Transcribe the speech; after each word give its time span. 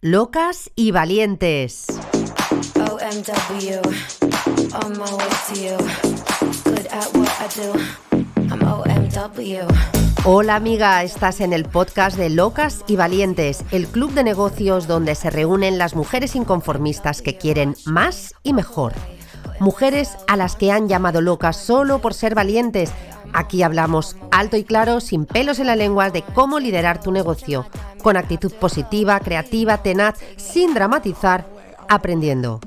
Locas 0.00 0.70
y 0.76 0.92
valientes. 0.92 1.86
OMW, 2.76 3.80
on 4.84 4.92
my 4.92 5.12
way 5.12 5.28
to 5.48 5.60
you. 5.60 5.76
Good 6.62 6.86
at 6.92 7.12
what 7.14 7.28
I 7.40 7.48
do. 7.56 7.72
I'm 8.48 8.62
OMW. 8.62 9.66
Hola 10.24 10.54
amiga, 10.54 11.02
estás 11.02 11.40
en 11.40 11.52
el 11.52 11.64
podcast 11.64 12.16
de 12.16 12.30
Locas 12.30 12.84
y 12.86 12.94
Valientes, 12.94 13.64
el 13.72 13.88
club 13.88 14.12
de 14.12 14.22
negocios 14.22 14.86
donde 14.86 15.16
se 15.16 15.30
reúnen 15.30 15.78
las 15.78 15.96
mujeres 15.96 16.36
inconformistas 16.36 17.20
que 17.20 17.36
quieren 17.36 17.74
más 17.84 18.34
y 18.44 18.52
mejor. 18.52 18.92
Mujeres 19.60 20.16
a 20.28 20.36
las 20.36 20.54
que 20.54 20.70
han 20.70 20.88
llamado 20.88 21.20
locas 21.20 21.56
solo 21.56 22.00
por 22.00 22.14
ser 22.14 22.34
valientes. 22.34 22.92
Aquí 23.32 23.62
hablamos 23.62 24.16
alto 24.30 24.56
y 24.56 24.64
claro, 24.64 25.00
sin 25.00 25.26
pelos 25.26 25.58
en 25.58 25.66
la 25.66 25.76
lengua, 25.76 26.10
de 26.10 26.22
cómo 26.22 26.60
liderar 26.60 27.00
tu 27.00 27.10
negocio, 27.10 27.66
con 28.02 28.16
actitud 28.16 28.52
positiva, 28.54 29.18
creativa, 29.20 29.78
tenaz, 29.78 30.18
sin 30.36 30.74
dramatizar, 30.74 31.46
aprendiendo. 31.88 32.60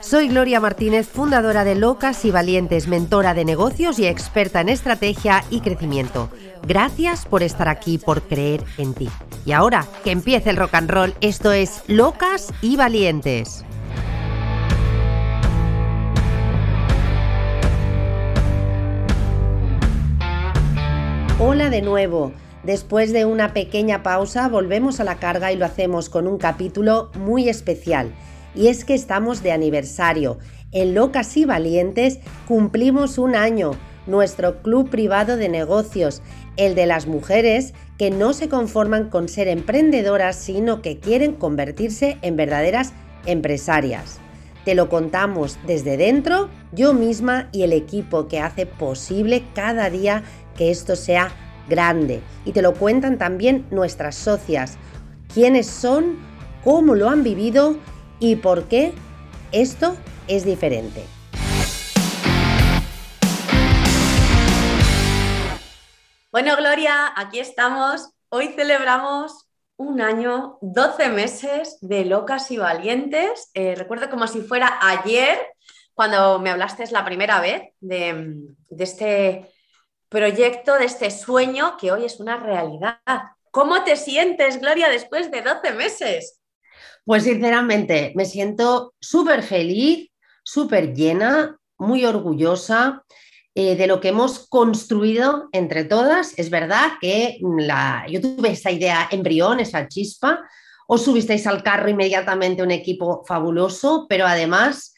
Soy 0.00 0.28
Gloria 0.28 0.58
Martínez, 0.58 1.06
fundadora 1.06 1.62
de 1.62 1.76
Locas 1.76 2.24
y 2.24 2.32
Valientes, 2.32 2.88
mentora 2.88 3.32
de 3.32 3.44
negocios 3.44 3.98
y 4.00 4.06
experta 4.06 4.60
en 4.60 4.68
estrategia 4.68 5.44
y 5.50 5.60
crecimiento. 5.60 6.30
Gracias 6.66 7.26
por 7.26 7.44
estar 7.44 7.68
aquí, 7.68 7.98
por 7.98 8.22
creer 8.22 8.64
en 8.78 8.94
ti. 8.94 9.08
Y 9.46 9.52
ahora, 9.52 9.86
que 10.02 10.10
empiece 10.10 10.50
el 10.50 10.56
rock 10.56 10.74
and 10.74 10.90
roll, 10.90 11.14
esto 11.20 11.52
es 11.52 11.82
Locas 11.86 12.52
y 12.60 12.76
Valientes. 12.76 13.64
Hola 21.42 21.70
de 21.70 21.80
nuevo. 21.80 22.32
Después 22.64 23.14
de 23.14 23.24
una 23.24 23.54
pequeña 23.54 24.02
pausa 24.02 24.46
volvemos 24.48 25.00
a 25.00 25.04
la 25.04 25.16
carga 25.16 25.50
y 25.50 25.56
lo 25.56 25.64
hacemos 25.64 26.10
con 26.10 26.26
un 26.26 26.36
capítulo 26.36 27.10
muy 27.18 27.48
especial. 27.48 28.12
Y 28.54 28.68
es 28.68 28.84
que 28.84 28.92
estamos 28.92 29.42
de 29.42 29.50
aniversario. 29.50 30.36
En 30.70 30.94
Locas 30.94 31.34
y 31.38 31.46
Valientes 31.46 32.18
cumplimos 32.46 33.16
un 33.16 33.36
año, 33.36 33.70
nuestro 34.06 34.60
club 34.60 34.90
privado 34.90 35.38
de 35.38 35.48
negocios, 35.48 36.20
el 36.58 36.74
de 36.74 36.84
las 36.84 37.06
mujeres 37.06 37.72
que 37.96 38.10
no 38.10 38.34
se 38.34 38.50
conforman 38.50 39.08
con 39.08 39.26
ser 39.30 39.48
emprendedoras, 39.48 40.36
sino 40.36 40.82
que 40.82 40.98
quieren 40.98 41.32
convertirse 41.32 42.18
en 42.20 42.36
verdaderas 42.36 42.92
empresarias. 43.24 44.20
Te 44.66 44.74
lo 44.74 44.90
contamos 44.90 45.58
desde 45.66 45.96
dentro, 45.96 46.50
yo 46.72 46.92
misma 46.92 47.48
y 47.50 47.62
el 47.62 47.72
equipo 47.72 48.28
que 48.28 48.40
hace 48.40 48.66
posible 48.66 49.42
cada 49.54 49.88
día 49.88 50.22
que 50.60 50.70
esto 50.70 50.94
sea 50.94 51.32
grande. 51.70 52.20
Y 52.44 52.52
te 52.52 52.60
lo 52.60 52.74
cuentan 52.74 53.16
también 53.16 53.66
nuestras 53.70 54.14
socias. 54.14 54.76
¿Quiénes 55.32 55.66
son? 55.66 56.18
¿Cómo 56.62 56.94
lo 56.94 57.08
han 57.08 57.24
vivido? 57.24 57.78
¿Y 58.18 58.36
por 58.36 58.64
qué 58.68 58.92
esto 59.52 59.96
es 60.28 60.44
diferente? 60.44 61.02
Bueno, 66.30 66.54
Gloria, 66.58 67.10
aquí 67.16 67.38
estamos. 67.38 68.10
Hoy 68.28 68.48
celebramos 68.48 69.48
un 69.78 70.02
año, 70.02 70.58
12 70.60 71.08
meses 71.08 71.78
de 71.80 72.04
locas 72.04 72.50
y 72.50 72.58
valientes. 72.58 73.50
Eh, 73.54 73.76
recuerdo 73.76 74.10
como 74.10 74.26
si 74.26 74.42
fuera 74.42 74.78
ayer, 74.82 75.38
cuando 75.94 76.38
me 76.38 76.50
hablaste 76.50 76.84
la 76.90 77.06
primera 77.06 77.40
vez 77.40 77.62
de, 77.80 78.42
de 78.68 78.84
este 78.84 79.50
proyecto, 80.10 80.74
de 80.74 80.84
este 80.84 81.10
sueño 81.10 81.76
que 81.78 81.92
hoy 81.92 82.04
es 82.04 82.20
una 82.20 82.36
realidad. 82.36 82.98
¿Cómo 83.50 83.84
te 83.84 83.96
sientes, 83.96 84.60
Gloria, 84.60 84.90
después 84.90 85.30
de 85.30 85.40
12 85.40 85.72
meses? 85.72 86.40
Pues 87.04 87.22
sinceramente, 87.22 88.12
me 88.14 88.26
siento 88.26 88.92
súper 89.00 89.42
feliz, 89.42 90.10
súper 90.42 90.94
llena, 90.94 91.56
muy 91.78 92.04
orgullosa 92.04 93.04
eh, 93.54 93.76
de 93.76 93.86
lo 93.86 94.00
que 94.00 94.08
hemos 94.08 94.48
construido 94.48 95.48
entre 95.52 95.84
todas. 95.84 96.38
Es 96.38 96.50
verdad 96.50 96.92
que 97.00 97.38
yo 97.40 98.20
tuve 98.20 98.50
esa 98.50 98.70
idea 98.70 99.08
embrión, 99.10 99.60
esa 99.60 99.88
chispa, 99.88 100.40
os 100.86 101.04
subisteis 101.04 101.46
al 101.46 101.62
carro 101.62 101.88
inmediatamente 101.88 102.64
un 102.64 102.72
equipo 102.72 103.24
fabuloso, 103.24 104.06
pero 104.08 104.26
además 104.26 104.92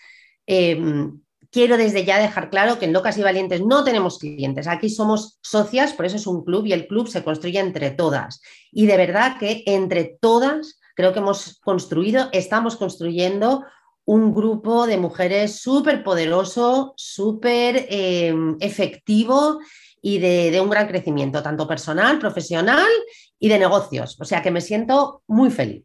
em, 0.47 1.21
quiero 1.53 1.77
desde 1.77 2.05
ya 2.05 2.19
dejar 2.19 2.51
claro 2.51 2.79
que 2.79 2.87
en 2.87 2.93
Locas 2.93 3.19
y 3.19 3.23
Valientes 3.23 3.61
no 3.61 3.85
tenemos 3.85 4.19
clientes, 4.19 4.67
aquí 4.67 4.89
somos 4.89 5.39
socias, 5.43 5.93
por 5.93 6.07
eso 6.07 6.17
es 6.17 6.27
un 6.27 6.45
club 6.45 6.67
y 6.67 6.73
el 6.73 6.89
club 6.89 7.07
se 7.07 7.23
construye 7.23 7.61
entre 7.61 7.91
todas. 7.91 8.41
Y 8.73 8.87
de 8.87 8.97
verdad 8.97 9.37
que 9.39 9.63
entre 9.67 10.17
todas 10.21 10.81
creo 10.97 11.13
que 11.13 11.21
hemos 11.21 11.61
construido, 11.61 12.29
estamos 12.33 12.77
construyendo 12.77 13.65
un 14.05 14.35
grupo 14.35 14.87
de 14.87 14.97
mujeres 14.97 15.61
súper 15.61 16.03
poderoso, 16.03 16.95
súper 16.97 17.87
eh, 17.89 18.35
efectivo 18.61 19.61
y 20.01 20.19
de, 20.19 20.61
un 20.61 20.71
gran 20.71 20.89
crecimiento, 20.89 21.43
tanto 21.43 21.69
personal, 21.69 22.19
profesional 22.19 22.89
y 23.39 23.49
de 23.49 23.59
negocios. 23.59 24.17
O 24.21 24.25
sea 24.25 24.43
que 24.43 24.51
me 24.51 24.61
siento 24.61 25.23
muy 25.29 25.51
feliz. 25.51 25.85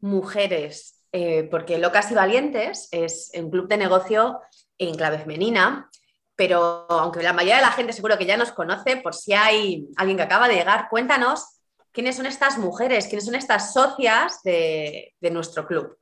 Mujeres, 0.00 1.02
eh, 1.12 1.46
porque 1.50 1.78
Locas 1.78 2.10
y 2.10 2.14
Valientes 2.14 2.88
es 2.92 3.30
un 3.34 3.50
club 3.50 3.68
de 3.68 3.76
negocio 3.76 4.40
en 4.78 4.94
clave 4.94 5.18
femenina, 5.18 5.90
pero 6.36 6.86
aunque 6.90 7.22
la 7.22 7.32
mayoría 7.32 7.56
de 7.56 7.62
la 7.62 7.72
gente 7.72 7.92
seguro 7.92 8.18
que 8.18 8.26
ya 8.26 8.36
nos 8.36 8.52
conoce, 8.52 8.98
por 8.98 9.14
si 9.14 9.32
hay 9.32 9.88
alguien 9.96 10.18
que 10.18 10.22
acaba 10.24 10.48
de 10.48 10.56
llegar, 10.56 10.88
cuéntanos 10.90 11.56
quiénes 11.92 12.16
son 12.16 12.26
estas 12.26 12.58
mujeres, 12.58 13.06
quiénes 13.06 13.24
son 13.24 13.34
estas 13.34 13.72
socias 13.72 14.42
de, 14.44 15.14
nuestro 15.30 15.66
club. 15.66 15.96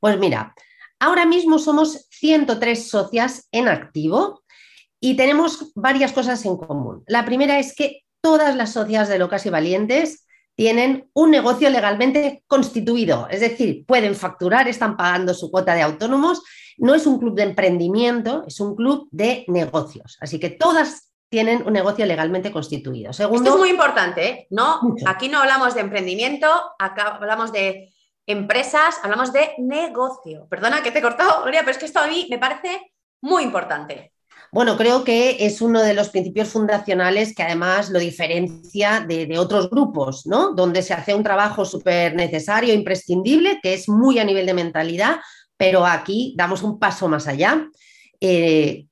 Pues 0.00 0.18
mira, 0.18 0.54
ahora 0.98 1.24
mismo 1.24 1.60
somos 1.60 2.08
103 2.10 2.88
socias 2.88 3.48
en 3.52 3.68
activo 3.68 4.42
y 5.00 5.16
tenemos 5.16 5.72
varias 5.76 6.12
cosas 6.12 6.44
en 6.44 6.56
común. 6.56 7.04
La 7.06 7.24
primera 7.24 7.60
es 7.60 7.76
que 7.76 8.02
todas 8.20 8.56
las 8.56 8.72
socias 8.72 9.08
de 9.08 9.20
Locas 9.20 9.46
y 9.46 9.50
Valientes 9.50 10.26
tienen 10.56 11.08
un 11.12 11.30
negocio 11.30 11.70
legalmente 11.70 12.42
constituido, 12.48 13.28
es 13.30 13.38
decir, 13.38 13.86
pueden 13.86 14.16
facturar, 14.16 14.66
están 14.66 14.96
pagando 14.96 15.32
su 15.32 15.52
cuota 15.52 15.76
de 15.76 15.82
autónomos 15.82 16.42
no 16.78 16.94
es 16.94 17.06
un 17.06 17.18
club 17.18 17.34
de 17.34 17.42
emprendimiento, 17.42 18.44
es 18.46 18.60
un 18.60 18.74
club 18.74 19.08
de 19.10 19.44
negocios. 19.48 20.16
Así 20.20 20.38
que 20.38 20.50
todas 20.50 21.12
tienen 21.28 21.66
un 21.66 21.72
negocio 21.72 22.06
legalmente 22.06 22.50
constituido. 22.50 23.12
Segundo, 23.12 23.42
Esto 23.42 23.54
es 23.54 23.60
muy 23.60 23.70
importante, 23.70 24.28
¿eh? 24.28 24.46
¿no? 24.50 24.80
Aquí 25.06 25.28
no 25.28 25.40
hablamos 25.40 25.74
de 25.74 25.82
emprendimiento, 25.82 26.48
acá 26.78 27.16
hablamos 27.16 27.52
de 27.52 27.92
empresas, 28.26 28.98
hablamos 29.02 29.32
de 29.32 29.50
negocio. 29.58 30.46
Perdona 30.48 30.82
que 30.82 30.90
te 30.90 31.00
he 31.00 31.02
cortado, 31.02 31.42
Gloria, 31.42 31.60
pero 31.60 31.72
es 31.72 31.78
que 31.78 31.86
esto 31.86 31.98
a 31.98 32.06
mí 32.06 32.26
me 32.30 32.38
parece 32.38 32.92
muy 33.20 33.42
importante. 33.42 34.12
Bueno, 34.50 34.78
creo 34.78 35.04
que 35.04 35.44
es 35.44 35.60
uno 35.60 35.82
de 35.82 35.92
los 35.92 36.08
principios 36.08 36.48
fundacionales 36.48 37.34
que 37.34 37.42
además 37.42 37.90
lo 37.90 37.98
diferencia 37.98 39.04
de, 39.06 39.26
de 39.26 39.38
otros 39.38 39.68
grupos, 39.68 40.26
¿no? 40.26 40.54
Donde 40.54 40.80
se 40.80 40.94
hace 40.94 41.14
un 41.14 41.22
trabajo 41.22 41.66
súper 41.66 42.14
necesario, 42.14 42.72
imprescindible, 42.72 43.60
que 43.62 43.74
es 43.74 43.90
muy 43.90 44.18
a 44.18 44.24
nivel 44.24 44.46
de 44.46 44.54
mentalidad, 44.54 45.18
pero 45.58 45.84
aquí 45.84 46.34
damos 46.38 46.62
un 46.62 46.78
paso 46.78 47.08
más 47.08 47.28
allá. 47.28 47.68
Eh, 48.20 48.86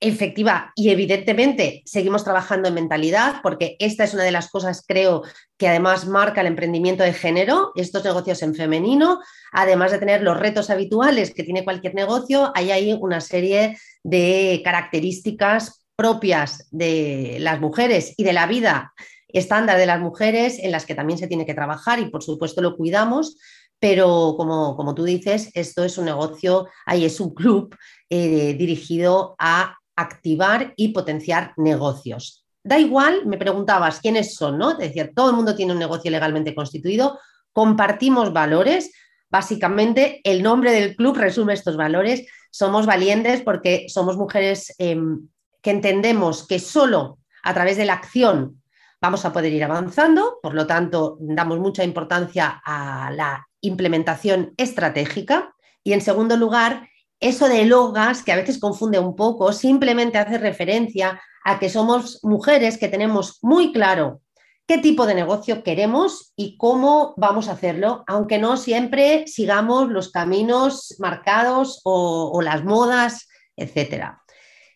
efectiva 0.00 0.72
y 0.74 0.88
evidentemente 0.88 1.82
seguimos 1.84 2.24
trabajando 2.24 2.68
en 2.68 2.74
mentalidad 2.74 3.36
porque 3.42 3.76
esta 3.78 4.04
es 4.04 4.14
una 4.14 4.22
de 4.22 4.32
las 4.32 4.48
cosas 4.48 4.82
creo 4.86 5.22
que 5.58 5.68
además 5.68 6.06
marca 6.06 6.40
el 6.40 6.46
emprendimiento 6.46 7.04
de 7.04 7.12
género, 7.12 7.72
estos 7.74 8.02
negocios 8.02 8.42
en 8.42 8.54
femenino, 8.54 9.20
además 9.52 9.92
de 9.92 9.98
tener 9.98 10.22
los 10.22 10.40
retos 10.40 10.70
habituales 10.70 11.34
que 11.34 11.44
tiene 11.44 11.64
cualquier 11.64 11.94
negocio, 11.94 12.50
hay 12.54 12.70
ahí 12.70 12.96
una 12.98 13.20
serie 13.20 13.76
de 14.02 14.62
características 14.64 15.84
propias 15.96 16.66
de 16.70 17.36
las 17.40 17.60
mujeres 17.60 18.14
y 18.16 18.24
de 18.24 18.32
la 18.32 18.46
vida 18.46 18.94
estándar 19.28 19.76
de 19.76 19.86
las 19.86 20.00
mujeres 20.00 20.58
en 20.58 20.72
las 20.72 20.86
que 20.86 20.94
también 20.94 21.18
se 21.18 21.28
tiene 21.28 21.46
que 21.46 21.54
trabajar 21.54 21.98
y 21.98 22.06
por 22.06 22.22
supuesto 22.22 22.62
lo 22.62 22.76
cuidamos, 22.76 23.36
pero 23.80 24.34
como, 24.36 24.76
como 24.76 24.94
tú 24.94 25.04
dices, 25.04 25.50
esto 25.54 25.82
es 25.82 25.96
un 25.98 26.04
negocio, 26.04 26.68
ahí 26.84 27.04
es 27.06 27.18
un 27.18 27.34
club 27.34 27.74
eh, 28.10 28.54
dirigido 28.54 29.34
a 29.38 29.78
activar 29.96 30.74
y 30.76 30.88
potenciar 30.88 31.54
negocios. 31.56 32.44
Da 32.62 32.78
igual, 32.78 33.24
me 33.24 33.38
preguntabas 33.38 34.00
quiénes 34.00 34.34
son, 34.34 34.58
¿no? 34.58 34.72
Es 34.72 34.78
decir, 34.78 35.12
todo 35.14 35.30
el 35.30 35.36
mundo 35.36 35.56
tiene 35.56 35.72
un 35.72 35.78
negocio 35.78 36.10
legalmente 36.10 36.54
constituido, 36.54 37.18
compartimos 37.52 38.34
valores, 38.34 38.92
básicamente 39.30 40.20
el 40.24 40.42
nombre 40.42 40.72
del 40.72 40.94
club 40.94 41.16
resume 41.16 41.54
estos 41.54 41.76
valores, 41.78 42.26
somos 42.50 42.84
valientes 42.84 43.40
porque 43.40 43.86
somos 43.88 44.18
mujeres 44.18 44.74
em, 44.78 45.28
que 45.62 45.70
entendemos 45.70 46.46
que 46.46 46.58
solo 46.58 47.18
a 47.42 47.54
través 47.54 47.78
de 47.78 47.86
la 47.86 47.94
acción 47.94 48.62
vamos 49.00 49.24
a 49.24 49.32
poder 49.32 49.52
ir 49.52 49.64
avanzando, 49.64 50.38
por 50.42 50.52
lo 50.52 50.66
tanto, 50.66 51.16
damos 51.20 51.58
mucha 51.58 51.82
importancia 51.82 52.60
a 52.62 53.10
la 53.12 53.46
implementación 53.60 54.54
estratégica. 54.56 55.54
Y 55.82 55.92
en 55.92 56.00
segundo 56.00 56.36
lugar, 56.36 56.88
eso 57.20 57.48
de 57.48 57.64
logas, 57.64 58.22
que 58.22 58.32
a 58.32 58.36
veces 58.36 58.58
confunde 58.58 58.98
un 58.98 59.14
poco, 59.14 59.52
simplemente 59.52 60.18
hace 60.18 60.38
referencia 60.38 61.20
a 61.44 61.58
que 61.58 61.68
somos 61.68 62.20
mujeres 62.22 62.78
que 62.78 62.88
tenemos 62.88 63.38
muy 63.42 63.72
claro 63.72 64.20
qué 64.66 64.78
tipo 64.78 65.04
de 65.04 65.16
negocio 65.16 65.64
queremos 65.64 66.32
y 66.36 66.56
cómo 66.56 67.12
vamos 67.16 67.48
a 67.48 67.52
hacerlo, 67.52 68.04
aunque 68.06 68.38
no 68.38 68.56
siempre 68.56 69.26
sigamos 69.26 69.88
los 69.88 70.12
caminos 70.12 70.94
marcados 71.00 71.80
o, 71.82 72.40
las 72.40 72.62
modas, 72.64 73.28
etc. 73.56 74.12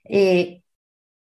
Eh, 0.02 0.62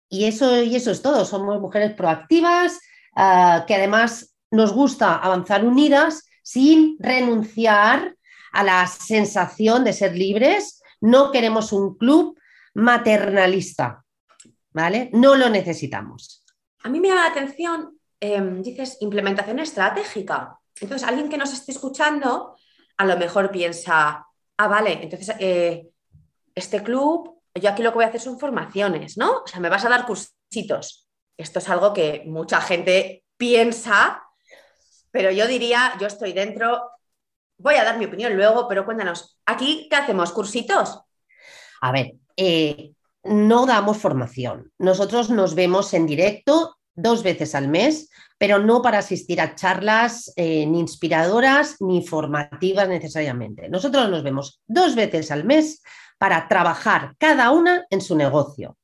y, 0.08 0.24
eso, 0.24 0.62
y 0.62 0.74
eso 0.74 0.90
es 0.90 1.02
todo, 1.02 1.26
somos 1.26 1.60
mujeres 1.60 1.92
proactivas, 1.92 2.80
ah, 3.14 3.64
que 3.66 3.74
además 3.74 4.34
nos 4.50 4.72
gusta 4.72 5.16
avanzar 5.16 5.66
unidas 5.66 6.24
sin 6.42 6.96
renunciar 6.98 8.16
a 8.52 8.62
la 8.62 8.86
sensación 8.86 9.84
de 9.84 9.92
ser 9.92 10.16
libres. 10.16 10.82
No 11.00 11.32
queremos 11.32 11.72
un 11.72 11.96
club 11.96 12.38
maternalista, 12.74 14.04
¿vale? 14.72 15.10
No 15.12 15.34
lo 15.34 15.48
necesitamos. 15.48 16.44
A 16.82 16.88
mí 16.88 17.00
me 17.00 17.08
llama 17.08 17.22
la 17.22 17.30
atención 17.30 17.98
Em, 18.24 18.62
dices 18.62 18.98
implementación 19.00 19.58
estratégica. 19.58 20.56
Entonces, 20.80 21.08
alguien 21.08 21.28
que 21.28 21.36
nos 21.36 21.52
esté 21.52 21.72
escuchando 21.72 22.56
a 22.96 23.04
lo 23.04 23.16
mejor 23.16 23.50
piensa, 23.50 24.24
ah, 24.58 24.68
vale, 24.68 25.00
entonces 25.02 25.34
eh, 25.40 25.88
este 26.54 26.84
club, 26.84 27.40
yo 27.52 27.68
aquí 27.68 27.82
lo 27.82 27.90
que 27.90 27.96
voy 27.96 28.04
a 28.04 28.08
hacer 28.08 28.20
son 28.20 28.38
formaciones, 28.38 29.18
¿no? 29.18 29.38
O 29.38 29.46
sea, 29.48 29.58
me 29.58 29.68
vas 29.68 29.84
a 29.84 29.88
dar 29.88 30.06
cursitos. 30.06 31.08
Esto 31.36 31.58
es 31.58 31.68
algo 31.68 31.92
que 31.92 32.22
mucha 32.24 32.60
gente 32.60 33.24
piensa, 33.36 34.21
pero 35.12 35.30
yo 35.30 35.46
diría, 35.46 35.92
yo 36.00 36.08
estoy 36.08 36.32
dentro, 36.32 36.90
voy 37.58 37.76
a 37.76 37.84
dar 37.84 37.98
mi 37.98 38.06
opinión 38.06 38.34
luego, 38.34 38.66
pero 38.66 38.84
cuéntanos, 38.84 39.38
¿aquí 39.46 39.86
qué 39.88 39.96
hacemos? 39.96 40.32
¿Cursitos? 40.32 41.00
A 41.80 41.92
ver, 41.92 42.14
eh, 42.36 42.92
no 43.22 43.66
damos 43.66 43.98
formación. 43.98 44.72
Nosotros 44.78 45.30
nos 45.30 45.54
vemos 45.54 45.94
en 45.94 46.06
directo 46.06 46.76
dos 46.94 47.22
veces 47.22 47.54
al 47.54 47.68
mes, 47.68 48.10
pero 48.38 48.58
no 48.58 48.82
para 48.82 48.98
asistir 48.98 49.40
a 49.40 49.54
charlas 49.54 50.32
eh, 50.36 50.66
ni 50.66 50.80
inspiradoras 50.80 51.76
ni 51.80 52.04
formativas 52.04 52.88
necesariamente. 52.88 53.68
Nosotros 53.68 54.08
nos 54.08 54.22
vemos 54.22 54.60
dos 54.66 54.94
veces 54.94 55.30
al 55.30 55.44
mes 55.44 55.82
para 56.18 56.48
trabajar 56.48 57.14
cada 57.18 57.50
una 57.50 57.86
en 57.90 58.00
su 58.00 58.16
negocio. 58.16 58.76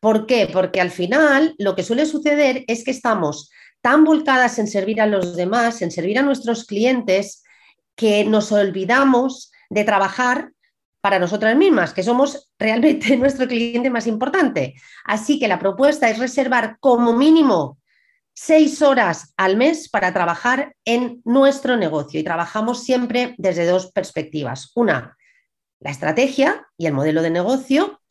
¿Por 0.00 0.26
qué? 0.26 0.48
Porque 0.52 0.80
al 0.80 0.90
final 0.90 1.54
lo 1.58 1.74
que 1.74 1.82
suele 1.82 2.06
suceder 2.06 2.64
es 2.68 2.84
que 2.84 2.90
estamos 2.90 3.50
tan 3.80 4.04
volcadas 4.04 4.58
en 4.58 4.66
servir 4.66 5.00
a 5.00 5.06
los 5.06 5.36
demás, 5.36 5.82
en 5.82 5.90
servir 5.90 6.18
a 6.18 6.22
nuestros 6.22 6.64
clientes, 6.64 7.42
que 7.94 8.24
nos 8.24 8.52
olvidamos 8.52 9.50
de 9.70 9.84
trabajar 9.84 10.50
para 11.00 11.18
nosotras 11.18 11.56
mismas, 11.56 11.92
que 11.92 12.02
somos 12.02 12.50
realmente 12.58 13.16
nuestro 13.16 13.46
cliente 13.46 13.90
más 13.90 14.06
importante. 14.06 14.74
Así 15.04 15.38
que 15.38 15.48
la 15.48 15.58
propuesta 15.58 16.10
es 16.10 16.18
reservar 16.18 16.78
como 16.80 17.12
mínimo 17.12 17.78
seis 18.34 18.82
horas 18.82 19.32
al 19.38 19.56
mes 19.56 19.88
para 19.88 20.12
trabajar 20.12 20.74
en 20.84 21.22
nuestro 21.24 21.76
negocio 21.76 22.20
y 22.20 22.24
trabajamos 22.24 22.84
siempre 22.84 23.34
desde 23.38 23.64
dos 23.64 23.90
perspectivas. 23.92 24.72
Una, 24.74 25.16
la 25.80 25.90
estrategia 25.90 26.66
y 26.76 26.86
el 26.86 26.92
modelo 26.92 27.22
de 27.22 27.30
negocio 27.30 28.02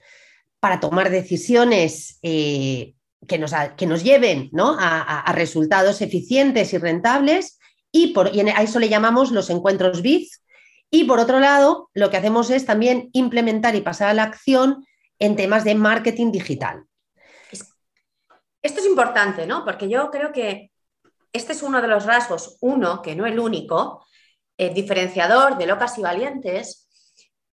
para 0.59 0.79
tomar 0.79 1.11
decisiones 1.11 2.17
eh, 2.23 2.94
que, 3.27 3.37
nos, 3.37 3.51
que, 3.77 3.85
nos, 3.85 4.03
lleven 4.03 4.49
a, 4.57 5.31
resultados 5.33 6.01
eficientes 6.01 6.73
y 6.73 6.77
rentables 6.77 7.59
y, 7.91 8.13
por, 8.13 8.35
y 8.35 8.41
a 8.41 8.61
eso 8.61 8.79
le 8.79 8.89
llamamos 8.89 9.31
los 9.31 9.49
encuentros 9.49 10.01
BIZ, 10.01 10.41
y 10.91 11.05
por 11.05 11.19
otro 11.19 11.39
lado, 11.39 11.89
lo 11.93 12.09
que 12.09 12.17
hacemos 12.17 12.49
es 12.49 12.65
también 12.65 13.09
implementar 13.13 13.75
y 13.75 13.81
pasar 13.81 14.09
a 14.09 14.13
la 14.13 14.23
acción 14.23 14.85
en 15.19 15.35
temas 15.35 15.63
de 15.63 15.75
marketing 15.75 16.31
digital. 16.31 16.85
Esto 18.61 18.79
es 18.79 18.85
importante, 18.85 19.45
¿no? 19.45 19.63
Porque 19.65 19.89
yo 19.89 20.09
creo 20.09 20.31
que 20.31 20.71
este 21.33 21.53
es 21.53 21.63
uno 21.63 21.81
de 21.81 21.87
los 21.87 22.05
rasgos, 22.05 22.57
uno, 22.61 23.01
que 23.01 23.15
no 23.15 23.25
el 23.25 23.39
único, 23.39 24.05
el 24.57 24.73
diferenciador 24.73 25.57
de 25.57 25.67
locas 25.67 25.97
y 25.97 26.01
valientes, 26.01 26.87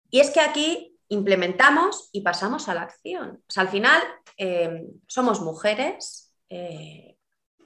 y 0.09 0.19
es 0.19 0.29
que 0.29 0.39
aquí 0.39 0.90
implementamos 1.11 2.09
y 2.13 2.21
pasamos 2.21 2.69
a 2.69 2.73
la 2.73 2.83
acción. 2.83 3.43
Al 3.57 3.67
final 3.67 4.01
eh, 4.37 4.83
somos 5.07 5.41
mujeres, 5.41 6.33
eh, 6.49 7.17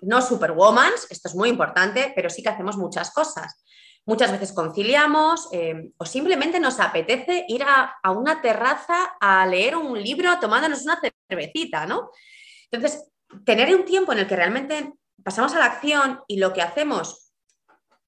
no 0.01 0.21
superwoman, 0.21 0.91
esto 1.09 1.27
es 1.27 1.35
muy 1.35 1.49
importante, 1.49 2.11
pero 2.15 2.29
sí 2.29 2.41
que 2.41 2.49
hacemos 2.49 2.75
muchas 2.75 3.11
cosas. 3.11 3.63
Muchas 4.07 4.31
veces 4.31 4.51
conciliamos 4.51 5.47
eh, 5.51 5.91
o 5.97 6.05
simplemente 6.05 6.59
nos 6.59 6.79
apetece 6.79 7.45
ir 7.47 7.63
a, 7.63 8.11
una 8.11 8.41
terraza 8.41 9.15
a 9.19 9.45
leer 9.45 9.75
un 9.75 10.01
libro 10.01 10.39
tomándonos 10.39 10.81
una 10.83 10.99
cervecita, 11.29 11.85
¿no? 11.85 12.09
Entonces, 12.71 13.11
tener 13.45 13.73
un 13.75 13.85
tiempo 13.85 14.11
en 14.11 14.19
el 14.19 14.27
que 14.27 14.35
realmente 14.35 14.93
pasamos 15.23 15.53
a 15.53 15.59
la 15.59 15.65
acción 15.65 16.21
y 16.27 16.37
lo 16.37 16.51
que 16.51 16.63
hacemos 16.63 17.24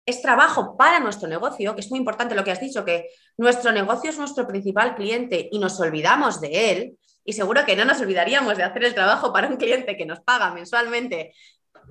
es 0.07 0.21
trabajo 0.21 0.77
para 0.77 1.01
nuestro 1.01 1.27
negocio, 1.27 1.75
que 1.75 1.81
es 1.81 1.89
muy 1.89 1.99
importante 1.99 2.33
lo 2.33 2.43
que 2.43 2.51
has 2.51 2.61
dicho, 2.61 2.85
que 2.85 3.09
nuestro 3.37 3.73
negocio 3.73 4.09
es 4.09 4.17
nuestro 4.17 4.47
principal 4.47 4.95
cliente 4.95 5.49
y 5.51 5.59
nos 5.59 5.77
olvidamos 5.81 6.39
de 6.39 6.71
él, 6.71 6.97
y 7.25 7.33
seguro 7.33 7.65
que 7.65 7.75
no 7.75 7.83
nos 7.83 7.99
olvidaríamos 7.99 8.55
de 8.55 8.63
hacer 8.63 8.85
el 8.85 8.95
trabajo 8.95 9.33
para 9.33 9.49
un 9.49 9.57
cliente 9.57 9.97
que 9.97 10.05
nos 10.05 10.21
paga 10.21 10.53
mensualmente 10.53 11.33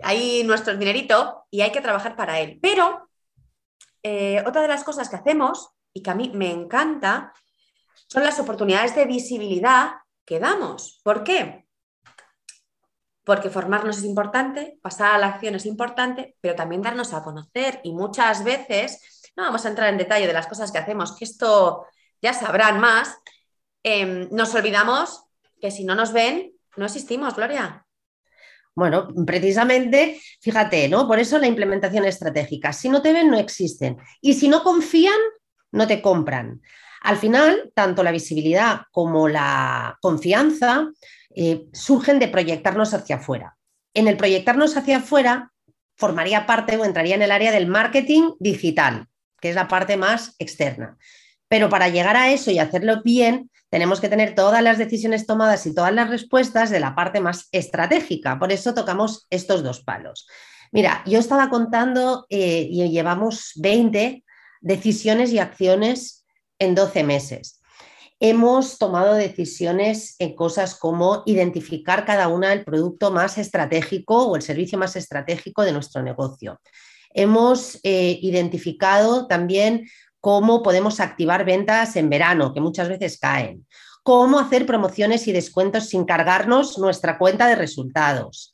ahí 0.03 0.43
nuestro 0.45 0.75
dinerito 0.75 1.45
y 1.51 1.61
hay 1.61 1.71
que 1.71 1.83
trabajar 1.83 2.17
para 2.17 2.41
él. 2.41 2.59
Pero 2.63 3.07
eh, 4.03 4.43
otra 4.47 4.63
de 4.63 4.69
las 4.69 4.83
cosas 4.83 5.11
que 5.11 5.17
hacemos 5.17 5.69
y 5.93 6.03
que 6.03 6.11
a 6.11 6.15
mí 6.15 6.31
me 6.33 6.51
encanta 6.51 7.35
son 8.09 8.25
las 8.25 8.39
oportunidades 8.39 8.95
de 8.95 9.05
visibilidad 9.05 9.91
que 10.25 10.41
damos. 10.41 11.01
¿Por 11.05 11.23
qué? 11.23 11.66
Porque 13.27 13.51
formarnos 13.51 13.99
es 13.99 14.05
importante, 14.05 14.79
pasar 14.81 15.17
a 15.17 15.19
la 15.19 15.27
acción 15.27 15.57
es 15.57 15.67
importante, 15.67 16.37
pero 16.41 16.55
también 16.55 16.81
darnos 16.81 17.13
a 17.13 17.25
conocer 17.25 17.81
y 17.83 17.93
muchas 17.93 18.45
veces, 18.45 19.33
no 19.37 19.43
vamos 19.43 19.67
a 19.67 19.69
entrar 19.71 19.89
en 19.91 19.99
detalle 19.99 20.29
de 20.29 20.33
las 20.33 20.47
cosas 20.47 20.71
que 20.71 20.79
hacemos, 20.79 21.17
que 21.17 21.25
esto 21.25 21.87
ya 22.23 22.33
sabrán 22.33 22.79
más, 22.79 23.17
em, 23.83 24.29
nos 24.31 24.55
olvidamos 24.55 25.25
que 25.61 25.73
si 25.73 25.83
no 25.85 25.97
nos 25.97 26.13
ven, 26.13 26.53
no 26.77 26.85
existimos, 26.85 27.35
Gloria. 27.35 27.85
Bueno, 28.77 29.09
precisamente, 29.27 30.21
fíjate, 30.41 30.89
¿no? 30.89 31.09
Por 31.09 31.19
eso 31.19 31.39
la 31.39 31.49
implementación 31.49 32.05
estratégica. 32.05 32.73
Si 32.73 32.89
no 32.89 33.03
te 33.03 33.13
ven, 33.13 33.31
no 33.31 33.39
existen. 33.39 33.97
Y 34.21 34.35
si 34.35 34.49
no 34.49 34.63
confían, 34.63 35.19
no 35.73 35.87
te 35.89 36.01
compran. 36.01 36.61
Al 37.01 37.17
final, 37.17 37.73
tanto 37.75 38.03
la 38.03 38.13
visibilidad 38.13 38.83
como 38.93 39.29
la 39.29 39.99
confianza 40.01 40.91
eh, 41.37 41.67
surgen 41.73 42.19
de 42.19 42.29
proyectarnos 42.29 42.95
hacia 42.95 43.17
afuera. 43.17 43.57
En 43.95 44.09
el 44.09 44.17
proyectarnos 44.17 44.77
hacia 44.77 44.97
afuera, 44.99 45.53
formaría 45.97 46.47
parte 46.47 46.77
o 46.77 46.85
entraría 46.85 47.15
en 47.15 47.23
el 47.23 47.31
área 47.31 47.53
del 47.53 47.67
marketing 47.67 48.33
digital, 48.41 49.07
que 49.41 49.51
es 49.51 49.55
la 49.55 49.69
parte 49.69 49.97
más 49.97 50.35
externa. 50.39 50.97
Pero 51.49 51.69
para 51.69 51.89
llegar 51.89 52.17
a 52.17 52.33
eso 52.33 52.51
y 52.51 52.59
hacerlo 52.59 53.03
bien, 53.03 53.51
tenemos 53.71 54.01
que 54.01 54.09
tener 54.09 54.35
todas 54.35 54.63
las 54.63 54.79
decisiones 54.79 55.27
tomadas 55.27 55.67
y 55.67 55.75
todas 55.75 55.93
las 55.93 56.11
respuestas 56.11 56.71
de 56.71 56.81
la 56.81 56.95
parte 56.95 57.21
más 57.21 57.49
estratégica. 57.53 58.39
Por 58.39 58.51
eso 58.51 58.75
tocamos 58.75 59.27
estos 59.31 59.63
dos 59.63 59.83
palos. 59.83 60.27
Mira, 60.73 61.03
yo 61.07 61.19
estaba 61.19 61.51
contando 61.51 62.27
eh, 62.31 62.67
y 62.71 62.89
llevamos 62.91 63.53
20 63.57 64.25
decisiones 64.61 65.33
y 65.33 65.39
acciones 65.39 66.25
en 66.59 66.75
12 66.75 67.05
meses. 67.05 67.61
Hemos 68.19 68.79
tomado 68.79 69.15
decisiones 69.15 70.17
en 70.19 70.35
cosas 70.35 70.75
como 70.75 71.23
identificar 71.27 72.07
cada 72.07 72.29
una 72.29 72.53
el 72.53 72.65
producto 72.65 73.11
más 73.11 73.37
estratégico 73.37 74.27
o 74.27 74.37
el 74.37 74.43
servicio 74.43 74.79
más 74.79 74.97
estratégico 74.97 75.63
de 75.63 75.73
nuestro 75.73 76.03
negocio. 76.03 76.59
Hemos 77.13 77.79
eh, 77.83 78.19
identificado 78.23 79.27
también 79.27 79.87
cómo 80.21 80.63
podemos 80.63 80.99
activar 80.99 81.45
ventas 81.45 81.95
en 81.97 82.09
verano, 82.09 82.55
que 82.55 82.61
muchas 82.61 82.89
veces 82.89 83.19
caen, 83.19 83.67
cómo 84.03 84.39
hacer 84.39 84.67
promociones 84.67 85.29
y 85.29 85.33
descuentos 85.33 85.89
sin 85.89 86.05
cargarnos 86.05 86.79
nuestra 86.79 87.19
cuenta 87.19 87.47
de 87.47 87.57
resultados. 87.57 88.53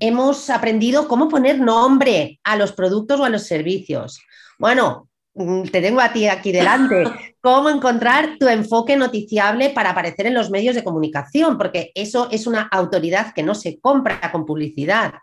hemos 0.00 0.48
aprendido 0.48 1.06
cómo 1.06 1.28
poner 1.28 1.60
nombre 1.60 2.40
a 2.44 2.56
los 2.56 2.72
productos 2.72 3.20
o 3.20 3.24
a 3.24 3.28
los 3.30 3.46
servicios. 3.46 4.20
Bueno, 4.58 5.08
te 5.34 5.80
tengo 5.80 6.00
a 6.00 6.12
ti 6.12 6.28
aquí 6.28 6.52
delante. 6.52 7.04
Cómo 7.40 7.70
encontrar 7.70 8.36
tu 8.38 8.48
enfoque 8.48 8.96
noticiable 8.96 9.70
para 9.70 9.90
aparecer 9.90 10.26
en 10.26 10.34
los 10.34 10.50
medios 10.50 10.74
de 10.74 10.84
comunicación, 10.84 11.58
porque 11.58 11.90
eso 11.94 12.28
es 12.30 12.46
una 12.46 12.62
autoridad 12.70 13.32
que 13.34 13.42
no 13.42 13.54
se 13.54 13.80
compra 13.80 14.30
con 14.30 14.46
publicidad. 14.46 15.14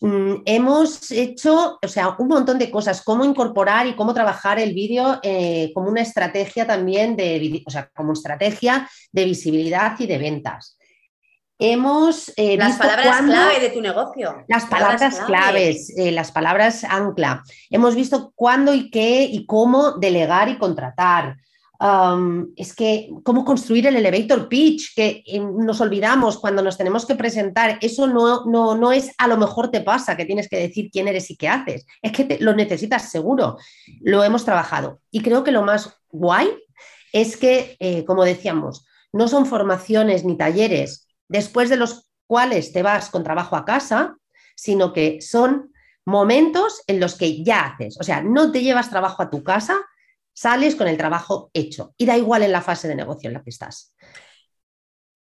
Mm, 0.00 0.42
hemos 0.44 1.10
hecho, 1.10 1.78
o 1.82 1.88
sea, 1.88 2.16
un 2.18 2.28
montón 2.28 2.58
de 2.58 2.70
cosas, 2.70 3.02
cómo 3.02 3.24
incorporar 3.24 3.86
y 3.86 3.94
cómo 3.94 4.12
trabajar 4.12 4.58
el 4.58 4.74
vídeo 4.74 5.18
eh, 5.22 5.72
como 5.74 5.88
una 5.88 6.02
estrategia 6.02 6.66
también 6.66 7.16
de, 7.16 7.62
o 7.66 7.70
sea, 7.70 7.90
como 7.96 8.12
estrategia 8.12 8.88
de 9.10 9.24
visibilidad 9.24 9.98
y 9.98 10.06
de 10.06 10.18
ventas. 10.18 10.76
Hemos 11.58 12.32
eh, 12.36 12.58
las 12.58 12.76
palabras 12.76 13.22
clave 13.22 13.60
de 13.60 13.70
tu 13.70 13.80
negocio. 13.80 14.44
Las 14.46 14.66
palabras, 14.66 15.20
claves, 15.20 15.90
eh, 15.96 16.12
las 16.12 16.30
palabras 16.30 16.84
ancla. 16.84 17.42
Hemos 17.70 17.94
visto 17.94 18.32
cuándo 18.34 18.74
y 18.74 18.90
qué 18.90 19.24
y 19.24 19.46
cómo 19.46 19.92
delegar 19.92 20.50
y 20.50 20.58
contratar. 20.58 21.38
es 22.56 22.74
que 22.74 23.10
cómo 23.22 23.44
construir 23.44 23.86
el 23.86 23.96
elevator 23.96 24.48
pitch, 24.48 24.94
que 24.94 25.22
eh, 25.26 25.40
nos 25.40 25.80
olvidamos 25.80 26.38
cuando 26.38 26.62
nos 26.62 26.76
tenemos 26.76 27.06
que 27.06 27.14
presentar, 27.14 27.78
eso 27.80 28.06
no, 28.06 28.44
no, 28.44 28.92
es 28.92 29.12
a 29.16 29.26
lo 29.26 29.38
mejor 29.38 29.70
te 29.70 29.80
pasa, 29.80 30.16
que 30.16 30.26
tienes 30.26 30.48
que 30.48 30.58
decir 30.58 30.90
quién 30.90 31.08
eres 31.08 31.30
y 31.30 31.36
qué 31.36 31.48
haces, 31.48 31.86
es 32.02 32.12
que 32.12 32.36
lo 32.40 32.54
necesitas 32.54 33.10
seguro, 33.10 33.56
lo 34.02 34.22
hemos 34.22 34.44
trabajado. 34.44 35.00
Y 35.10 35.22
creo 35.22 35.42
que 35.42 35.52
lo 35.52 35.62
más 35.62 35.96
guay 36.10 36.48
es 37.12 37.38
que, 37.38 37.76
eh, 37.80 38.04
como 38.04 38.24
decíamos, 38.24 38.86
no 39.12 39.28
son 39.28 39.46
formaciones 39.46 40.24
ni 40.24 40.36
talleres 40.36 41.05
después 41.28 41.68
de 41.68 41.76
los 41.76 42.10
cuales 42.26 42.72
te 42.72 42.82
vas 42.82 43.10
con 43.10 43.24
trabajo 43.24 43.56
a 43.56 43.64
casa, 43.64 44.16
sino 44.56 44.92
que 44.92 45.20
son 45.20 45.72
momentos 46.04 46.82
en 46.86 47.00
los 47.00 47.16
que 47.16 47.42
ya 47.42 47.66
haces, 47.66 47.98
o 48.00 48.04
sea, 48.04 48.22
no 48.22 48.52
te 48.52 48.62
llevas 48.62 48.90
trabajo 48.90 49.22
a 49.22 49.30
tu 49.30 49.42
casa, 49.42 49.80
sales 50.32 50.76
con 50.76 50.86
el 50.86 50.96
trabajo 50.96 51.50
hecho 51.52 51.94
y 51.96 52.06
da 52.06 52.16
igual 52.16 52.42
en 52.42 52.52
la 52.52 52.62
fase 52.62 52.86
de 52.88 52.94
negocio 52.94 53.28
en 53.28 53.34
la 53.34 53.42
que 53.42 53.50
estás. 53.50 53.94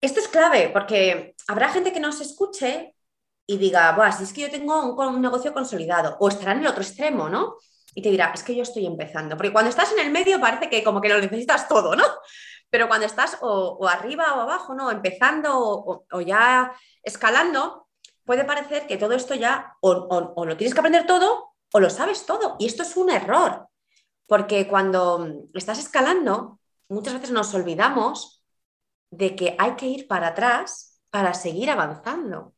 Esto 0.01 0.21
es 0.21 0.29
clave 0.29 0.71
porque 0.73 1.35
habrá 1.49 1.69
gente 1.69 1.93
que 1.93 2.01
nos 2.01 2.21
escuche 2.21 2.95
y 3.47 3.59
diga, 3.59 3.93
Buah, 3.93 4.13
si 4.13 4.25
es 4.25 4.33
que 4.33 4.43
yo 4.43 4.51
tengo 4.51 4.95
un, 4.95 5.21
negocio 5.21 5.53
consolidado 5.53 6.17
o 6.21 6.29
estará 6.29 6.53
en 6.53 6.61
el 6.61 6.67
otro 6.67 6.83
extremo, 6.83 7.29
¿no? 7.29 7.57
Y 7.95 8.03
te 8.03 8.11
dirá, 8.11 8.33
es 8.35 8.43
que 8.43 8.55
yo 8.55 8.63
estoy 8.63 8.87
empezando. 8.87 9.37
Porque 9.37 9.53
cuando 9.53 9.71
estás 9.71 9.93
en 9.93 10.01
el 10.01 10.11
medio 10.11 10.41
parece 10.41 10.69
que 10.69 10.83
como 10.83 11.01
que 11.01 11.09
lo 11.09 11.21
necesitas 11.21 11.69
todo, 11.69 11.95
¿no? 11.95 12.05
Pero 12.71 12.89
cuando 12.89 13.07
estás 13.07 13.39
o, 13.41 13.87
arriba 13.89 14.35
o 14.35 14.41
abajo, 14.41 14.75
¿no? 14.75 14.91
Empezando 14.91 15.53
o, 15.57 16.21
ya 16.21 16.73
escalando, 17.03 17.89
puede 18.25 18.45
parecer 18.45 18.87
que 18.87 18.97
todo 18.97 19.13
esto 19.13 19.35
ya 19.35 19.77
o 19.81 20.45
lo 20.45 20.57
tienes 20.57 20.75
que 20.75 20.81
aprender 20.81 21.07
todo 21.07 21.55
o 21.73 21.81
lo 21.81 21.91
sabes 21.91 22.27
todo. 22.27 22.57
Y 22.59 22.67
esto 22.67 22.83
es 22.83 22.97
un 22.97 23.11
error. 23.11 23.69
Porque 24.27 24.67
cuando 24.67 25.45
estás 25.55 25.79
escalando, 25.79 26.59
muchas 26.89 27.15
veces 27.15 27.31
nos 27.31 27.53
olvidamos 27.55 28.45
de 29.11 29.37
que 29.37 29.55
hay 29.59 29.77
que 29.77 29.87
ir 29.87 30.09
para 30.09 30.29
atrás 30.29 31.01
para 31.11 31.35
seguir 31.35 31.71
avanzando. 31.71 32.55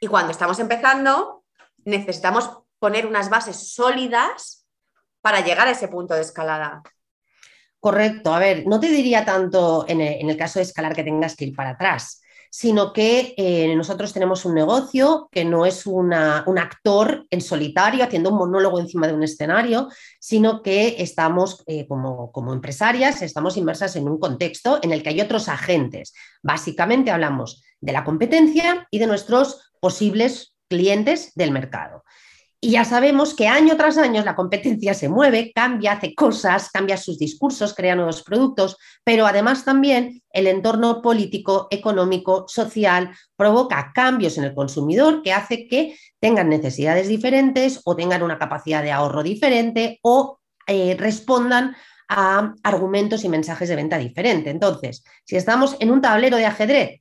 Y 0.00 0.06
cuando 0.06 0.32
estamos 0.32 0.58
empezando, 0.58 1.44
necesitamos 1.84 2.50
poner 2.80 3.06
unas 3.06 3.30
bases 3.30 3.72
sólidas 3.72 4.66
para 5.20 5.44
llegar 5.44 5.68
a 5.68 5.72
ese 5.72 5.86
punto 5.86 6.14
de 6.14 6.22
escalada. 6.22 6.82
Correcto. 7.78 8.34
A 8.34 8.38
ver, 8.38 8.66
no 8.66 8.80
te 8.80 8.88
diría 8.88 9.24
tanto 9.24 9.84
en 9.86 10.00
el, 10.00 10.36
caso 10.36 10.58
de 10.58 10.64
escalar 10.64 10.94
que 10.94 11.04
tengas 11.04 11.36
que 11.36 11.46
ir 11.46 11.54
para 11.54 11.70
atrás 11.70 12.20
sino 12.52 12.92
que 12.92 13.32
eh, 13.36 13.72
nosotros 13.76 14.12
tenemos 14.12 14.44
un 14.44 14.56
negocio 14.56 15.28
que 15.30 15.44
no 15.44 15.66
es 15.66 15.86
un 15.86 16.12
actor 16.12 17.24
en 17.30 17.40
solitario 17.40 18.02
haciendo 18.02 18.30
un 18.30 18.38
monólogo 18.38 18.80
encima 18.80 19.06
de 19.06 19.14
un 19.14 19.22
escenario, 19.22 19.88
sino 20.18 20.60
que 20.60 20.96
estamos 20.98 21.62
eh, 21.68 21.86
como, 21.86 22.32
como 22.32 22.52
empresarias, 22.52 23.22
estamos 23.22 23.56
inmersas 23.56 23.94
en 23.94 24.08
un 24.08 24.18
contexto 24.18 24.80
en 24.82 24.90
el 24.90 25.04
que 25.04 25.10
hay 25.10 25.20
otros 25.20 25.48
agentes. 25.48 26.12
Básicamente 26.42 27.12
hablamos 27.12 27.62
de 27.80 27.92
la 27.92 28.02
competencia 28.02 28.88
y 28.90 28.98
de 28.98 29.06
nuestros 29.06 29.70
posibles 29.78 30.56
clientes 30.68 31.32
del 31.36 31.52
mercado. 31.52 32.02
Y 32.62 32.72
ya 32.72 32.84
sabemos 32.84 33.32
que 33.32 33.48
año 33.48 33.74
tras 33.78 33.96
año 33.96 34.22
la 34.22 34.36
competencia 34.36 34.92
se 34.92 35.08
mueve, 35.08 35.50
cambia, 35.54 35.92
hace 35.92 36.14
cosas, 36.14 36.68
cambia 36.70 36.98
sus 36.98 37.18
discursos, 37.18 37.74
crea 37.74 37.96
nuevos 37.96 38.22
productos, 38.22 38.76
pero 39.02 39.26
además 39.26 39.64
también 39.64 40.22
el 40.30 40.46
entorno 40.46 41.00
político, 41.00 41.68
económico, 41.70 42.44
social 42.48 43.12
provoca 43.34 43.92
cambios 43.94 44.36
en 44.36 44.44
el 44.44 44.54
consumidor 44.54 45.22
que 45.22 45.32
hace 45.32 45.66
que 45.68 45.96
tengan 46.20 46.50
necesidades 46.50 47.08
diferentes 47.08 47.80
o 47.84 47.96
tengan 47.96 48.22
una 48.22 48.38
capacidad 48.38 48.82
de 48.82 48.92
ahorro 48.92 49.22
diferente 49.22 49.98
o 50.02 50.38
eh, 50.66 50.96
respondan 50.98 51.74
a 52.08 52.52
argumentos 52.62 53.24
y 53.24 53.30
mensajes 53.30 53.70
de 53.70 53.76
venta 53.76 53.96
diferente. 53.96 54.50
Entonces, 54.50 55.02
si 55.24 55.36
estamos 55.36 55.76
en 55.80 55.90
un 55.90 56.02
tablero 56.02 56.36
de 56.36 56.44
ajedrez 56.44 57.00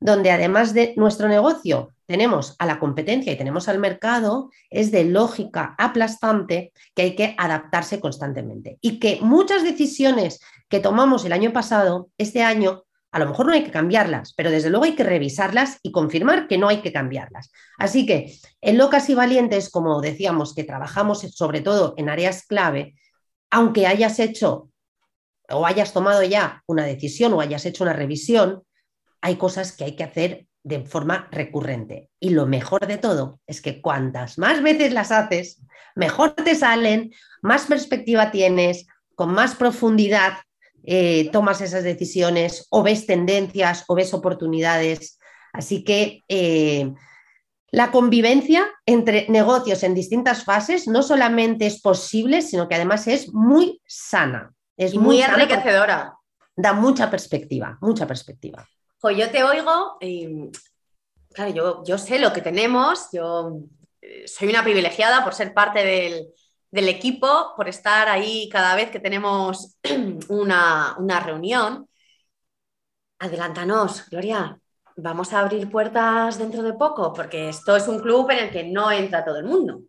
donde 0.00 0.30
además 0.30 0.72
de 0.72 0.94
nuestro 0.96 1.28
negocio 1.28 1.92
tenemos 2.06 2.54
a 2.58 2.66
la 2.66 2.78
competencia 2.78 3.32
y 3.32 3.36
tenemos 3.36 3.68
al 3.68 3.78
mercado, 3.78 4.50
es 4.70 4.90
de 4.90 5.04
lógica 5.04 5.74
aplastante 5.78 6.72
que 6.94 7.02
hay 7.02 7.16
que 7.16 7.34
adaptarse 7.36 8.00
constantemente. 8.00 8.78
Y 8.80 8.98
que 8.98 9.18
muchas 9.20 9.64
decisiones 9.64 10.40
que 10.68 10.80
tomamos 10.80 11.24
el 11.24 11.32
año 11.32 11.52
pasado, 11.52 12.08
este 12.16 12.42
año, 12.42 12.84
a 13.12 13.18
lo 13.18 13.26
mejor 13.26 13.46
no 13.46 13.52
hay 13.52 13.64
que 13.64 13.70
cambiarlas, 13.70 14.34
pero 14.34 14.50
desde 14.50 14.70
luego 14.70 14.84
hay 14.84 14.94
que 14.94 15.04
revisarlas 15.04 15.78
y 15.82 15.90
confirmar 15.90 16.48
que 16.48 16.58
no 16.58 16.68
hay 16.68 16.80
que 16.80 16.92
cambiarlas. 16.92 17.50
Así 17.78 18.06
que 18.06 18.38
en 18.60 18.78
Locas 18.78 19.08
y 19.10 19.14
Valientes, 19.14 19.70
como 19.70 20.00
decíamos, 20.00 20.54
que 20.54 20.64
trabajamos 20.64 21.20
sobre 21.20 21.60
todo 21.60 21.94
en 21.96 22.08
áreas 22.08 22.46
clave, 22.46 22.94
aunque 23.50 23.86
hayas 23.86 24.18
hecho 24.18 24.70
o 25.48 25.66
hayas 25.66 25.92
tomado 25.92 26.22
ya 26.22 26.62
una 26.66 26.84
decisión 26.84 27.32
o 27.32 27.40
hayas 27.40 27.64
hecho 27.66 27.84
una 27.84 27.92
revisión, 27.92 28.62
hay 29.20 29.36
cosas 29.36 29.72
que 29.72 29.84
hay 29.84 29.96
que 29.96 30.04
hacer 30.04 30.46
de 30.66 30.80
forma 30.80 31.28
recurrente. 31.30 32.10
Y 32.18 32.30
lo 32.30 32.44
mejor 32.46 32.88
de 32.88 32.98
todo 32.98 33.38
es 33.46 33.60
que 33.60 33.80
cuantas 33.80 34.36
más 34.36 34.60
veces 34.64 34.92
las 34.92 35.12
haces, 35.12 35.62
mejor 35.94 36.32
te 36.32 36.56
salen, 36.56 37.12
más 37.40 37.66
perspectiva 37.66 38.32
tienes, 38.32 38.88
con 39.14 39.32
más 39.32 39.54
profundidad 39.54 40.38
eh, 40.84 41.30
tomas 41.30 41.60
esas 41.60 41.84
decisiones 41.84 42.66
o 42.70 42.82
ves 42.82 43.06
tendencias 43.06 43.84
o 43.86 43.94
ves 43.94 44.12
oportunidades. 44.12 45.20
Así 45.52 45.84
que 45.84 46.24
eh, 46.28 46.92
la 47.70 47.92
convivencia 47.92 48.66
entre 48.86 49.28
negocios 49.28 49.84
en 49.84 49.94
distintas 49.94 50.42
fases 50.42 50.88
no 50.88 51.04
solamente 51.04 51.66
es 51.66 51.80
posible, 51.80 52.42
sino 52.42 52.68
que 52.68 52.74
además 52.74 53.06
es 53.06 53.32
muy 53.32 53.80
sana. 53.86 54.52
Es 54.76 54.96
muy 54.96 55.22
enriquecedora. 55.22 56.14
Da 56.56 56.72
mucha 56.72 57.08
perspectiva, 57.08 57.78
mucha 57.80 58.04
perspectiva. 58.06 58.66
Pues 59.06 59.18
yo 59.18 59.30
te 59.30 59.44
oigo 59.44 59.98
y, 60.00 60.50
claro, 61.32 61.54
yo, 61.54 61.84
yo 61.84 61.96
sé 61.96 62.18
lo 62.18 62.32
que 62.32 62.40
tenemos, 62.40 63.06
yo 63.12 63.60
eh, 64.00 64.26
soy 64.26 64.48
una 64.48 64.64
privilegiada 64.64 65.22
por 65.22 65.32
ser 65.32 65.54
parte 65.54 65.84
del, 66.72 66.88
equipo, 66.88 67.52
por 67.56 67.68
estar 67.68 68.08
ahí 68.08 68.48
cada 68.48 68.74
vez 68.74 68.90
que 68.90 68.98
tenemos 68.98 69.76
una, 70.28 70.96
una 70.98 71.20
reunión. 71.20 71.88
Adelántanos, 73.20 74.10
Gloria, 74.10 74.58
vamos 74.96 75.32
a 75.32 75.38
abrir 75.38 75.70
puertas 75.70 76.36
dentro 76.36 76.64
de 76.64 76.72
poco, 76.72 77.12
porque 77.12 77.50
esto 77.50 77.76
es 77.76 77.86
un 77.86 78.00
club 78.00 78.28
en 78.32 78.38
el 78.38 78.50
que 78.50 78.64
no 78.64 78.90
entra 78.90 79.24
todo 79.24 79.38
el 79.38 79.44
mundo. 79.44 79.82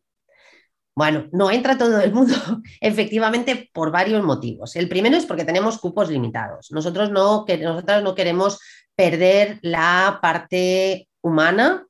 Bueno, 0.97 1.27
no 1.31 1.51
entra 1.51 1.77
todo 1.77 2.01
el 2.01 2.11
mundo, 2.11 2.33
efectivamente, 2.81 3.69
por 3.71 3.91
varios 3.91 4.23
motivos. 4.23 4.75
El 4.75 4.89
primero 4.89 5.15
es 5.15 5.27
porque 5.27 5.45
tenemos 5.45 5.77
cupos 5.77 6.09
limitados. 6.09 6.71
Nosotros 6.71 7.11
no, 7.11 7.45
nosotras 7.47 8.01
no 8.01 8.15
queremos 8.15 8.59
perder 8.97 9.59
la 9.61 10.19
parte 10.21 11.07
humana. 11.21 11.85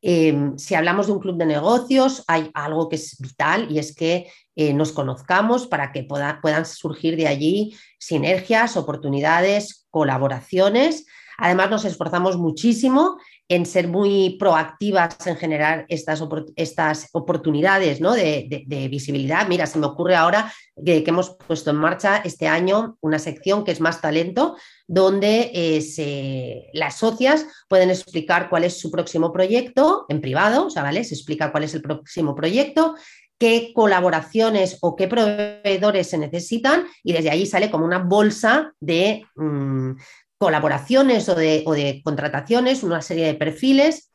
Eh, 0.00 0.52
si 0.56 0.74
hablamos 0.74 1.06
de 1.06 1.12
un 1.12 1.20
club 1.20 1.36
de 1.36 1.46
negocios, 1.46 2.24
hay 2.26 2.50
algo 2.54 2.88
que 2.88 2.96
es 2.96 3.16
vital 3.18 3.70
y 3.70 3.78
es 3.78 3.94
que 3.94 4.30
eh, 4.56 4.72
nos 4.72 4.92
conozcamos 4.92 5.66
para 5.66 5.92
que 5.92 6.04
puedan 6.04 6.66
surgir 6.66 7.16
de 7.16 7.28
allí 7.28 7.76
sinergias, 7.98 8.76
oportunidades, 8.76 9.86
colaboraciones. 9.90 11.06
Además, 11.36 11.70
nos 11.70 11.84
esforzamos 11.84 12.38
muchísimo 12.38 13.18
en 13.48 13.64
ser 13.64 13.88
muy 13.88 14.36
proactivas 14.38 15.26
en 15.26 15.36
generar 15.36 15.86
estas, 15.88 16.22
estas 16.54 17.08
oportunidades 17.12 18.00
¿no? 18.00 18.12
de, 18.12 18.88
visibilidad. 18.90 19.48
Mira, 19.48 19.66
se 19.66 19.78
me 19.78 19.86
ocurre 19.86 20.14
ahora 20.14 20.52
que, 20.84 21.02
hemos 21.06 21.36
puesto 21.46 21.70
en 21.70 21.76
marcha 21.76 22.18
este 22.18 22.46
año 22.46 22.98
una 23.00 23.18
sección 23.18 23.64
que 23.64 23.72
es 23.72 23.80
más 23.80 24.02
talento, 24.02 24.56
donde 24.86 25.50
eh, 25.54 26.70
las 26.74 26.98
socias 26.98 27.46
pueden 27.68 27.88
explicar 27.90 28.50
cuál 28.50 28.64
es 28.64 28.78
su 28.78 28.90
próximo 28.90 29.32
proyecto 29.32 30.04
en 30.08 30.20
privado, 30.20 30.66
o 30.66 30.70
sea, 30.70 30.82
¿vale? 30.82 31.02
Se 31.04 31.14
explica 31.14 31.50
cuál 31.50 31.64
es 31.64 31.74
el 31.74 31.80
próximo 31.80 32.34
proyecto, 32.34 32.94
qué 33.38 33.72
colaboraciones 33.74 34.78
o 34.82 34.96
qué 34.96 35.08
proveedores 35.08 36.10
se 36.10 36.18
necesitan 36.18 36.84
y 37.02 37.12
desde 37.12 37.30
allí 37.30 37.46
sale 37.46 37.70
como 37.70 37.84
una 37.84 37.98
bolsa 37.98 38.72
de, 38.80 39.24
mm, 39.36 39.92
colaboraciones 40.38 41.28
o 41.28 41.34
de, 41.34 42.00
contrataciones, 42.04 42.82
una 42.82 43.02
serie 43.02 43.26
de 43.26 43.34
perfiles 43.34 44.12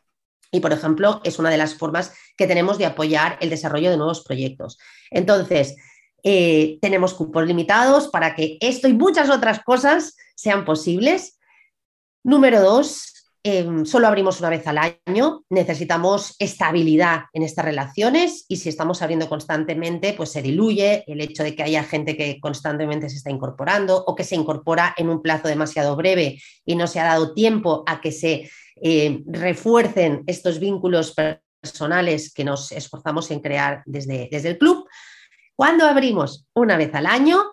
y, 0.52 0.60
por 0.60 0.72
ejemplo, 0.72 1.22
es 1.24 1.40
una 1.40 1.50
de 1.50 1.58
las 1.58 1.76
formas 1.76 2.14
que 2.38 2.48
tenemos 2.48 2.78
de 2.78 2.86
apoyar 2.86 3.38
el 3.42 3.50
desarrollo 3.50 3.90
de 3.90 3.98
nuevos 3.98 4.24
proyectos. 4.24 4.78
Entonces, 5.12 5.76
eh, 6.24 6.78
tenemos 6.82 7.14
cupos 7.14 7.46
limitados 7.46 8.08
para 8.08 8.36
que 8.36 8.58
esto 8.62 8.88
y 8.88 8.94
muchas 8.94 9.30
otras 9.30 9.62
cosas 9.64 10.16
sean 10.36 10.64
posibles. 10.64 11.40
Número 12.24 12.62
dos, 12.62 13.13
Em, 13.46 13.86
solo 13.86 14.08
abrimos 14.08 14.40
una 14.40 14.50
vez 14.50 14.66
al 14.68 14.78
año, 14.78 15.44
necesitamos 15.50 16.36
estabilidad 16.40 17.24
en 17.34 17.44
estas 17.44 17.66
relaciones 17.66 18.46
y 18.48 18.56
si 18.56 18.70
estamos 18.70 19.02
abriendo 19.02 19.28
constantemente, 19.28 20.14
pues 20.14 20.32
se 20.32 20.42
diluye 20.42 21.04
el 21.08 21.20
hecho 21.20 21.44
de 21.44 21.54
que 21.54 21.64
haya 21.64 21.84
gente 21.84 22.16
que 22.16 22.40
constantemente 22.40 23.10
se 23.10 23.18
está 23.18 23.32
incorporando 23.32 24.02
o 24.08 24.16
que 24.16 24.24
se 24.24 24.36
incorpora 24.36 24.96
en 24.96 25.10
un 25.10 25.22
plazo 25.22 25.50
demasiado 25.50 25.98
breve 25.98 26.40
y 26.66 26.76
no 26.78 26.88
se 26.88 27.02
ha 27.02 27.06
dado 27.06 27.34
tiempo 27.34 27.84
a 27.86 28.00
que 28.00 28.14
se 28.14 28.50
eh, 28.82 29.22
refuercen 29.26 30.24
estos 30.26 30.60
vínculos 30.60 31.14
personales 31.14 32.34
que 32.34 32.46
nos 32.46 32.72
esforzamos 32.72 33.30
en 33.32 33.42
crear 33.42 33.84
desde, 33.86 34.30
desde 34.32 34.50
el 34.52 34.58
club. 34.58 34.88
Cuando 35.56 35.86
abrimos 35.86 36.48
una 36.56 36.78
vez 36.78 36.96
al 36.96 37.08
año, 37.08 37.44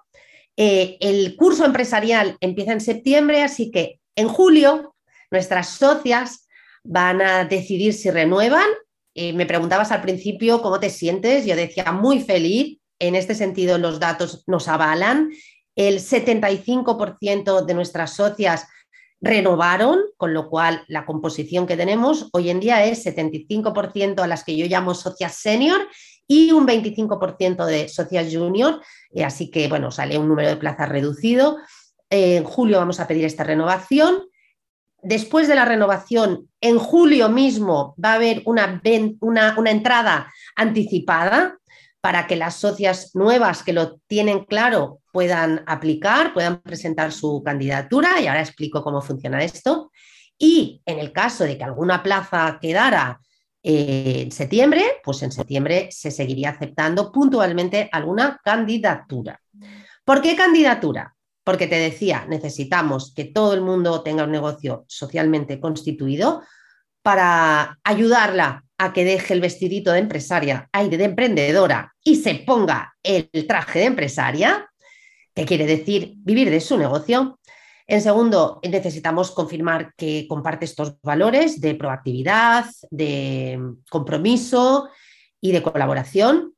Eh, 0.62 0.98
el 1.00 1.36
curso 1.36 1.64
empresarial 1.64 2.36
empieza 2.40 2.72
en 2.72 2.82
septiembre, 2.82 3.42
así 3.42 3.70
que 3.70 3.98
en 4.14 4.28
julio 4.28 4.89
nuestras 5.30 5.68
socias 5.68 6.48
van 6.84 7.22
a 7.22 7.44
decidir 7.44 7.92
si 7.92 8.10
renuevan. 8.10 8.68
Me 9.14 9.44
preguntabas 9.44 9.92
al 9.92 10.00
principio 10.00 10.62
cómo 10.62 10.80
te 10.80 10.88
sientes, 10.88 11.44
yo 11.44 11.54
decía 11.54 11.92
muy 11.92 12.20
feliz, 12.20 12.78
en 12.98 13.14
este 13.16 13.34
sentido 13.34 13.76
los 13.76 13.98
datos 13.98 14.44
nos 14.46 14.68
avalan. 14.68 15.30
El 15.74 15.98
75% 15.98 17.64
de 17.64 17.74
nuestras 17.74 18.14
socias 18.14 18.66
renovaron, 19.20 20.00
con 20.16 20.32
lo 20.32 20.48
cual 20.48 20.84
la 20.88 21.04
composición 21.04 21.66
que 21.66 21.76
tenemos 21.76 22.28
hoy 22.32 22.50
en 22.50 22.60
día 22.60 22.84
es 22.84 23.04
75% 23.04 24.20
a 24.22 24.26
las 24.26 24.44
que 24.44 24.56
yo 24.56 24.66
llamo 24.66 24.94
socias 24.94 25.34
senior 25.34 25.86
y 26.26 26.52
un 26.52 26.66
25% 26.66 27.66
de 27.66 27.88
socias 27.88 28.32
junior, 28.32 28.80
eh, 29.12 29.24
así 29.24 29.50
que 29.50 29.68
bueno, 29.68 29.90
sale 29.90 30.16
un 30.16 30.28
número 30.28 30.48
de 30.48 30.56
plazas 30.56 30.88
reducido. 30.88 31.58
en 32.08 32.44
julio 32.44 32.78
vamos 32.78 32.98
a 32.98 33.06
pedir 33.06 33.24
esta 33.24 33.44
renovación. 33.44 34.24
Después 35.02 35.48
de 35.48 35.54
la 35.54 35.64
renovación, 35.64 36.48
en 36.60 36.78
julio 36.78 37.28
mismo 37.28 37.94
va 38.02 38.12
a 38.12 38.14
haber 38.16 38.42
una, 38.44 38.80
entrada 39.66 40.32
anticipada 40.56 41.58
para 42.00 42.26
que 42.26 42.36
las 42.36 42.56
socias 42.56 43.10
nuevas 43.14 43.62
que 43.62 43.72
lo 43.72 43.98
tienen 44.06 44.44
claro 44.44 45.00
puedan 45.12 45.62
aplicar, 45.66 46.32
puedan 46.32 46.60
presentar 46.60 47.12
su 47.12 47.42
candidatura 47.44 48.20
y 48.20 48.26
ahora 48.26 48.40
explico 48.40 48.82
cómo 48.82 49.00
funciona 49.00 49.42
esto. 49.42 49.90
Y 50.38 50.82
en 50.86 50.98
el 50.98 51.12
caso 51.12 51.44
de 51.44 51.58
que 51.58 51.64
alguna 51.64 52.02
plaza 52.02 52.58
quedara 52.60 53.20
eh, 53.62 54.22
en 54.22 54.32
septiembre, 54.32 54.82
pues 55.04 55.22
en 55.22 55.32
septiembre 55.32 55.88
se 55.90 56.10
seguiría 56.10 56.50
aceptando 56.50 57.12
puntualmente 57.12 57.88
alguna 57.92 58.40
candidatura. 58.42 59.38
¿Por 60.04 60.22
qué 60.22 60.34
candidatura? 60.34 61.14
Porque 61.50 61.66
te 61.66 61.80
decía, 61.80 62.26
necesitamos 62.28 63.12
que 63.12 63.24
todo 63.24 63.54
el 63.54 63.60
mundo 63.60 64.04
tenga 64.04 64.22
un 64.22 64.30
negocio 64.30 64.84
socialmente 64.86 65.58
constituido 65.58 66.44
para 67.02 67.76
ayudarla 67.82 68.62
a 68.78 68.92
que 68.92 69.04
deje 69.04 69.34
el 69.34 69.40
vestidito 69.40 69.90
de 69.90 69.98
empresaria, 69.98 70.68
aire 70.70 70.96
de 70.96 71.06
emprendedora 71.06 71.92
y 72.04 72.14
se 72.22 72.36
ponga 72.36 72.94
el 73.02 73.28
traje 73.48 73.80
de 73.80 73.86
empresaria, 73.86 74.70
que 75.34 75.44
quiere 75.44 75.66
decir 75.66 76.12
vivir 76.18 76.50
de 76.50 76.60
su 76.60 76.78
negocio. 76.78 77.40
En 77.88 78.00
segundo, 78.00 78.60
necesitamos 78.62 79.32
confirmar 79.32 79.92
que 79.96 80.28
comparte 80.28 80.66
estos 80.66 81.00
valores 81.02 81.60
de 81.60 81.74
proactividad, 81.74 82.66
de 82.92 83.58
compromiso 83.90 84.88
y 85.40 85.50
de 85.50 85.62
colaboración. 85.62 86.54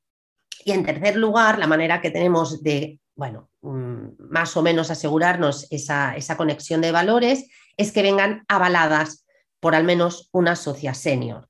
Y 0.67 0.73
en 0.73 0.85
tercer 0.85 1.17
lugar, 1.17 1.59
la 1.59 1.67
manera 1.67 2.03
que 2.03 2.11
tenemos 2.11 2.63
de, 2.63 3.01
bueno, 3.15 3.51
mm, 3.61 4.31
más 4.31 4.57
o 4.57 4.63
menos 4.63 4.91
asegurarnos 4.91 5.67
esa, 5.71 6.17
esa 6.17 6.37
conexión 6.37 6.81
de 6.81 6.93
valores 6.93 7.49
es 7.77 7.93
que 7.93 8.03
vengan 8.03 8.45
avaladas 8.49 9.27
por 9.61 9.75
al 9.75 9.85
menos 9.85 10.29
una 10.33 10.57
socia 10.57 10.95
senior. 10.95 11.49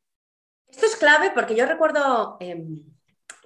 Esto 0.69 0.87
es 0.87 0.97
clave 0.97 1.31
porque 1.35 1.55
yo 1.55 1.67
recuerdo 1.67 2.37
em, 2.41 2.83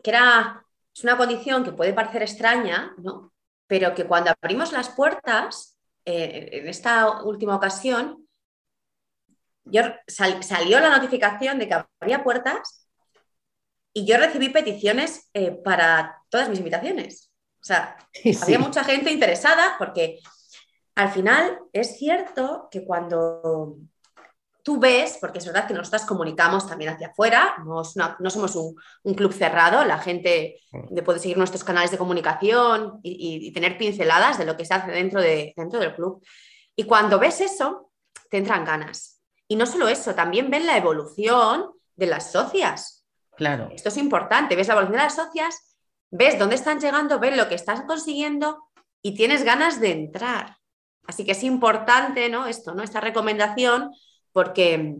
que 0.03 0.11
era, 0.11 0.65
es 0.95 1.05
una 1.05 1.17
condición 1.17 1.65
que 1.65 1.73
puede 1.73 1.93
parecer 1.93 2.23
extraña, 2.23 2.95
¿no? 2.99 3.33
pero 3.67 3.95
que 3.95 4.07
cuando 4.07 4.33
abrimos 4.43 4.73
las 4.73 4.89
puertas, 4.91 5.77
eh, 6.05 6.51
en 6.53 6.69
esta 6.69 7.23
última 7.23 7.57
ocasión, 7.57 8.27
yo, 9.65 9.83
salió 10.07 10.79
la 10.79 10.97
notificación 10.97 11.59
de 11.59 11.67
que 11.67 11.75
abría 11.75 12.23
puertas 12.23 12.89
y 13.93 14.07
yo 14.07 14.17
recibí 14.17 14.51
peticiones 14.51 15.29
eh, 15.35 15.51
para 15.51 16.23
todas 16.29 16.49
mis 16.49 16.59
invitaciones. 16.59 17.26
O 17.67 17.69
sea, 17.69 17.97
había 18.43 18.61
mucha 18.61 18.85
gente 18.85 19.11
interesada 19.11 19.75
porque 19.77 20.21
al 20.95 21.11
final 21.11 21.59
es 21.73 21.99
cierto 21.99 22.69
que 22.71 22.85
cuando 22.85 23.77
tú 24.63 24.79
ves, 24.79 25.19
porque 25.21 25.39
es 25.39 25.47
verdad 25.47 25.67
que 25.67 25.75
nosotras 25.75 26.07
comunicamos 26.07 26.69
también 26.69 26.93
hacia 26.93 27.09
afuera, 27.09 27.57
no, 27.65 27.83
somos 27.85 28.55
un, 28.57 29.15
club 29.15 29.33
cerrado, 29.33 29.85
la 29.85 29.99
gente 29.99 30.61
puede 31.05 31.19
seguir 31.19 31.39
nuestros 31.39 31.65
canales 31.65 31.91
de 31.91 31.99
comunicación 31.99 33.01
y, 33.03 33.53
tener 33.53 33.77
pinceladas 33.79 34.39
de 34.39 34.45
lo 34.45 34.57
que 34.57 34.65
se 34.65 34.75
hace 34.75 34.93
dentro, 34.93 35.21
de, 35.21 35.53
dentro 35.57 35.81
del 35.81 35.95
club. 35.95 36.25
Y 36.77 36.85
cuando 36.85 37.19
ves 37.19 37.41
eso, 37.41 37.91
te 38.31 38.39
entran 38.39 38.65
ganas. 38.65 39.21
Y 39.49 39.57
no 39.57 39.67
solo 39.67 39.89
eso, 39.89 40.15
también 40.15 40.51
ven 40.51 40.67
la 40.67 40.77
evolución 40.77 41.73
de 41.97 42.07
las 42.07 42.31
socias. 42.31 43.05
Claro. 43.37 43.71
Esto 43.73 43.89
es 43.89 43.97
importante, 43.97 44.55
ves 44.55 44.69
la 44.69 44.75
evolución 44.75 44.99
de 44.99 45.05
las 45.05 45.17
socias, 45.17 45.76
ves 46.11 46.39
dónde 46.39 46.55
están 46.55 46.81
llegando, 46.81 47.19
ves 47.19 47.37
lo 47.37 47.49
que 47.49 47.55
están 47.55 47.87
consiguiendo 47.87 48.69
y 49.03 49.15
tienes 49.15 49.45
ganas 49.45 49.81
de 49.81 49.93
entrar. 49.93 50.57
Así 51.07 51.25
que 51.25 51.33
es 51.33 51.45
importante, 51.45 52.29
¿no? 52.29 52.47
Esto, 52.47 52.75
¿no? 52.75 52.83
Esta 52.83 53.01
recomendación 53.01 53.93
porque, 54.33 54.97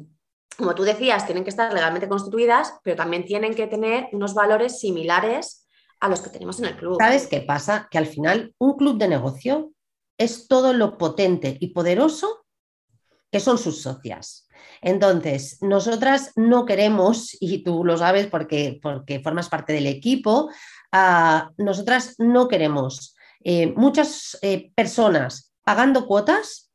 como 0.57 0.75
tú 0.75 0.85
decías, 0.85 1.27
tienen 1.27 1.45
que 1.45 1.51
estar 1.51 1.73
legalmente 1.73 2.09
constituidas, 2.09 2.75
pero 2.83 2.97
también 2.97 3.25
tienen 3.25 3.55
que 3.55 3.67
tener 3.67 4.09
unos 4.13 4.35
valores 4.35 4.81
similares 4.81 5.67
a 6.01 6.09
los 6.09 6.21
que 6.21 6.31
tenemos 6.31 6.59
en 6.59 6.67
el 6.67 6.77
club. 6.77 6.97
¿Sabes 7.01 7.27
qué 7.27 7.41
pasa? 7.41 7.89
Que 7.91 7.99
al 7.99 8.07
final 8.07 8.55
un 8.59 8.77
club 8.77 8.99
de 8.99 9.09
negocio 9.09 9.73
es 10.19 10.49
todo 10.49 10.73
lo 10.73 10.97
potente 10.97 11.57
y 11.61 11.69
poderoso 11.69 12.47
que 13.31 13.41
son 13.41 13.59
sus 13.59 13.83
socias. 13.83 14.49
Entonces, 14.81 15.59
nosotras 15.63 16.33
no 16.37 16.65
queremos, 16.65 17.37
y 17.41 17.63
tú 17.63 17.85
lo 17.85 17.97
sabes 17.99 18.27
porque, 18.27 18.79
porque 18.83 19.21
formas 19.21 19.49
parte 19.49 19.73
del 19.73 19.87
equipo, 19.87 20.49
uh, 20.97 21.63
nosotras 21.63 22.15
no 22.19 22.49
queremos 22.49 23.17
eh, 23.45 23.73
muchas 23.77 24.37
eh, 24.43 24.73
personas 24.75 25.53
pagando 25.65 26.07
cuotas 26.07 26.73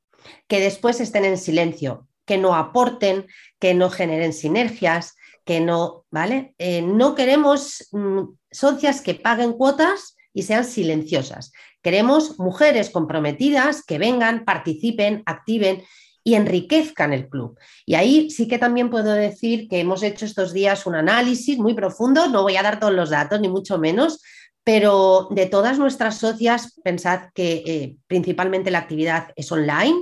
que 0.47 0.59
después 0.59 1.01
estén 1.01 1.25
en 1.25 1.37
silencio 1.37 2.07
que 2.25 2.37
no 2.37 2.55
aporten, 2.55 3.27
que 3.59 3.73
no 3.73 3.89
generen 3.89 4.31
sinergias, 4.31 5.15
que 5.43 5.59
no, 5.59 6.05
¿vale? 6.11 6.55
Eh, 6.59 6.81
no 6.81 7.13
queremos 7.13 7.89
mm, 7.91 8.21
socias 8.51 9.01
que 9.01 9.15
paguen 9.15 9.51
cuotas 9.51 10.15
y 10.33 10.43
sean 10.43 10.63
silenciosas. 10.63 11.51
Queremos 11.81 12.39
mujeres 12.39 12.89
comprometidas 12.89 13.83
que 13.83 13.97
vengan, 13.97 14.45
participen, 14.45 15.23
activen 15.25 15.83
y 16.23 16.35
enriquezcan 16.35 17.13
el 17.13 17.29
club. 17.29 17.57
Y 17.85 17.95
ahí 17.95 18.29
sí 18.29 18.47
que 18.47 18.59
también 18.59 18.89
puedo 18.89 19.13
decir 19.13 19.67
que 19.67 19.79
hemos 19.79 20.03
hecho 20.03 20.25
estos 20.25 20.53
días 20.53 20.85
un 20.85 20.95
análisis 20.95 21.57
muy 21.57 21.73
profundo, 21.73 22.27
no 22.27 22.43
voy 22.43 22.57
a 22.57 22.63
dar 22.63 22.79
todos 22.79 22.93
los 22.93 23.09
datos, 23.09 23.41
ni 23.41 23.49
mucho 23.49 23.77
menos, 23.77 24.21
pero 24.63 25.27
de 25.31 25.47
todas 25.47 25.79
nuestras 25.79 26.17
socias, 26.17 26.79
pensad 26.83 27.29
que 27.33 27.63
eh, 27.65 27.95
principalmente 28.07 28.71
la 28.71 28.79
actividad 28.79 29.29
es 29.35 29.51
online 29.51 29.99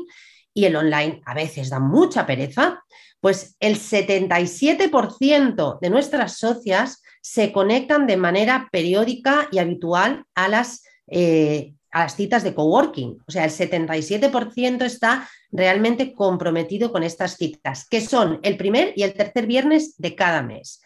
y 0.53 0.65
el 0.65 0.75
online 0.75 1.21
a 1.25 1.34
veces 1.34 1.69
da 1.69 1.79
mucha 1.79 2.25
pereza, 2.25 2.84
pues 3.21 3.55
el 3.60 3.77
77% 3.77 5.79
de 5.79 5.89
nuestras 5.89 6.38
socias 6.38 7.01
se 7.21 7.51
conectan 7.51 8.08
de 8.08 8.17
manera 8.17 8.69
periódica 8.71 9.47
y 9.51 9.60
habitual 9.60 10.23
a 10.36 10.47
las, 10.47 10.84
eh, 11.08 11.73
a 11.91 12.04
las 12.04 12.15
citas 12.15 12.43
de 12.43 12.54
coworking. 12.54 13.23
O 13.28 13.32
sea, 13.32 13.45
el 13.45 13.52
77% 13.52 14.84
está 14.84 15.30
realmente 15.52 16.13
comprometido 16.13 16.91
con 16.91 17.04
estas 17.04 17.36
citas, 17.38 17.88
que 17.88 18.02
son 18.02 18.39
el 18.43 18.58
primer 18.58 18.93
y 18.95 19.04
el 19.04 19.13
tercer 19.13 19.47
viernes 19.47 19.95
de 19.97 20.15
cada 20.15 20.41
mes. 20.41 20.82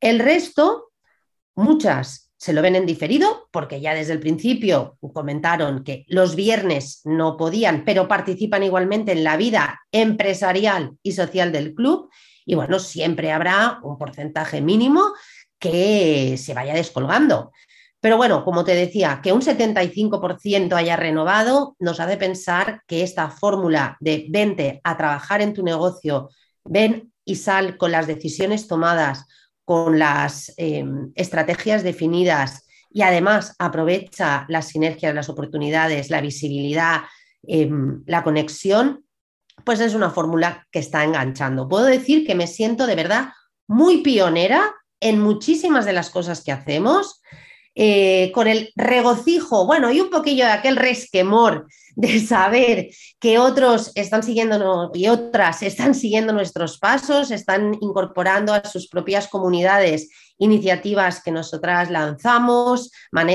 El 0.00 0.18
resto, 0.18 0.92
muchas 1.54 2.30
se 2.40 2.54
lo 2.54 2.62
ven 2.62 2.74
en 2.74 2.86
diferido 2.86 3.48
porque 3.50 3.82
ya 3.82 3.94
desde 3.94 4.14
el 4.14 4.20
principio 4.20 4.96
comentaron 5.12 5.84
que 5.84 6.06
los 6.08 6.34
viernes 6.34 7.02
no 7.04 7.36
podían, 7.36 7.84
pero 7.84 8.08
participan 8.08 8.62
igualmente 8.62 9.12
en 9.12 9.24
la 9.24 9.36
vida 9.36 9.78
empresarial 9.92 10.92
y 11.02 11.12
social 11.12 11.52
del 11.52 11.74
club. 11.74 12.08
Y 12.46 12.54
bueno, 12.54 12.78
siempre 12.78 13.30
habrá 13.30 13.78
un 13.82 13.98
porcentaje 13.98 14.62
mínimo 14.62 15.12
que 15.58 16.36
se 16.38 16.54
vaya 16.54 16.72
descolgando. 16.72 17.52
Pero 18.00 18.16
bueno, 18.16 18.44
como 18.44 18.64
te 18.64 18.74
decía, 18.74 19.20
que 19.22 19.32
un 19.32 19.42
75% 19.42 20.74
haya 20.74 20.96
renovado 20.96 21.76
nos 21.78 22.00
hace 22.00 22.16
pensar 22.16 22.82
que 22.86 23.02
esta 23.02 23.28
fórmula 23.30 23.96
de 24.00 24.26
vente 24.30 24.80
a 24.84 24.96
trabajar 24.96 25.42
en 25.42 25.52
tu 25.52 25.62
negocio, 25.62 26.30
ven 26.64 27.12
y 27.24 27.36
sal 27.36 27.76
con 27.76 27.92
las 27.92 28.06
decisiones 28.06 28.66
tomadas, 28.66 29.26
con 29.64 29.98
las 29.98 30.52
em, 30.56 31.12
estrategias 31.14 31.82
definidas 31.82 32.66
y 32.90 33.02
además 33.02 33.54
aprovecha 33.58 34.46
las 34.48 34.68
sinergias, 34.68 35.14
las 35.14 35.28
oportunidades, 35.28 36.10
la 36.10 36.20
visibilidad, 36.20 37.02
em, 37.46 38.02
la 38.06 38.24
conexión, 38.24 39.04
pues 39.64 39.80
es 39.80 39.94
una 39.94 40.10
fórmula 40.10 40.66
que 40.72 40.78
está 40.78 41.04
enganchando. 41.04 41.68
Puedo 41.68 41.84
decir 41.84 42.26
que 42.26 42.34
me 42.34 42.46
siento 42.46 42.86
de 42.86 42.96
verdad 42.96 43.28
muy 43.68 44.02
pionera 44.02 44.74
en 45.00 45.20
muchísimas 45.20 45.84
de 45.84 45.92
las 45.92 46.10
cosas 46.10 46.42
que 46.42 46.52
hacemos. 46.52 47.22
Eh, 47.74 48.32
con 48.32 48.48
el 48.48 48.72
regocijo, 48.74 49.64
bueno, 49.64 49.92
y 49.92 50.00
un 50.00 50.10
poquillo 50.10 50.44
de 50.44 50.52
aquel 50.52 50.76
resquemor 50.76 51.66
de 51.96 52.20
saber 52.20 52.90
que 53.18 53.38
otros 53.38 53.92
están 53.94 54.22
siguiendo 54.22 54.90
y 54.94 55.08
otras 55.08 55.62
están 55.62 55.94
siguiendo 55.94 56.32
nuestros 56.32 56.78
pasos, 56.78 57.30
están 57.30 57.76
incorporando 57.80 58.52
a 58.52 58.64
sus 58.64 58.88
propias 58.88 59.28
comunidades 59.28 60.08
iniciativas 60.38 61.22
que 61.22 61.30
nosotras 61.30 61.90
lanzamos, 61.90 62.90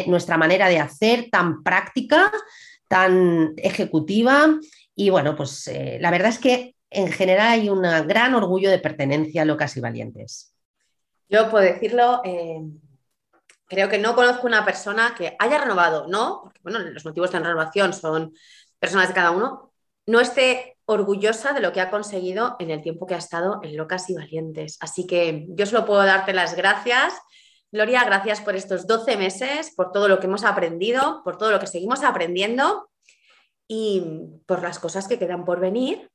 nuestra 0.08 0.38
manera 0.38 0.68
de 0.68 0.80
hacer 0.80 1.30
tan 1.32 1.64
práctica, 1.64 2.32
tan 2.88 3.54
ejecutiva. 3.58 4.60
Y 4.96 5.12
bueno, 5.12 5.36
pues 5.36 5.68
eh, 5.68 5.98
la 6.02 6.12
verdad 6.12 6.30
es 6.30 6.40
que 6.40 6.76
en 6.90 7.12
general 7.12 7.48
hay 7.48 7.70
un 7.70 7.82
gran 7.82 8.34
orgullo 8.34 8.70
de 8.70 8.80
pertenencia 8.80 9.44
a 9.44 9.46
Locas 9.46 9.78
y 9.78 9.82
Valientes. 9.82 10.54
Yo 11.30 11.50
puedo 11.50 11.64
decirlo, 11.64 12.22
eh, 12.24 12.62
creo 13.68 13.90
que 13.90 13.98
no 13.98 14.16
conozco 14.16 14.48
una 14.48 14.66
persona 14.66 15.16
que 15.18 15.36
haya 15.40 15.58
renovado, 15.58 16.08
¿no? 16.08 16.42
Porque 16.44 16.60
bueno, 16.64 16.80
los 16.80 17.06
motivos 17.06 17.32
de 17.32 17.40
renovación 17.40 17.94
son 17.94 18.34
personas 18.80 19.08
de 19.08 19.14
cada 19.14 19.32
uno, 19.32 19.74
no 20.06 20.20
esté 20.20 20.78
orgullosa 20.86 21.54
de 21.54 21.62
lo 21.62 21.74
que 21.74 21.82
ha 21.82 21.90
conseguido 21.90 22.56
en 22.60 22.70
el 22.70 22.82
tiempo 22.82 23.08
que 23.08 23.16
ha 23.16 23.20
estado 23.20 23.60
en 23.64 23.76
Locas 23.76 24.10
y 24.10 24.14
Valientes. 24.14 24.78
Así 24.80 25.08
que 25.08 25.48
yo 25.50 25.66
solo 25.66 25.86
puedo 25.86 26.04
darte 26.04 26.34
las 26.34 26.56
gracias. 26.56 27.14
Gloria, 27.72 28.04
gracias 28.04 28.42
por 28.42 28.56
estos 28.56 28.86
12 28.86 29.18
meses, 29.18 29.74
por 29.76 29.92
todo 29.92 30.08
lo 30.08 30.20
que 30.20 30.28
hemos 30.28 30.44
aprendido, 30.44 31.22
por 31.24 31.38
todo 31.38 31.52
lo 31.52 31.60
que 31.60 31.68
seguimos 31.68 32.04
aprendiendo 32.04 32.90
y 33.68 34.04
por 34.46 34.62
las 34.62 34.78
cosas 34.78 35.08
que 35.08 35.18
quedan 35.18 35.44
por 35.44 35.60
venir, 35.60 36.12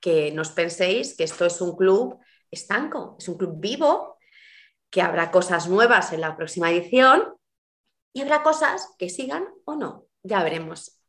que 0.00 0.30
nos 0.30 0.50
penséis 0.50 1.16
que 1.16 1.24
esto 1.24 1.44
es 1.44 1.60
un 1.60 1.76
club 1.76 2.20
estanco, 2.50 3.16
es 3.18 3.28
un 3.28 3.36
club 3.36 3.54
vivo, 3.56 4.15
que 4.96 5.02
habrá 5.02 5.30
cosas 5.30 5.68
nuevas 5.68 6.14
en 6.14 6.22
la 6.22 6.38
próxima 6.38 6.70
edición 6.70 7.22
y 8.14 8.22
habrá 8.22 8.42
cosas 8.42 8.94
que 8.98 9.10
sigan 9.10 9.44
o 9.66 9.76
no. 9.76 10.06
Ya 10.22 10.42
veremos. 10.42 11.02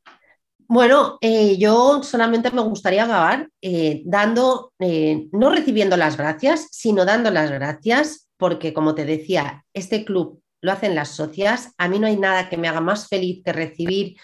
Bueno, 0.67 1.17
eh, 1.21 1.57
yo 1.57 2.03
solamente 2.03 2.51
me 2.51 2.59
gustaría 2.63 3.05
acabar 3.05 3.49
eh, 3.61 4.01
dando, 4.03 4.73
eh, 4.79 5.29
no 5.31 5.49
recibiendo 5.49 5.95
las 5.95 6.17
gracias, 6.17 6.67
sino 6.69 7.05
dando 7.05 7.31
las 7.31 7.49
gracias, 7.49 8.27
porque 8.35 8.73
como 8.73 8.93
te 8.93 9.05
decía, 9.05 9.63
este 9.73 10.03
club 10.03 10.41
lo 10.59 10.73
hacen 10.73 10.93
las 10.93 11.11
socias. 11.11 11.71
A 11.77 11.87
mí 11.87 11.97
no 11.97 12.07
hay 12.07 12.17
nada 12.17 12.49
que 12.49 12.57
me 12.57 12.67
haga 12.67 12.81
más 12.81 13.07
feliz 13.07 13.41
que 13.41 13.53
recibir 13.53 14.17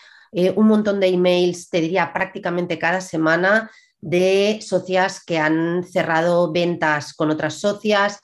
un 0.56 0.68
montón 0.68 1.00
de 1.00 1.08
emails, 1.08 1.70
te 1.70 1.80
diría 1.80 2.12
prácticamente 2.12 2.80
cada 2.80 3.00
semana, 3.00 3.72
de 4.02 4.60
socias 4.62 5.24
que 5.24 5.38
han 5.38 5.84
cerrado 5.84 6.52
ventas 6.52 7.14
con 7.14 7.30
otras 7.30 7.54
socias, 7.54 8.20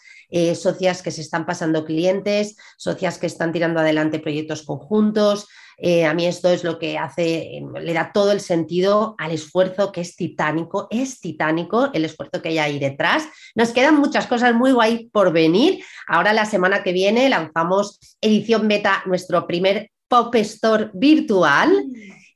socias 0.55 1.01
que 1.01 1.11
se 1.11 1.21
están 1.21 1.45
pasando 1.45 1.85
clientes, 1.85 2.55
socias 2.77 3.17
que 3.17 3.27
están 3.27 3.51
tirando 3.51 3.79
adelante 3.79 4.19
proyectos 4.19 4.63
conjuntos, 4.63 5.47
eh, 5.81 6.05
a 6.05 6.13
mí 6.13 6.25
esto 6.25 6.49
es 6.49 6.63
lo 6.65 6.77
que 6.77 6.97
hace, 6.97 7.55
em, 7.55 7.71
le 7.73 7.93
da 7.93 8.11
todo 8.13 8.31
el 8.33 8.41
sentido 8.41 9.15
al 9.17 9.31
esfuerzo 9.31 9.91
que 9.91 10.01
es 10.01 10.15
titánico, 10.15 10.87
es 10.91 11.21
titánico 11.21 11.89
el 11.93 12.03
esfuerzo 12.03 12.41
que 12.41 12.49
hay 12.49 12.57
ahí 12.57 12.79
detrás. 12.79 13.23
Nos 13.55 13.69
quedan 13.69 13.95
muchas 13.95 14.27
cosas 14.27 14.53
muy 14.53 14.73
guay 14.73 15.09
por 15.11 15.31
venir. 15.31 15.83
Ahora 16.07 16.33
la 16.33 16.45
semana 16.45 16.83
que 16.83 16.91
viene 16.91 17.29
lanzamos 17.29 17.99
edición 18.19 18.67
beta, 18.67 19.03
nuestro 19.05 19.47
primer 19.47 19.89
Pop 20.09 20.35
Store 20.35 20.89
virtual. 20.93 21.71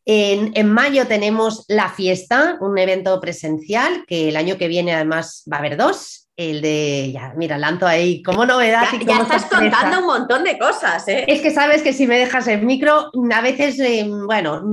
En, 0.05 0.51
en, 0.55 0.71
mayo 0.71 1.07
tenemos 1.07 1.65
la 1.67 1.89
fiesta, 1.89 2.57
un 2.61 2.77
evento 2.77 3.19
presencial 3.19 4.05
que 4.07 4.29
el 4.29 4.37
año 4.37 4.57
que 4.57 4.67
viene 4.67 4.93
además 4.93 5.43
va 5.51 5.57
a 5.57 5.59
haber 5.59 5.77
dos 5.77 6.22
el 6.35 6.61
de, 6.61 7.11
ya, 7.13 7.33
mira, 7.35 7.57
lanzo 7.57 7.85
ahí 7.85 8.23
como 8.23 8.45
novedad. 8.45 8.85
Ya, 8.91 9.01
y 9.01 9.05
ya 9.05 9.21
estás 9.21 9.45
contando 9.45 9.99
un 9.99 10.05
montón 10.05 10.43
de 10.43 10.57
cosas, 10.57 11.07
¿eh? 11.07 11.25
Es 11.27 11.41
que 11.41 11.51
sabes 11.51 11.83
que 11.83 11.93
si 11.93 12.07
me 12.07 12.17
dejas 12.17 12.47
el 12.47 12.63
micro, 12.63 13.11
a 13.31 13.41
veces, 13.41 13.79
eh, 13.79 14.07
bueno, 14.07 14.63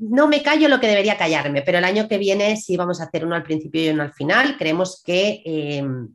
no 0.00 0.28
me 0.28 0.42
callo 0.42 0.68
lo 0.68 0.78
que 0.78 0.88
debería 0.88 1.16
callarme, 1.16 1.62
pero 1.62 1.78
el 1.78 1.84
año 1.84 2.06
que 2.06 2.18
viene 2.18 2.56
sí 2.56 2.76
vamos 2.76 3.00
a 3.00 3.04
hacer 3.04 3.24
uno 3.24 3.34
al 3.34 3.44
principio 3.44 3.82
y 3.82 3.88
uno 3.88 4.02
al 4.02 4.12
final. 4.12 4.56
Creemos 4.58 5.02
que 5.04 5.42
em, 5.44 6.08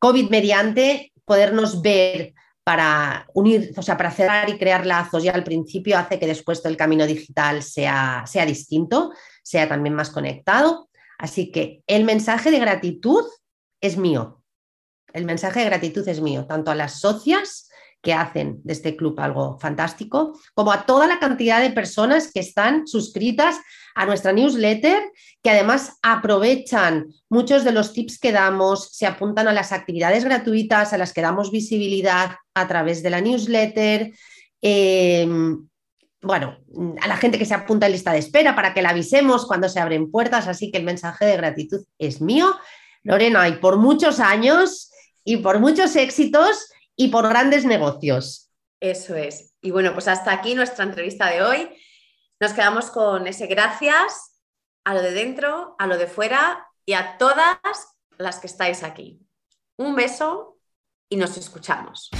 COVID 0.00 0.30
mediante, 0.30 1.12
podernos 1.24 1.80
ver 1.80 2.34
para 2.64 3.26
unir, 3.34 3.72
o 3.76 3.82
sea, 3.82 3.96
para 3.96 4.10
cerrar 4.10 4.48
y 4.50 4.58
crear 4.58 4.84
lazos 4.84 5.22
ya 5.22 5.32
al 5.32 5.44
principio 5.44 5.98
hace 5.98 6.18
que 6.18 6.26
después 6.26 6.64
el 6.64 6.76
camino 6.76 7.06
digital 7.06 7.62
sea, 7.62 8.24
sea 8.26 8.46
distinto, 8.46 9.12
sea 9.42 9.68
también 9.68 9.94
más 9.94 10.10
conectado. 10.10 10.88
Así 11.18 11.52
que 11.52 11.82
el 11.86 12.04
mensaje 12.04 12.50
de 12.50 12.58
gratitud 12.58 13.24
es 13.82 13.98
mío. 13.98 14.42
El 15.12 15.26
mensaje 15.26 15.60
de 15.60 15.66
gratitud 15.66 16.08
es 16.08 16.22
mío, 16.22 16.46
tanto 16.46 16.70
a 16.70 16.74
las 16.74 17.00
socias 17.00 17.68
que 18.00 18.14
hacen 18.14 18.60
de 18.64 18.72
este 18.72 18.96
club 18.96 19.18
algo 19.20 19.58
fantástico, 19.60 20.36
como 20.54 20.72
a 20.72 20.86
toda 20.86 21.06
la 21.06 21.20
cantidad 21.20 21.60
de 21.60 21.70
personas 21.70 22.32
que 22.32 22.40
están 22.40 22.86
suscritas 22.86 23.60
a 23.94 24.06
nuestra 24.06 24.32
newsletter, 24.32 25.02
que 25.40 25.50
además 25.50 25.98
aprovechan 26.02 27.06
muchos 27.28 27.62
de 27.62 27.70
los 27.72 27.92
tips 27.92 28.18
que 28.18 28.32
damos, 28.32 28.90
se 28.92 29.06
apuntan 29.06 29.46
a 29.46 29.52
las 29.52 29.70
actividades 29.70 30.24
gratuitas 30.24 30.92
a 30.92 30.98
las 30.98 31.12
que 31.12 31.20
damos 31.20 31.52
visibilidad 31.52 32.32
a 32.54 32.66
través 32.66 33.04
de 33.04 33.10
la 33.10 33.20
newsletter. 33.20 34.12
Em, 34.60 35.68
bueno, 36.22 36.58
a 37.00 37.06
la 37.06 37.16
gente 37.16 37.38
que 37.38 37.46
se 37.46 37.54
apunta 37.54 37.86
en 37.86 37.92
lista 37.92 38.12
de 38.12 38.18
espera 38.18 38.56
para 38.56 38.74
que 38.74 38.82
la 38.82 38.90
avisemos 38.90 39.46
cuando 39.46 39.68
se 39.68 39.78
abren 39.78 40.10
puertas, 40.10 40.48
así 40.48 40.72
que 40.72 40.78
el 40.78 40.84
mensaje 40.84 41.24
de 41.24 41.36
gratitud 41.36 41.84
es 41.98 42.20
mío 42.20 42.52
Lorena, 43.04 43.48
y 43.48 43.52
por 43.56 43.76
muchos 43.76 44.20
años 44.20 44.90
y 45.24 45.38
por 45.38 45.58
muchos 45.60 45.96
éxitos 45.96 46.70
y 46.96 47.08
por 47.08 47.28
grandes 47.28 47.64
negocios. 47.64 48.50
Eso 48.80 49.14
es. 49.14 49.54
Y 49.60 49.70
bueno, 49.70 49.92
pues 49.92 50.08
hasta 50.08 50.32
aquí 50.32 50.54
nuestra 50.54 50.84
entrevista 50.84 51.30
de 51.30 51.42
hoy. 51.42 51.70
Nos 52.40 52.52
quedamos 52.52 52.90
con 52.90 53.26
ese 53.26 53.46
gracias 53.46 54.40
a 54.84 54.94
lo 54.94 55.02
de 55.02 55.12
dentro, 55.12 55.76
a 55.78 55.86
lo 55.86 55.96
de 55.96 56.08
fuera 56.08 56.66
y 56.84 56.94
a 56.94 57.16
todas 57.18 57.58
las 58.18 58.40
que 58.40 58.48
estáis 58.48 58.82
aquí. 58.82 59.20
Un 59.76 59.94
beso 59.94 60.58
y 61.08 61.16
nos 61.16 61.36
escuchamos. 61.36 62.10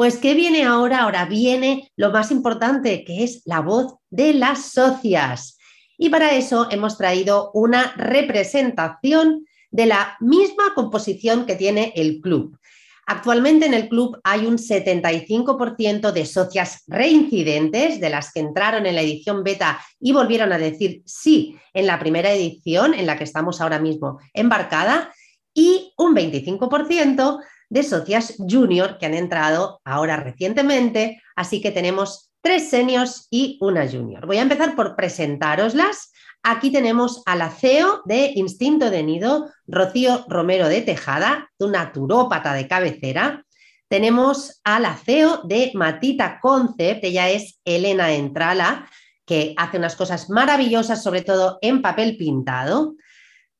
Pues, 0.00 0.16
¿qué 0.16 0.32
viene 0.32 0.64
ahora? 0.64 1.00
Ahora 1.00 1.26
viene 1.26 1.92
lo 1.94 2.10
más 2.10 2.30
importante, 2.30 3.04
que 3.04 3.22
es 3.22 3.42
la 3.44 3.60
voz 3.60 3.96
de 4.08 4.32
las 4.32 4.72
socias. 4.72 5.58
Y 5.98 6.08
para 6.08 6.34
eso 6.36 6.68
hemos 6.70 6.96
traído 6.96 7.50
una 7.52 7.92
representación 7.98 9.44
de 9.70 9.84
la 9.84 10.16
misma 10.20 10.72
composición 10.74 11.44
que 11.44 11.54
tiene 11.54 11.92
el 11.96 12.22
club. 12.22 12.58
Actualmente 13.06 13.66
en 13.66 13.74
el 13.74 13.90
club 13.90 14.18
hay 14.24 14.46
un 14.46 14.56
75% 14.56 16.12
de 16.12 16.24
socias 16.24 16.82
reincidentes, 16.86 18.00
de 18.00 18.08
las 18.08 18.32
que 18.32 18.40
entraron 18.40 18.86
en 18.86 18.94
la 18.94 19.02
edición 19.02 19.44
beta 19.44 19.82
y 20.00 20.12
volvieron 20.12 20.50
a 20.54 20.58
decir 20.58 21.02
sí 21.04 21.58
en 21.74 21.86
la 21.86 21.98
primera 21.98 22.32
edición, 22.32 22.94
en 22.94 23.04
la 23.04 23.18
que 23.18 23.24
estamos 23.24 23.60
ahora 23.60 23.78
mismo 23.78 24.18
embarcada, 24.32 25.12
y 25.52 25.92
un 25.98 26.14
25% 26.14 27.40
de 27.70 27.82
socias 27.82 28.34
junior 28.38 28.98
que 28.98 29.06
han 29.06 29.14
entrado 29.14 29.80
ahora 29.84 30.16
recientemente, 30.16 31.22
así 31.36 31.62
que 31.62 31.70
tenemos 31.70 32.30
tres 32.42 32.68
seniors 32.68 33.28
y 33.30 33.58
una 33.60 33.88
junior. 33.88 34.26
Voy 34.26 34.38
a 34.38 34.42
empezar 34.42 34.74
por 34.74 34.96
presentároslas. 34.96 36.12
Aquí 36.42 36.70
tenemos 36.72 37.22
a 37.26 37.36
la 37.36 37.50
CEO 37.50 38.02
de 38.06 38.32
Instinto 38.34 38.90
de 38.90 39.02
Nido, 39.02 39.50
Rocío 39.66 40.24
Romero 40.28 40.68
de 40.68 40.82
Tejada, 40.82 41.50
una 41.58 41.84
naturópata 41.84 42.54
de 42.54 42.66
cabecera. 42.66 43.44
Tenemos 43.88 44.60
a 44.64 44.80
la 44.80 44.96
CEO 44.96 45.42
de 45.44 45.70
Matita 45.74 46.38
Concept, 46.40 47.04
ella 47.04 47.28
es 47.28 47.60
Elena 47.64 48.12
Entrala, 48.12 48.88
que 49.26 49.54
hace 49.56 49.78
unas 49.78 49.96
cosas 49.96 50.30
maravillosas, 50.30 51.02
sobre 51.02 51.22
todo 51.22 51.58
en 51.60 51.82
papel 51.82 52.16
pintado. 52.16 52.94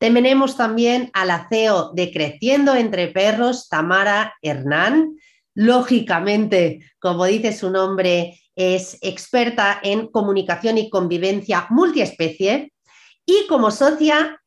Tenemos 0.01 0.57
también 0.57 1.11
a 1.13 1.27
la 1.27 1.47
CEO 1.51 1.93
de 1.93 2.11
Creciendo 2.11 2.75
entre 2.75 3.09
Perros, 3.09 3.69
Tamara 3.69 4.35
Hernán. 4.41 5.19
Lógicamente, 5.55 6.81
como 6.99 7.27
dice 7.27 7.53
su 7.53 7.69
nombre, 7.71 8.41
es 8.57 8.97
experta 9.03 9.79
en 9.83 10.07
comunicación 10.07 10.79
y 10.79 10.89
convivencia 10.89 11.67
multiespecie 11.69 12.73
y 13.27 13.47
como 13.47 13.71
socia 13.71 14.41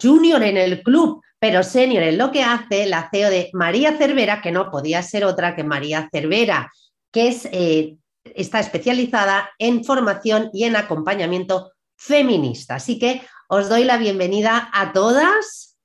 junior 0.00 0.40
en 0.44 0.56
el 0.56 0.84
club, 0.84 1.20
pero 1.40 1.64
senior 1.64 2.04
en 2.04 2.16
lo 2.16 2.30
que 2.30 2.44
hace, 2.44 2.86
la 2.86 3.08
CEO 3.12 3.28
de 3.28 3.50
María 3.54 3.98
Cervera, 3.98 4.40
que 4.40 4.52
no 4.52 4.70
podía 4.70 5.02
ser 5.02 5.24
otra 5.24 5.56
que 5.56 5.64
María 5.64 6.08
Cervera, 6.12 6.70
que 7.10 7.26
es, 7.26 7.48
eh, 7.50 7.96
está 8.22 8.60
especializada 8.60 9.50
en 9.58 9.82
formación 9.84 10.48
y 10.52 10.62
en 10.62 10.76
acompañamiento 10.76 11.71
feminista. 12.06 12.76
Así 12.76 12.98
que 12.98 13.22
os 13.48 13.68
doy 13.68 13.84
la 13.84 13.96
bienvenida 13.96 14.70
a 14.72 14.92
todas. 14.92 15.78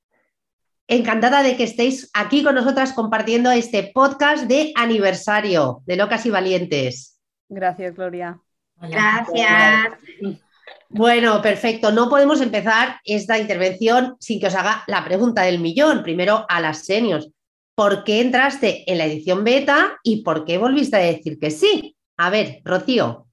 Encantada 0.86 1.42
de 1.42 1.56
que 1.56 1.64
estéis 1.64 2.10
aquí 2.14 2.42
con 2.42 2.54
nosotras 2.54 2.92
compartiendo 2.92 3.50
este 3.50 3.90
podcast 3.94 4.44
de 4.44 4.72
aniversario 4.74 5.82
de 5.86 5.96
Locas 5.96 6.24
y 6.26 6.30
Valientes. 6.30 7.20
Gracias, 7.48 7.94
Gloria. 7.94 8.40
Gracias. 8.76 9.98
Bueno, 10.88 11.42
perfecto. 11.42 11.92
No 11.92 12.08
podemos 12.08 12.40
empezar 12.40 13.00
esta 13.04 13.38
intervención 13.38 14.16
sin 14.18 14.40
que 14.40 14.46
os 14.46 14.54
haga 14.54 14.84
la 14.86 15.04
pregunta 15.04 15.42
del 15.42 15.58
millón. 15.58 16.02
Primero 16.02 16.46
a 16.48 16.60
las 16.60 16.84
seniors. 16.84 17.30
¿por 17.78 18.02
qué 18.02 18.20
entraste 18.20 18.90
en 18.90 18.98
la 18.98 19.04
edición 19.04 19.44
beta 19.44 20.00
y 20.02 20.24
por 20.24 20.44
qué 20.44 20.58
volviste 20.58 20.96
a 20.96 20.98
decir 20.98 21.38
que 21.38 21.52
sí? 21.52 21.96
A 22.16 22.28
ver, 22.28 22.60
Rocío. 22.64 23.27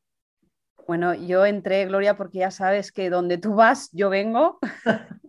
Bueno, 0.88 1.14
yo 1.16 1.46
entré, 1.46 1.86
Gloria, 1.86 2.16
porque 2.16 2.40
ya 2.40 2.52
sabes 2.52 2.92
que 2.92 3.10
donde 3.10 3.38
tú 3.38 3.56
vas, 3.56 3.90
yo 3.92 4.10
vengo. 4.10 4.60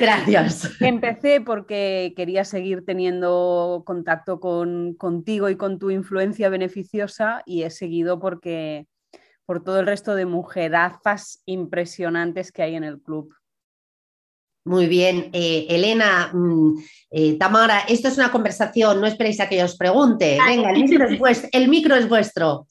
Gracias. 0.00 0.70
Empecé 0.80 1.40
porque 1.40 2.12
quería 2.16 2.44
seguir 2.44 2.84
teniendo 2.84 3.82
contacto 3.86 4.40
con, 4.40 4.94
contigo 4.94 5.48
y 5.48 5.56
con 5.56 5.78
tu 5.78 5.90
influencia 5.90 6.48
beneficiosa 6.48 7.42
y 7.46 7.62
he 7.62 7.70
seguido 7.70 8.20
porque 8.20 8.86
por 9.44 9.64
todo 9.64 9.80
el 9.80 9.86
resto 9.86 10.14
de 10.14 10.26
mujerazas 10.26 11.42
impresionantes 11.46 12.52
que 12.52 12.62
hay 12.62 12.76
en 12.76 12.84
el 12.84 13.00
club. 13.00 13.34
Muy 14.64 14.86
bien, 14.86 15.30
eh, 15.32 15.66
Elena, 15.68 16.30
mm, 16.32 16.78
eh, 17.10 17.36
Tamara, 17.36 17.80
esto 17.80 18.06
es 18.06 18.16
una 18.16 18.30
conversación, 18.30 19.00
no 19.00 19.08
esperéis 19.08 19.40
a 19.40 19.48
que 19.48 19.58
yo 19.58 19.64
os 19.64 19.76
pregunte. 19.76 20.38
Venga, 20.46 20.70
el 20.70 20.84
micro 20.84 21.08
es 21.08 21.18
vuestro. 21.18 21.48
El 21.52 21.68
micro 21.68 21.96
es 21.96 22.08
vuestro. 22.08 22.68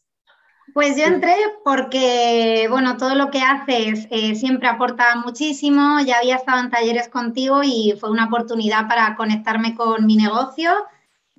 Pues 0.74 0.96
yo 0.96 1.04
entré 1.04 1.36
porque, 1.66 2.68
bueno, 2.70 2.96
todo 2.98 3.16
lo 3.16 3.30
que 3.30 3.42
haces 3.42 4.08
eh, 4.10 4.36
siempre 4.36 4.68
aporta 4.70 5.16
muchísimo. 5.18 6.00
Ya 6.06 6.20
había 6.20 6.36
estado 6.36 6.62
en 6.62 6.70
talleres 6.70 7.10
contigo 7.10 7.62
y 7.64 7.94
fue 8.00 8.10
una 8.10 8.26
oportunidad 8.26 8.88
para 8.88 9.16
conectarme 9.16 9.76
con 9.76 10.06
mi 10.06 10.16
negocio, 10.16 10.72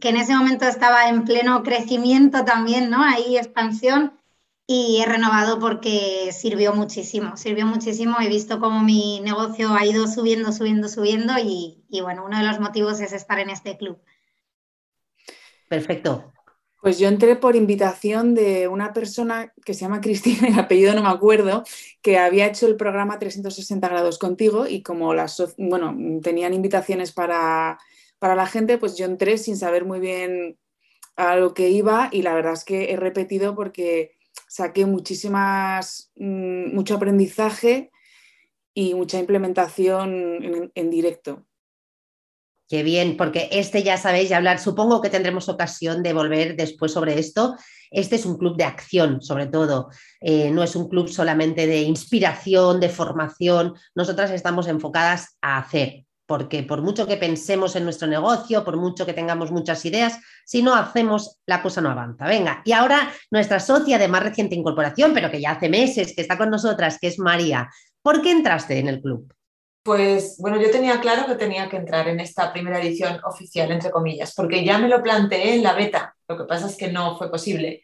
que 0.00 0.10
en 0.10 0.16
ese 0.16 0.34
momento 0.36 0.66
estaba 0.66 1.08
en 1.08 1.24
pleno 1.24 1.62
crecimiento 1.62 2.44
también, 2.44 2.90
¿no? 2.90 3.02
Ahí 3.02 3.36
expansión 3.38 4.12
y 4.66 5.00
he 5.00 5.06
renovado 5.06 5.58
porque 5.58 6.30
sirvió 6.32 6.74
muchísimo, 6.74 7.36
sirvió 7.36 7.66
muchísimo. 7.66 8.16
He 8.20 8.28
visto 8.28 8.60
cómo 8.60 8.82
mi 8.82 9.20
negocio 9.20 9.74
ha 9.74 9.86
ido 9.86 10.06
subiendo, 10.08 10.52
subiendo, 10.52 10.88
subiendo 10.88 11.34
y, 11.38 11.84
y 11.88 12.00
bueno, 12.02 12.24
uno 12.26 12.38
de 12.38 12.44
los 12.44 12.60
motivos 12.60 13.00
es 13.00 13.12
estar 13.12 13.38
en 13.38 13.50
este 13.50 13.78
club. 13.78 13.98
Perfecto. 15.68 16.32
Pues 16.82 16.98
yo 16.98 17.06
entré 17.06 17.36
por 17.36 17.54
invitación 17.54 18.34
de 18.34 18.66
una 18.66 18.92
persona 18.92 19.52
que 19.64 19.72
se 19.72 19.82
llama 19.82 20.00
Cristina, 20.00 20.48
el 20.48 20.58
apellido 20.58 20.92
no 20.94 21.02
me 21.04 21.10
acuerdo, 21.10 21.62
que 22.02 22.18
había 22.18 22.46
hecho 22.48 22.66
el 22.66 22.74
programa 22.74 23.20
360 23.20 23.88
grados 23.88 24.18
contigo 24.18 24.66
y 24.66 24.82
como 24.82 25.14
las, 25.14 25.40
bueno, 25.58 25.96
tenían 26.22 26.54
invitaciones 26.54 27.12
para, 27.12 27.78
para 28.18 28.34
la 28.34 28.48
gente, 28.48 28.78
pues 28.78 28.96
yo 28.96 29.04
entré 29.04 29.38
sin 29.38 29.56
saber 29.56 29.84
muy 29.84 30.00
bien 30.00 30.58
a 31.14 31.36
lo 31.36 31.54
que 31.54 31.68
iba 31.70 32.08
y 32.10 32.22
la 32.22 32.34
verdad 32.34 32.54
es 32.54 32.64
que 32.64 32.90
he 32.92 32.96
repetido 32.96 33.54
porque 33.54 34.16
saqué 34.48 34.84
muchísimas, 34.84 36.10
mm, 36.16 36.74
mucho 36.74 36.96
aprendizaje 36.96 37.92
y 38.74 38.94
mucha 38.94 39.20
implementación 39.20 40.72
en 40.74 40.90
directo. 40.90 41.46
Qué 42.72 42.82
bien, 42.82 43.18
porque 43.18 43.50
este 43.52 43.82
ya 43.82 43.98
sabéis 43.98 44.30
de 44.30 44.34
hablar, 44.34 44.58
supongo 44.58 45.02
que 45.02 45.10
tendremos 45.10 45.46
ocasión 45.50 46.02
de 46.02 46.14
volver 46.14 46.56
después 46.56 46.90
sobre 46.90 47.18
esto. 47.18 47.54
Este 47.90 48.16
es 48.16 48.24
un 48.24 48.38
club 48.38 48.56
de 48.56 48.64
acción, 48.64 49.20
sobre 49.20 49.46
todo, 49.46 49.90
eh, 50.22 50.50
no 50.50 50.62
es 50.62 50.74
un 50.74 50.88
club 50.88 51.10
solamente 51.10 51.66
de 51.66 51.82
inspiración, 51.82 52.80
de 52.80 52.88
formación. 52.88 53.74
Nosotras 53.94 54.30
estamos 54.30 54.68
enfocadas 54.68 55.36
a 55.42 55.58
hacer, 55.58 56.06
porque 56.24 56.62
por 56.62 56.80
mucho 56.80 57.06
que 57.06 57.18
pensemos 57.18 57.76
en 57.76 57.84
nuestro 57.84 58.08
negocio, 58.08 58.64
por 58.64 58.78
mucho 58.78 59.04
que 59.04 59.12
tengamos 59.12 59.52
muchas 59.52 59.84
ideas, 59.84 60.18
si 60.46 60.62
no 60.62 60.74
hacemos, 60.74 61.40
la 61.44 61.60
cosa 61.60 61.82
no 61.82 61.90
avanza. 61.90 62.24
Venga, 62.24 62.62
y 62.64 62.72
ahora 62.72 63.12
nuestra 63.30 63.60
socia 63.60 63.98
de 63.98 64.08
más 64.08 64.22
reciente 64.22 64.54
incorporación, 64.54 65.12
pero 65.12 65.30
que 65.30 65.42
ya 65.42 65.50
hace 65.50 65.68
meses 65.68 66.14
que 66.16 66.22
está 66.22 66.38
con 66.38 66.48
nosotras, 66.48 66.96
que 66.98 67.08
es 67.08 67.18
María. 67.18 67.68
¿Por 68.00 68.22
qué 68.22 68.30
entraste 68.30 68.78
en 68.78 68.88
el 68.88 69.02
club? 69.02 69.30
Pues 69.82 70.36
bueno, 70.38 70.60
yo 70.60 70.70
tenía 70.70 71.00
claro 71.00 71.26
que 71.26 71.34
tenía 71.34 71.68
que 71.68 71.76
entrar 71.76 72.06
en 72.06 72.20
esta 72.20 72.52
primera 72.52 72.80
edición 72.80 73.20
oficial, 73.24 73.72
entre 73.72 73.90
comillas, 73.90 74.32
porque 74.34 74.64
ya 74.64 74.78
me 74.78 74.88
lo 74.88 75.02
planteé 75.02 75.54
en 75.54 75.62
la 75.64 75.74
beta, 75.74 76.14
lo 76.28 76.38
que 76.38 76.44
pasa 76.44 76.68
es 76.68 76.76
que 76.76 76.88
no 76.92 77.18
fue 77.18 77.30
posible. 77.30 77.82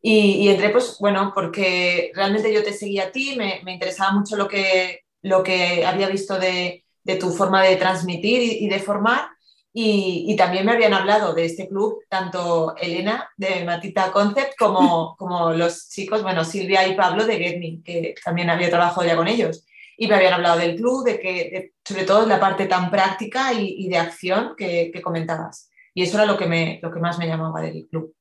Y, 0.00 0.48
entré, 0.48 0.70
pues 0.70 0.98
bueno, 1.00 1.32
porque 1.34 2.12
realmente 2.14 2.52
yo 2.52 2.62
te 2.62 2.72
seguía 2.72 3.04
a 3.04 3.12
ti, 3.12 3.36
me, 3.36 3.60
interesaba 3.72 4.12
mucho 4.12 4.36
lo 4.36 4.48
que, 4.48 5.00
lo 5.22 5.42
que 5.42 5.84
había 5.86 6.08
visto 6.08 6.38
de, 6.38 6.84
tu 7.20 7.30
forma 7.30 7.62
de 7.62 7.76
transmitir 7.76 8.62
y, 8.62 8.68
de 8.68 8.78
formar. 8.80 9.28
Y, 9.72 10.34
también 10.36 10.66
me 10.66 10.72
habían 10.72 10.94
hablado 10.94 11.34
de 11.34 11.46
este 11.46 11.68
club, 11.68 12.00
tanto 12.08 12.74
Elena 12.76 13.30
de 13.36 13.64
Matita 13.64 14.12
Concept 14.12 14.54
como, 14.58 15.16
como 15.16 15.52
los 15.52 15.88
chicos, 15.90 16.22
bueno, 16.22 16.44
Silvia 16.44 16.86
y 16.86 16.94
Pablo 16.96 17.26
de 17.26 17.36
Get 17.38 17.84
que 17.84 18.14
también 18.24 18.50
había 18.50 18.70
trabajado 18.70 19.06
ya 19.06 19.16
con 19.16 19.28
ellos 19.28 19.64
y 19.96 20.08
me 20.08 20.14
habían 20.14 20.34
hablado 20.34 20.58
del 20.58 20.76
club, 20.76 21.04
de 21.04 21.20
que 21.20 21.72
sobre 21.84 22.04
todo 22.04 22.26
la 22.26 22.40
parte 22.40 22.66
tan 22.66 22.90
práctica 22.90 23.52
y, 23.52 23.88
de 23.88 23.98
acción 23.98 24.54
que, 24.56 24.92
comentabas. 25.02 25.70
Y 25.94 26.02
eso 26.02 26.16
era 26.16 26.26
lo 26.26 26.36
que, 26.36 26.46
me, 26.46 26.80
lo 26.82 26.92
que 26.92 27.00
más 27.00 27.18
me 27.18 27.26
llamaba 27.26 27.60
del 27.60 27.86
club. 27.88 28.14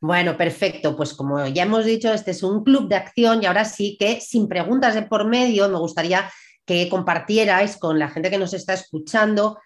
Bueno, 0.00 0.36
perfecto. 0.36 0.96
Pues 0.96 1.14
como 1.14 1.46
ya 1.46 1.64
hemos 1.64 1.84
dicho, 1.84 2.12
este 2.12 2.32
es 2.32 2.42
un 2.42 2.64
club 2.64 2.88
de 2.88 2.96
acción 2.96 3.42
y 3.42 3.46
ahora 3.46 3.64
sí 3.64 3.96
que 3.98 4.20
sin 4.20 4.48
preguntas 4.48 4.94
de 4.94 5.02
por 5.02 5.26
medio, 5.26 5.68
me 5.68 5.78
gustaría 5.78 6.30
que 6.64 6.88
compartierais 6.88 7.76
con 7.76 7.98
la 7.98 8.08
gente 8.08 8.30
que 8.30 8.38
nos 8.38 8.52
está 8.52 8.74
escuchando 8.74 9.58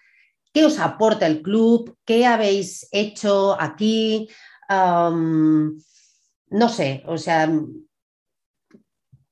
qué 0.53 0.65
os 0.65 0.79
aporta 0.79 1.25
el 1.25 1.41
club, 1.41 1.97
qué 2.05 2.25
habéis 2.25 2.87
hecho 2.91 3.59
aquí. 3.59 4.29
no 4.69 5.79
sé, 6.69 7.03
o 7.07 7.17
sea, 7.17 7.51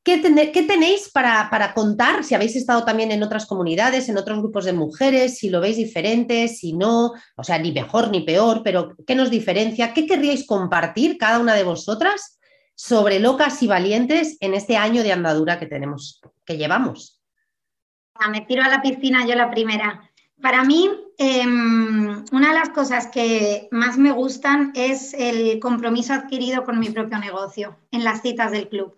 ¿Qué, 0.03 0.17
tenéis 0.17 1.11
para, 1.13 1.73
contar? 1.75 2.23
Si 2.23 2.33
habéis 2.33 2.55
estado 2.55 2.83
también 2.83 3.11
en 3.11 3.21
otras 3.21 3.45
comunidades, 3.45 4.09
en 4.09 4.17
otros 4.17 4.39
grupos 4.39 4.65
de 4.65 4.73
mujeres, 4.73 5.37
si 5.37 5.49
lo 5.49 5.61
veis 5.61 5.77
diferente, 5.77 6.47
si 6.47 6.73
no, 6.73 7.13
o 7.35 7.43
sea, 7.43 7.59
ni 7.59 7.71
mejor 7.71 8.09
ni 8.09 8.21
peor, 8.21 8.61
pero 8.63 8.95
¿qué 9.05 9.13
nos 9.13 9.29
diferencia? 9.29 9.93
¿Qué 9.93 10.07
querríais 10.07 10.47
compartir 10.47 11.19
cada 11.19 11.37
una 11.37 11.53
de 11.53 11.63
vosotras 11.63 12.39
sobre 12.73 13.19
locas 13.19 13.61
y 13.61 13.67
valientes 13.67 14.37
en 14.39 14.55
este 14.55 14.75
año 14.75 15.03
de 15.03 15.11
andadura 15.11 15.59
que 15.59 15.67
tenemos, 15.67 16.19
que 16.45 16.57
llevamos? 16.57 17.21
Ah, 18.15 18.29
me 18.29 18.41
tiro 18.41 18.63
a 18.63 18.69
la 18.69 18.81
piscina 18.81 19.27
yo 19.27 19.35
la 19.35 19.51
primera. 19.51 20.09
Para 20.41 20.63
mí, 20.63 20.89
em, 21.19 22.25
una 22.31 22.47
de 22.49 22.55
las 22.55 22.69
cosas 22.69 23.07
que 23.07 23.67
más 23.69 23.99
me 23.99 24.11
gustan 24.11 24.71
es 24.73 25.13
el 25.13 25.59
compromiso 25.59 26.13
adquirido 26.13 26.63
con 26.63 26.79
mi 26.79 26.89
propio 26.89 27.19
negocio 27.19 27.77
en 27.91 28.03
las 28.03 28.23
citas 28.23 28.51
del 28.51 28.67
club. 28.67 28.95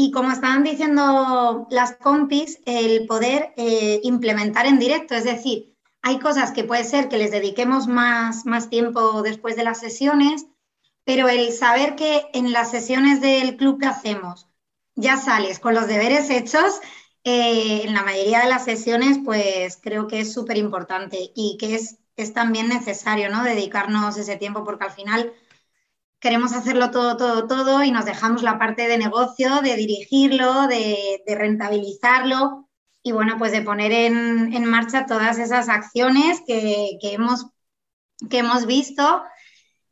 Y 0.00 0.12
como 0.12 0.30
estaban 0.30 0.62
diciendo 0.62 1.66
las 1.70 1.96
compis, 1.96 2.60
el 2.66 3.08
poder 3.08 3.52
eh, 3.56 3.98
implementar 4.04 4.64
en 4.64 4.78
directo, 4.78 5.16
es 5.16 5.24
decir, 5.24 5.74
hay 6.02 6.20
cosas 6.20 6.52
que 6.52 6.62
puede 6.62 6.84
ser 6.84 7.08
que 7.08 7.18
les 7.18 7.32
dediquemos 7.32 7.88
más, 7.88 8.46
más 8.46 8.70
tiempo 8.70 9.22
después 9.22 9.56
de 9.56 9.64
las 9.64 9.80
sesiones, 9.80 10.46
pero 11.02 11.28
el 11.28 11.50
saber 11.50 11.96
que 11.96 12.28
en 12.32 12.52
las 12.52 12.70
sesiones 12.70 13.20
del 13.20 13.56
club 13.56 13.80
que 13.80 13.86
hacemos 13.86 14.46
ya 14.94 15.16
sales 15.16 15.58
con 15.58 15.74
los 15.74 15.88
deberes 15.88 16.30
hechos, 16.30 16.80
eh, 17.24 17.82
en 17.82 17.92
la 17.92 18.04
mayoría 18.04 18.42
de 18.42 18.50
las 18.50 18.66
sesiones, 18.66 19.18
pues 19.24 19.80
creo 19.82 20.06
que 20.06 20.20
es 20.20 20.32
súper 20.32 20.58
importante 20.58 21.32
y 21.34 21.56
que 21.58 21.74
es, 21.74 21.98
es 22.14 22.32
también 22.32 22.68
necesario, 22.68 23.30
¿no? 23.30 23.42
Dedicarnos 23.42 24.16
ese 24.16 24.36
tiempo 24.36 24.62
porque 24.62 24.84
al 24.84 24.92
final 24.92 25.32
queremos 26.20 26.52
hacerlo 26.52 26.90
todo, 26.90 27.16
todo, 27.16 27.46
todo 27.46 27.84
y 27.84 27.90
nos 27.90 28.04
dejamos 28.04 28.42
la 28.42 28.58
parte 28.58 28.88
de 28.88 28.98
negocio, 28.98 29.60
de 29.62 29.76
dirigirlo, 29.76 30.66
de, 30.66 31.22
rentabilizarlo 31.26 32.68
y 33.02 33.12
bueno, 33.12 33.36
pues 33.38 33.52
de 33.52 33.62
poner 33.62 33.92
en, 33.92 34.64
marcha 34.64 35.06
todas 35.06 35.38
esas 35.38 35.68
acciones 35.68 36.42
que, 36.46 36.98
hemos, 37.02 37.46
que 38.28 38.38
hemos 38.38 38.66
visto. 38.66 39.22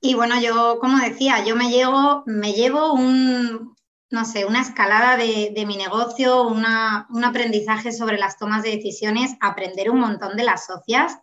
Y 0.01 0.15
bueno, 0.15 0.41
yo, 0.41 0.79
como 0.81 0.99
decía, 0.99 1.45
yo 1.45 1.57
me 1.57 1.71
llevo, 1.71 2.25
me 2.27 2.53
llevo 2.53 2.93
un, 2.93 3.75
no 4.11 4.25
sé, 4.25 4.45
una 4.45 4.61
escalada 4.61 5.17
de, 5.17 5.65
mi 5.67 5.77
negocio, 5.77 6.43
un 6.43 7.25
aprendizaje 7.25 7.93
sobre 7.93 8.19
las 8.19 8.37
tomas 8.39 8.63
de 8.65 8.77
decisiones, 8.77 9.37
aprender 9.41 9.91
un 9.91 10.01
montón 10.01 10.37
de 10.37 10.45
las 10.45 10.67
socias, 10.67 11.19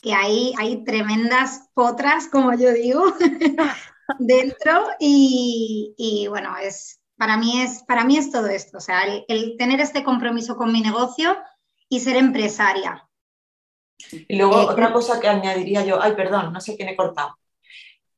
que 0.00 0.14
hay, 0.14 0.54
hay 0.58 0.84
tremendas 0.84 1.68
potras, 1.74 2.28
como 2.28 2.54
yo 2.54 2.72
digo, 2.72 3.04
dentro 4.18 4.88
y, 4.98 6.26
bueno, 6.28 6.56
es, 6.62 7.00
para, 7.16 7.36
mí 7.36 7.60
es, 7.60 7.82
para 7.84 8.04
mí 8.04 8.16
es 8.16 8.30
todo 8.30 8.46
esto, 8.46 8.78
o 8.78 8.80
sea, 8.80 9.02
el, 9.28 9.56
tener 9.58 9.80
este 9.80 10.04
compromiso 10.04 10.56
con 10.56 10.72
mi 10.72 10.80
negocio 10.80 11.36
y 11.88 12.00
ser 12.00 12.16
empresaria. 12.16 13.08
Y 14.28 14.36
luego 14.36 14.60
eh, 14.60 14.66
otra 14.66 14.92
cosa 14.92 15.20
que 15.20 15.28
añadiría 15.28 15.84
yo, 15.84 16.00
ay, 16.00 16.14
perdón, 16.14 16.52
no 16.52 16.60
sé 16.60 16.76
quién 16.76 16.88
he 16.88 16.96
cortado, 16.96 17.36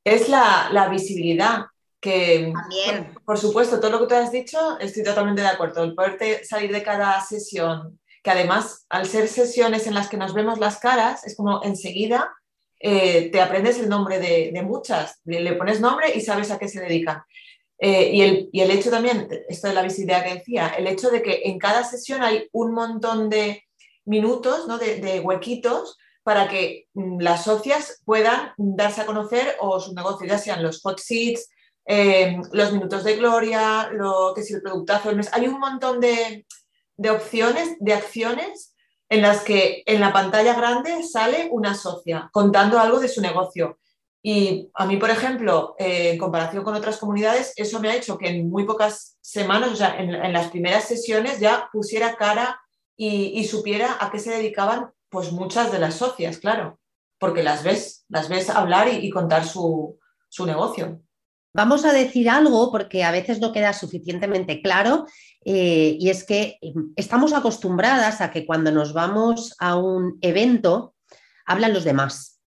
es 0.05 0.29
la, 0.29 0.89
visibilidad, 0.91 1.67
que 2.01 2.53
También. 2.55 3.15
Por, 3.25 3.39
supuesto, 3.39 3.81
todo 3.81 3.91
lo 3.91 4.01
que 4.01 4.07
tú 4.07 4.15
has 4.15 4.33
dicho, 4.33 4.79
estoy 4.79 5.03
totalmente 5.03 5.43
de 5.43 5.49
acuerdo, 5.49 5.83
el 5.83 5.95
poder 5.95 6.45
salir 6.45 6.73
de 6.73 6.83
cada 6.83 7.21
sesión, 7.21 7.99
que 8.23 8.31
además 8.31 8.87
al 8.91 9.07
ser 9.07 9.29
sesiones 9.29 9.87
en 9.87 9.95
las 9.95 10.09
que 10.09 10.17
nos 10.17 10.35
vemos 10.35 10.59
las 10.59 10.79
caras, 10.79 11.27
es 11.27 11.37
como 11.37 11.63
enseguida 11.63 12.31
eh, 12.83 13.31
te 13.31 13.41
aprendes 13.43 13.79
el 13.79 13.91
nombre 13.91 14.19
de, 14.19 14.63
muchas, 14.63 15.21
le 15.25 15.53
pones 15.53 15.81
nombre 15.81 16.11
y 16.15 16.23
sabes 16.23 16.51
a 16.51 16.59
qué 16.59 16.67
se 16.67 16.81
dedican. 16.81 17.23
Eh, 17.79 18.11
y, 18.13 18.23
el, 18.23 18.49
y, 18.53 18.61
el, 18.61 18.71
hecho 18.71 18.91
también, 18.91 19.29
esto 19.49 19.69
de 19.69 19.75
la 19.75 19.83
visibilidad 19.83 20.25
que 20.25 20.35
decía, 20.35 20.69
el 20.69 20.87
hecho 20.87 21.11
de 21.11 21.23
que 21.23 21.43
en 21.45 21.59
cada 21.59 21.85
sesión 21.85 22.23
hay 22.23 22.49
un 22.53 22.73
montón 22.73 23.29
de 23.29 23.65
minutos, 24.07 24.67
¿no? 24.67 24.79
de, 24.79 25.21
huequitos 25.21 25.99
para 26.23 26.49
que 26.49 26.89
mm, 26.95 27.21
las 27.21 27.45
socias 27.45 28.03
puedan 28.05 28.53
darse 28.57 29.03
a 29.03 29.07
conocer 29.07 29.57
o 29.61 29.79
sus 29.79 29.95
negocios, 29.95 30.31
ya 30.31 30.39
sean 30.39 30.63
los 30.63 30.81
hot 30.81 30.99
seats, 30.99 31.51
eh, 31.87 32.37
los 32.53 32.73
minutos 32.73 33.05
de 33.05 33.17
gloria, 33.17 33.91
lo 33.93 34.33
que 34.35 34.41
es 34.41 34.51
el 34.51 34.63
productazo 34.63 35.09
del 35.09 35.19
mes. 35.19 35.31
Hay 35.33 35.47
un 35.47 35.59
montón 35.59 36.01
de, 36.01 36.47
de 36.97 37.11
opciones, 37.11 37.77
de 37.79 37.95
acciones 37.95 38.70
en 39.11 39.23
las 39.23 39.43
que 39.43 39.83
en 39.87 40.01
la 40.01 40.13
pantalla 40.13 40.55
grande 40.55 41.03
sale 41.03 41.49
una 41.51 41.75
socia 41.75 42.31
contando 42.33 42.79
algo 42.79 43.01
de 43.01 43.09
su 43.09 43.21
negocio. 43.21 43.79
Y 44.23 44.71
a 44.75 44.87
mí, 44.87 44.99
por 44.99 45.11
ejemplo, 45.11 45.75
eh, 45.79 46.11
en 46.11 46.19
comparación 46.19 46.63
con 46.63 46.75
otras 46.75 46.99
comunidades, 46.99 47.53
eso 47.57 47.81
me 47.81 47.91
ha 47.91 47.97
hecho 47.97 48.17
que 48.17 48.29
en 48.29 48.49
muy 48.49 48.65
pocas 48.65 49.19
semanas, 49.21 49.73
o 49.73 49.77
sea, 49.77 49.99
en, 49.99 50.33
las 50.33 50.51
primeras 50.51 50.85
sesiones 50.85 51.41
ya 51.41 51.69
pusiera 51.73 52.17
cara 52.17 52.61
y, 52.97 53.45
supiera 53.45 53.97
a 53.99 54.11
qué 54.11 54.19
se 54.19 54.31
dedicaban 54.31 54.91
pues 55.09 55.33
muchas 55.33 55.73
de 55.73 55.79
las 55.79 55.95
socias, 55.95 56.39
claro, 56.39 56.79
porque 57.19 57.43
las 57.43 57.65
ves, 57.65 58.05
las 58.09 58.29
ves 58.29 58.51
hablar 58.51 58.89
y, 58.93 59.11
contar 59.11 59.45
su, 59.45 59.99
su 60.29 60.47
negocio. 60.47 61.01
Vamos 61.53 61.85
a 61.85 61.93
decir 61.93 62.31
algo 62.31 62.71
porque 62.71 63.03
a 63.03 63.11
veces 63.11 63.41
no 63.41 63.53
queda 63.53 63.73
suficientemente 63.73 64.63
claro 64.63 65.07
eh, 65.45 65.97
y 65.99 66.11
es 66.11 66.25
que 66.25 66.59
em, 66.61 66.93
estamos 66.97 67.33
acostumbradas 67.33 68.21
a 68.21 68.31
que 68.31 68.47
cuando 68.47 68.71
nos 68.71 68.93
vamos 68.93 69.55
a 69.59 69.77
un 69.77 70.19
evento 70.21 70.95
hablan 71.45 71.73
los 71.73 71.85
demás 71.85 72.41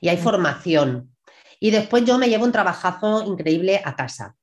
y 0.00 0.08
hay 0.08 0.18
formación. 0.18 1.14
Y 1.58 1.70
después 1.70 2.04
yo 2.04 2.18
me 2.18 2.28
llevo 2.28 2.44
un 2.44 2.52
trabajazo 2.52 3.24
increíble 3.26 3.80
a 3.84 3.96
casa. 3.96 4.36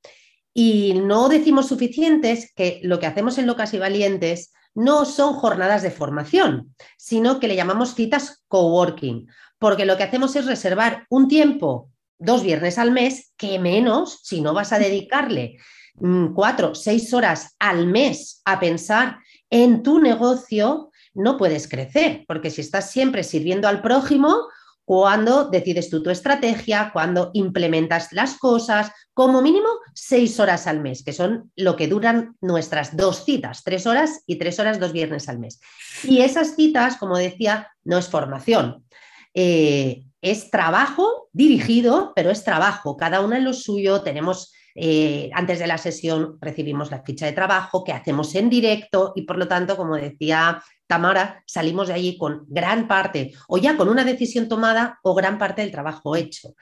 Y 0.53 0.93
no 0.95 1.29
decimos 1.29 1.67
suficientes 1.67 2.51
que 2.55 2.79
lo 2.83 2.99
que 2.99 3.05
hacemos 3.05 3.37
en 3.37 3.45
Locas 3.45 3.73
y 3.73 3.77
Valientes 3.77 4.51
no 4.73 5.05
son 5.05 5.33
jornadas 5.33 5.83
de 5.83 5.91
formación, 5.91 6.75
sino 6.97 7.39
que 7.39 7.47
le 7.47 7.55
llamamos 7.55 7.95
citas 7.95 8.43
coworking, 8.47 9.27
porque 9.59 9.85
lo 9.85 9.97
que 9.97 10.03
hacemos 10.03 10.35
es 10.35 10.45
reservar 10.45 11.05
un 11.09 11.27
tiempo, 11.27 11.91
dos 12.19 12.43
viernes 12.43 12.77
al 12.77 12.91
mes, 12.91 13.33
que 13.37 13.59
menos 13.59 14.19
si 14.23 14.41
no 14.41 14.53
vas 14.53 14.73
a 14.73 14.79
dedicarle 14.79 15.57
Mm, 15.99 16.33
cuatro, 16.33 16.75
seis 16.75 17.11
horas 17.13 17.55
al 17.59 17.87
mes 17.87 18.41
a 18.45 18.59
pensar 18.59 19.17
en 19.49 19.81
tu 19.81 19.99
negocio, 19.99 20.91
no 21.15 21.37
puedes 21.37 21.67
crecer, 21.67 22.23
porque 22.27 22.51
si 22.51 22.61
estás 22.61 22.91
siempre 22.91 23.23
sirviendo 23.23 23.67
al 23.67 23.81
prójimo, 23.81 24.47
cuando 24.85 25.49
decides 25.49 25.89
tú 25.89 26.03
tu 26.03 26.11
estrategia, 26.11 26.91
cuando 26.93 27.31
implementas 27.33 28.13
las 28.13 28.37
cosas, 28.37 28.91
como 29.13 29.41
mínimo 29.41 29.67
seis 29.93 30.39
horas 30.39 30.67
al 30.67 30.81
mes, 30.81 31.03
que 31.03 31.13
son 31.13 31.51
lo 31.55 31.75
que 31.75 31.87
duran 31.87 32.37
nuestras 32.41 32.95
dos 32.95 33.25
citas, 33.25 33.63
tres 33.63 33.87
horas 33.87 34.21
y 34.27 34.37
tres 34.37 34.59
horas 34.59 34.79
dos 34.79 34.93
viernes 34.93 35.27
al 35.27 35.39
mes. 35.39 35.59
Y 36.03 36.21
esas 36.21 36.55
citas, 36.55 36.97
como 36.97 37.17
decía, 37.17 37.69
no 37.83 37.97
es 37.97 38.07
formación. 38.07 38.85
Eh, 39.33 40.03
es 40.31 40.49
trabajo 40.51 41.29
dirigido, 41.33 42.13
pero 42.15 42.31
es 42.31 42.43
trabajo, 42.43 42.97
cada 42.97 43.21
una 43.21 43.37
en 43.37 43.45
lo 43.45 43.53
suyo, 43.53 44.01
tenemos 44.01 44.53
eh, 44.79 45.31
antes 45.33 45.57
de 45.57 45.65
la 45.65 45.79
sesión 45.79 46.37
recibimos 46.39 46.91
la 46.91 47.01
ficha 47.01 47.25
de 47.25 47.31
trabajo 47.31 47.83
que 47.83 47.93
hacemos 47.93 48.35
en 48.35 48.47
directo 48.47 49.11
y 49.15 49.23
por 49.23 49.39
lo 49.39 49.47
tanto, 49.47 49.75
como 49.75 49.95
decía 49.95 50.63
Tamara, 50.85 51.43
salimos 51.47 51.87
de 51.87 51.95
allí 51.95 52.15
con 52.15 52.45
gran 52.47 52.87
parte 52.87 53.33
o 53.47 53.57
ya 53.57 53.75
con 53.75 53.89
una 53.89 54.03
decisión 54.03 54.47
tomada 54.47 54.99
o 55.01 55.15
gran 55.15 55.39
parte 55.39 55.63
del 55.63 55.71
trabajo 55.71 56.15
hecho. 56.15 56.53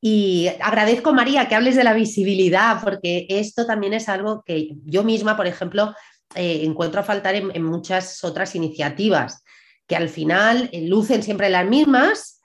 Y 0.00 0.48
agradezco, 0.60 1.12
María, 1.12 1.46
que 1.46 1.54
hables 1.54 1.76
de 1.76 1.84
la 1.84 1.94
visibilidad, 1.94 2.82
porque 2.82 3.26
esto 3.28 3.64
también 3.64 3.94
es 3.94 4.08
algo 4.08 4.42
que 4.44 4.70
yo 4.84 5.04
misma, 5.04 5.36
por 5.36 5.46
ejemplo, 5.46 5.94
eh, 6.34 6.62
encuentro 6.64 7.00
a 7.00 7.04
faltar 7.04 7.36
en, 7.36 7.62
muchas 7.62 8.24
otras 8.24 8.56
iniciativas, 8.56 9.44
que 9.86 9.94
al 9.94 10.08
final 10.08 10.68
eh, 10.72 10.88
lucen 10.88 11.22
siempre 11.22 11.48
las 11.50 11.68
mismas, 11.68 12.41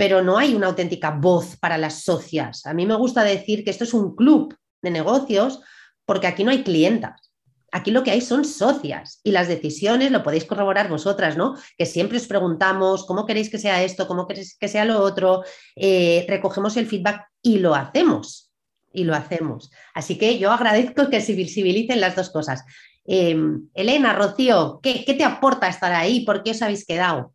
pero 0.00 0.22
no 0.22 0.38
hay 0.38 0.54
una 0.54 0.68
auténtica 0.68 1.10
voz 1.10 1.58
para 1.58 1.76
las 1.76 2.04
socias. 2.04 2.64
A 2.64 2.72
mí 2.72 2.86
me 2.86 2.94
gusta 2.94 3.22
decir 3.22 3.62
que 3.62 3.70
esto 3.70 3.84
es 3.84 3.92
un 3.92 4.16
club 4.16 4.56
de 4.80 4.90
negocios 4.90 5.60
porque 6.06 6.26
aquí 6.26 6.42
no 6.42 6.50
hay 6.50 6.62
clientas. 6.62 7.34
Aquí 7.70 7.90
lo 7.90 8.02
que 8.02 8.10
hay 8.10 8.22
son 8.22 8.46
socias 8.46 9.20
y 9.24 9.30
las 9.30 9.46
decisiones 9.48 10.10
lo 10.10 10.22
podéis 10.22 10.46
corroborar 10.46 10.88
vosotras, 10.88 11.36
¿no? 11.36 11.54
Que 11.76 11.84
siempre 11.84 12.16
os 12.16 12.26
preguntamos 12.26 13.04
cómo 13.04 13.26
queréis 13.26 13.50
que 13.50 13.58
sea 13.58 13.82
esto, 13.82 14.08
cómo 14.08 14.26
queréis 14.26 14.56
que 14.56 14.68
sea 14.68 14.86
lo 14.86 15.02
otro, 15.02 15.44
eh, 15.76 16.24
recogemos 16.26 16.78
el 16.78 16.86
feedback 16.86 17.26
y 17.42 17.58
lo 17.58 17.74
hacemos. 17.74 18.50
Y 18.94 19.04
lo 19.04 19.14
hacemos. 19.14 19.70
Así 19.92 20.16
que 20.16 20.38
yo 20.38 20.50
agradezco 20.50 21.10
que 21.10 21.20
se 21.20 21.34
visibilicen 21.34 22.00
las 22.00 22.16
dos 22.16 22.30
cosas. 22.30 22.64
Em, 23.04 23.68
Elena, 23.74 24.14
Rocío, 24.14 24.80
¿qué, 24.82 25.04
¿qué, 25.04 25.12
te 25.12 25.24
aporta 25.24 25.68
estar 25.68 25.92
ahí? 25.92 26.24
¿Por 26.24 26.42
qué 26.42 26.52
os 26.52 26.62
habéis 26.62 26.86
quedado? 26.86 27.34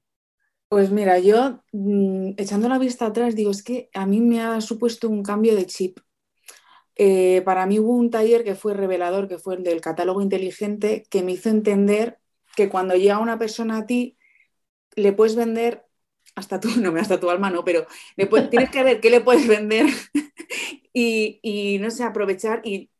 Pues 0.68 0.92
mira, 0.92 1.20
yo 1.20 1.64
mm, 1.72 2.32
echando 2.38 2.68
la 2.70 2.80
vista 2.80 3.06
atrás 3.06 3.36
digo, 3.36 3.52
es 3.52 3.64
que 3.64 3.90
a 3.94 4.06
mí 4.06 4.20
me 4.22 4.42
ha 4.42 4.60
supuesto 4.62 5.10
un 5.10 5.24
cambio 5.24 5.56
de 5.56 5.66
chip. 5.66 6.00
Eh, 6.96 7.42
para 7.46 7.66
mí 7.66 7.80
hubo 7.80 7.94
un 7.94 8.10
taller 8.10 8.44
que 8.44 8.56
fue 8.56 8.74
revelador, 8.74 9.28
que 9.28 9.38
fue 9.38 9.56
el 9.56 9.64
del 9.64 9.82
catálogo 9.82 10.22
inteligente, 10.22 11.06
que 11.10 11.24
me 11.24 11.34
hizo 11.34 11.50
entender 11.50 12.20
que 12.56 12.70
cuando 12.70 12.96
llega 12.96 13.20
una 13.20 13.38
persona 13.38 13.80
a 13.80 13.86
ti, 13.86 14.18
le 14.96 15.14
puedes 15.14 15.36
vender 15.36 15.86
hasta 16.36 16.60
tú, 16.60 16.70
no 16.82 16.96
hasta 17.00 17.20
tu 17.20 17.30
alma, 17.30 17.50
no, 17.52 17.66
pero 17.66 17.88
tienes 18.50 18.72
que 18.72 18.84
ver 18.84 19.02
qué 19.02 19.10
le 19.10 19.22
puedes 19.22 19.48
vender 19.48 19.88
y, 20.94 21.78
no 21.82 21.92
sé, 21.92 22.04
aprovechar 22.04 22.62
y 22.66 22.92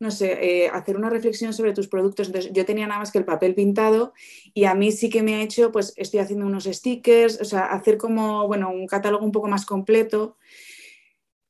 no 0.00 0.10
sé, 0.10 0.64
eh, 0.64 0.68
hacer 0.68 0.96
una 0.96 1.10
reflexión 1.10 1.52
sobre 1.52 1.72
tus 1.72 1.88
productos. 1.88 2.28
Entonces, 2.28 2.52
yo 2.52 2.64
tenía 2.64 2.86
nada 2.86 3.00
más 3.00 3.12
que 3.12 3.18
el 3.18 3.24
papel 3.24 3.54
pintado 3.54 4.12
y 4.54 4.64
a 4.64 4.74
mí 4.74 4.92
sí 4.92 5.10
que 5.10 5.22
me 5.22 5.36
ha 5.36 5.42
hecho, 5.42 5.72
pues 5.72 5.92
estoy 5.96 6.20
haciendo 6.20 6.46
unos 6.46 6.64
stickers, 6.64 7.40
o 7.40 7.44
sea, 7.44 7.66
hacer 7.66 7.98
como, 7.98 8.46
bueno, 8.46 8.70
un 8.70 8.86
catálogo 8.86 9.24
un 9.24 9.32
poco 9.32 9.48
más 9.48 9.66
completo. 9.66 10.36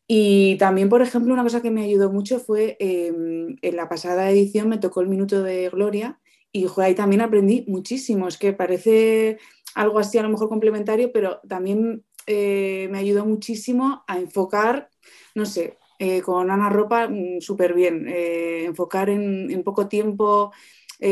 Y 0.06 0.56
también, 0.56 0.88
por 0.88 1.02
ejemplo, 1.02 1.34
una 1.34 1.42
cosa 1.42 1.60
que 1.60 1.70
me 1.70 1.84
ayudó 1.84 2.10
mucho 2.10 2.40
fue 2.40 2.76
em, 2.80 3.56
en 3.60 3.76
la 3.76 3.88
pasada 3.88 4.30
edición 4.30 4.68
me 4.68 4.78
tocó 4.78 5.02
el 5.02 5.08
minuto 5.08 5.42
de 5.42 5.68
Gloria 5.68 6.18
y 6.50 6.66
ahí 6.78 6.94
también 6.94 7.20
aprendí 7.20 7.64
muchísimo. 7.68 8.28
Es 8.28 8.38
que 8.38 8.54
parece 8.54 9.38
algo 9.74 9.98
así 9.98 10.18
a 10.18 10.22
lo 10.22 10.30
mejor 10.30 10.48
complementario, 10.48 11.12
pero 11.12 11.40
también 11.46 12.04
eh, 12.26 12.88
me 12.90 12.98
ayudó 12.98 13.24
muchísimo 13.26 14.04
a 14.06 14.18
enfocar, 14.18 14.90
no 15.34 15.46
sé, 15.46 15.77
eh, 15.98 16.22
con 16.22 16.50
Ana 16.50 16.68
Ropa 16.68 17.08
mm, 17.08 17.40
súper 17.40 17.74
bien, 17.74 18.06
eh, 18.08 18.64
enfocar 18.64 19.10
en, 19.10 19.62
poco 19.64 19.88
tiempo 19.88 20.52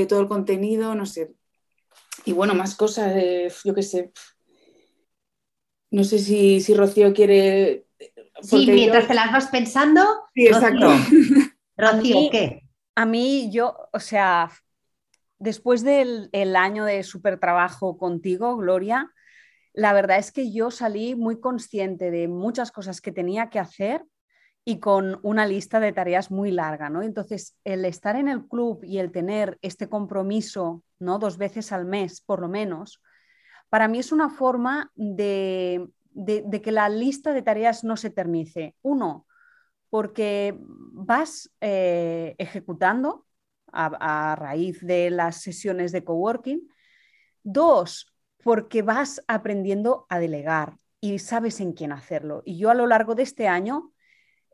todo 0.09 0.21
el 0.21 0.27
contenido, 0.27 0.97
no 0.97 1.07
sé. 1.07 1.33
Y 2.25 2.33
bueno, 2.33 2.55
más 2.55 2.75
cosas, 2.75 3.15
yo 3.63 3.73
qué 3.73 3.83
sé. 3.85 4.13
No 5.93 6.03
sé 6.03 6.19
si, 6.19 6.61
si 6.61 6.75
Rocío 6.75 7.15
quiere 7.15 7.87
Sí, 8.43 8.67
mientras 8.67 9.09
te 9.09 9.15
las 9.15 9.33
vas 9.33 9.49
pensando. 9.49 10.03
Sí, 10.35 10.47
exacto. 10.47 10.89
Rocío, 11.77 12.31
¿qué? 12.31 12.63
A 12.95 13.07
mí, 13.07 13.51
yo, 13.53 13.89
o 13.93 14.01
sea, 14.01 14.51
después 15.39 15.83
del 15.83 16.57
año 16.57 16.85
de 16.85 17.03
súper 17.03 17.39
trabajo 17.39 17.99
contigo, 17.99 18.57
Gloria, 18.57 19.13
la 19.73 19.93
verdad 19.93 20.19
es 20.19 20.33
que 20.33 20.53
yo 20.53 20.71
salí 20.71 21.15
muy 21.15 21.41
consciente 21.41 22.11
de 22.11 22.29
muchas 22.29 22.73
cosas 22.73 23.01
que 23.01 23.13
tenía 23.13 23.51
que 23.51 23.59
hacer 23.59 24.05
y 24.67 24.81
con 24.81 25.19
una 25.23 25.47
lista 25.47 25.81
de 25.81 25.93
tareas 25.93 26.31
muy 26.31 26.51
larga, 26.51 26.91
¿no? 26.91 27.03
Entonces, 27.03 27.57
el 27.65 27.87
estar 27.87 28.17
en 28.17 28.29
el 28.29 28.47
club 28.47 28.85
y 28.85 28.99
el 28.99 29.13
tener 29.13 29.59
este 29.63 29.89
compromiso, 29.89 30.83
¿no? 30.99 31.19
Dos 31.19 31.39
veces 31.39 31.73
al 31.73 31.87
mes, 31.87 32.21
por 32.21 32.41
lo 32.41 32.49
menos, 32.49 33.01
para 33.71 33.89
mí 33.89 33.99
es 33.99 34.13
una 34.13 34.29
forma 34.29 34.91
de 34.95 35.89
de, 36.17 36.63
que 36.63 36.73
la 36.73 36.89
lista 36.89 37.33
de 37.33 37.43
tareas 37.43 37.85
no 37.85 37.97
se 37.97 38.09
eternice. 38.09 38.75
Uno, 38.83 39.27
porque 39.91 40.57
vas 40.59 41.51
eh, 41.61 42.35
ejecutando 42.39 43.27
a, 43.73 44.35
raíz 44.37 44.81
de 44.81 45.11
las 45.11 45.43
sesiones 45.43 45.93
de 45.93 46.05
coworking. 46.05 46.69
Dos, 47.43 48.13
porque 48.43 48.83
vas 48.83 49.23
aprendiendo 49.29 50.07
a 50.09 50.19
delegar 50.19 50.79
y 51.01 51.19
sabes 51.19 51.61
en 51.61 51.73
quién 51.75 51.93
hacerlo. 51.93 52.43
Y 52.47 52.59
yo 52.59 52.71
a 52.71 52.75
lo 52.75 52.87
largo 52.87 53.15
de 53.15 53.23
este 53.23 53.47
año 53.47 53.93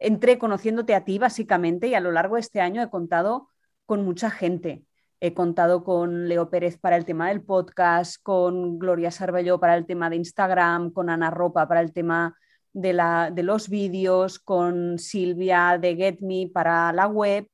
entré 0.03 0.39
conociéndote 0.39 0.95
a 0.95 1.05
ti 1.05 1.19
básicamente 1.19 1.89
y 1.89 1.95
a 1.95 2.01
lo 2.01 2.13
largo 2.13 2.35
de 2.35 2.41
este 2.41 2.61
año 2.61 2.83
he 2.83 2.91
contado 2.91 3.49
con 3.87 4.05
mucha 4.05 4.31
gente. 4.31 4.85
He 5.21 5.35
contado 5.35 5.85
con 5.85 6.29
Leo 6.29 6.51
Pérez 6.51 6.79
para 6.79 6.97
el 6.97 7.05
tema 7.05 7.29
del 7.29 7.43
podcast, 7.43 8.21
con 8.23 8.79
Gloria 8.79 9.13
Sarballó 9.13 9.61
para 9.61 9.77
el 9.77 9.87
tema 9.87 10.11
de 10.11 10.17
Instagram, 10.17 10.93
con 10.93 11.09
Ana 11.11 11.31
Ropa 11.31 11.69
para 11.69 11.81
el 11.81 11.93
tema 11.93 12.37
de 12.73 13.43
los 13.43 13.69
vídeos, 13.69 14.39
con 14.39 14.99
Silvia 14.99 15.79
de 15.81 15.95
Get 15.95 16.21
Me 16.21 16.51
para 16.53 16.93
la 16.93 17.07
web. 17.07 17.47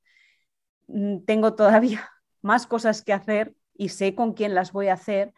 Mm, 0.87 1.25
tengo 1.27 1.55
todavía 1.55 2.09
más 2.43 2.67
cosas 2.67 3.03
que 3.03 3.13
hacer 3.13 3.55
y 3.75 3.90
sé 3.90 4.15
con 4.15 4.33
quién 4.33 4.55
las 4.55 4.73
voy 4.73 4.88
a 4.88 4.94
hacer. 4.94 5.35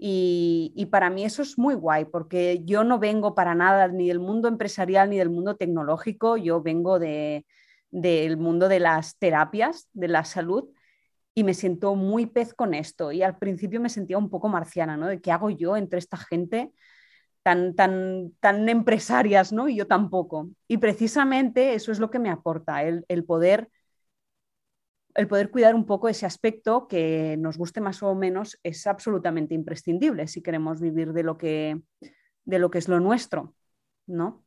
Y, 0.00 0.86
para 0.92 1.10
mí 1.10 1.24
eso 1.24 1.42
es 1.42 1.58
muy 1.58 1.74
guay, 1.74 2.04
porque 2.04 2.62
yo 2.64 2.84
no 2.84 3.00
vengo 3.00 3.34
para 3.34 3.54
nada 3.54 3.88
ni 3.88 4.08
del 4.08 4.20
mundo 4.20 4.46
empresarial 4.46 5.10
ni 5.10 5.18
del 5.18 5.28
mundo 5.30 5.56
tecnológico, 5.56 6.36
yo 6.36 6.62
vengo 6.62 7.00
de, 7.00 7.44
del 7.90 8.36
mundo 8.36 8.68
de 8.68 8.78
las 8.80 9.18
terapias, 9.18 9.88
de 9.92 10.08
la 10.08 10.24
salud, 10.24 10.70
y 11.34 11.44
me 11.44 11.54
siento 11.54 11.96
muy 11.96 12.26
pez 12.26 12.54
con 12.54 12.74
esto. 12.74 13.12
Y 13.12 13.22
al 13.22 13.38
principio 13.38 13.80
me 13.80 13.88
sentía 13.88 14.18
un 14.18 14.30
poco 14.30 14.48
marciana, 14.48 14.96
¿no? 14.96 15.08
De 15.08 15.20
qué 15.20 15.32
hago 15.32 15.50
yo 15.50 15.76
entre 15.76 15.98
esta 15.98 16.16
gente 16.16 16.72
tan, 17.42 17.74
tan, 17.74 18.32
tan 18.40 18.68
empresarias, 18.68 19.52
¿no? 19.52 19.68
Y 19.68 19.76
yo 19.76 19.86
tampoco. 19.86 20.50
Y 20.68 20.78
precisamente 20.78 21.74
eso 21.74 21.92
es 21.92 21.98
lo 21.98 22.10
que 22.10 22.18
me 22.18 22.30
aporta, 22.30 22.82
el, 22.84 23.04
el 23.08 23.24
poder 23.24 23.68
el 25.18 25.26
poder 25.26 25.50
cuidar 25.50 25.74
un 25.74 25.84
poco 25.84 26.08
ese 26.08 26.26
aspecto 26.26 26.86
que 26.86 27.36
nos 27.38 27.58
guste 27.58 27.80
más 27.80 28.04
o 28.04 28.14
menos 28.14 28.56
es 28.62 28.86
absolutamente 28.86 29.52
imprescindible 29.52 30.28
si 30.28 30.42
queremos 30.42 30.80
vivir 30.80 31.12
de 31.12 31.24
lo 31.24 31.36
que, 31.36 31.80
de 32.44 32.58
lo 32.60 32.70
que 32.70 32.78
es 32.78 32.86
lo 32.86 33.00
nuestro, 33.00 33.52
¿no? 34.06 34.44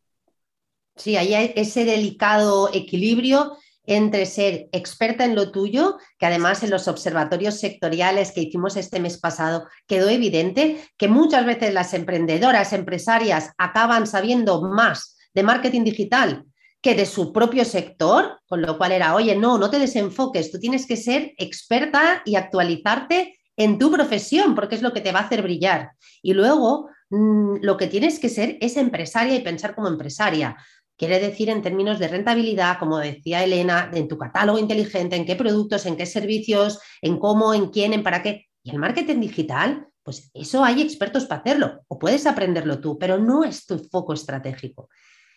Sí, 0.96 1.18
hay 1.18 1.52
ese 1.58 1.84
delicado 1.84 2.70
equilibrio 2.74 3.58
entre 3.86 4.26
ser 4.26 4.70
experta 4.72 5.26
en 5.26 5.36
lo 5.36 5.52
tuyo, 5.52 5.98
que 6.18 6.28
además 6.28 6.64
en 6.64 6.70
los 6.70 6.88
observatorios 6.88 7.60
sectoriales 7.60 8.32
que 8.32 8.42
hicimos 8.42 8.78
este 8.78 9.02
mes 9.02 9.20
pasado 9.20 9.68
quedó 9.88 10.08
evidente 10.08 10.82
que 10.98 11.10
muchas 11.10 11.46
veces 11.46 11.74
las 11.74 11.94
emprendedoras, 11.94 12.72
empresarias 12.72 13.52
acaban 13.58 14.08
sabiendo 14.08 14.62
más 14.62 15.18
de 15.34 15.44
marketing 15.44 15.84
digital 15.84 16.46
que 16.82 16.96
de 16.96 17.06
su 17.06 17.32
propio 17.32 17.64
sector, 17.64 18.40
con 18.48 18.62
lo 18.62 18.78
cual 18.78 18.92
era, 18.92 19.16
oye, 19.16 19.36
no, 19.36 19.58
no 19.58 19.70
te 19.70 19.80
desenfoques, 19.80 20.52
tú 20.52 20.60
tienes 20.60 20.88
que 20.88 20.98
ser 20.98 21.34
experta 21.38 22.24
y 22.26 22.36
actualizarte 22.36 23.40
en 23.56 23.78
tu 23.78 23.92
profesión, 23.92 24.56
porque 24.56 24.76
es 24.76 24.82
lo 24.82 24.92
que 24.92 25.02
te 25.02 25.12
va 25.12 25.20
a 25.20 25.24
hacer 25.24 25.44
brillar. 25.44 25.92
Y 26.24 26.34
luego, 26.34 26.90
mm, 27.12 27.58
lo 27.62 27.78
que 27.78 27.88
tienes 27.88 28.20
que 28.20 28.30
ser 28.30 28.58
es 28.62 28.78
empresaria 28.78 29.36
y 29.36 29.42
pensar 29.42 29.76
como 29.76 29.88
empresaria. 29.88 30.58
Quiere 30.98 31.20
decir 31.20 31.50
en 31.50 31.62
términos 31.62 32.00
de 32.00 32.08
rentabilidad, 32.08 32.80
como 32.80 32.98
decía 32.98 33.44
Elena, 33.44 33.92
en 33.94 34.08
tu 34.08 34.18
catálogo 34.18 34.58
inteligente, 34.58 35.16
en 35.16 35.26
qué 35.26 35.36
productos, 35.36 35.86
en 35.86 35.98
qué 35.98 36.06
servicios, 36.06 36.80
en 37.02 37.20
cómo, 37.20 37.54
en 37.54 37.68
quién, 37.68 37.94
en 37.94 38.04
para 38.04 38.24
qué. 38.24 38.48
Y 38.64 38.72
el 38.72 38.80
marketing 38.80 39.20
digital, 39.20 39.88
pues 40.04 40.32
eso 40.34 40.64
hay 40.64 40.82
expertos 40.82 41.26
para 41.26 41.42
hacerlo, 41.42 41.82
o 41.88 42.00
puedes 42.00 42.26
aprenderlo 42.26 42.80
tú, 42.80 42.98
pero 42.98 43.20
no 43.20 43.44
es 43.44 43.66
tu 43.66 43.78
foco 43.78 44.14
estratégico. 44.14 44.90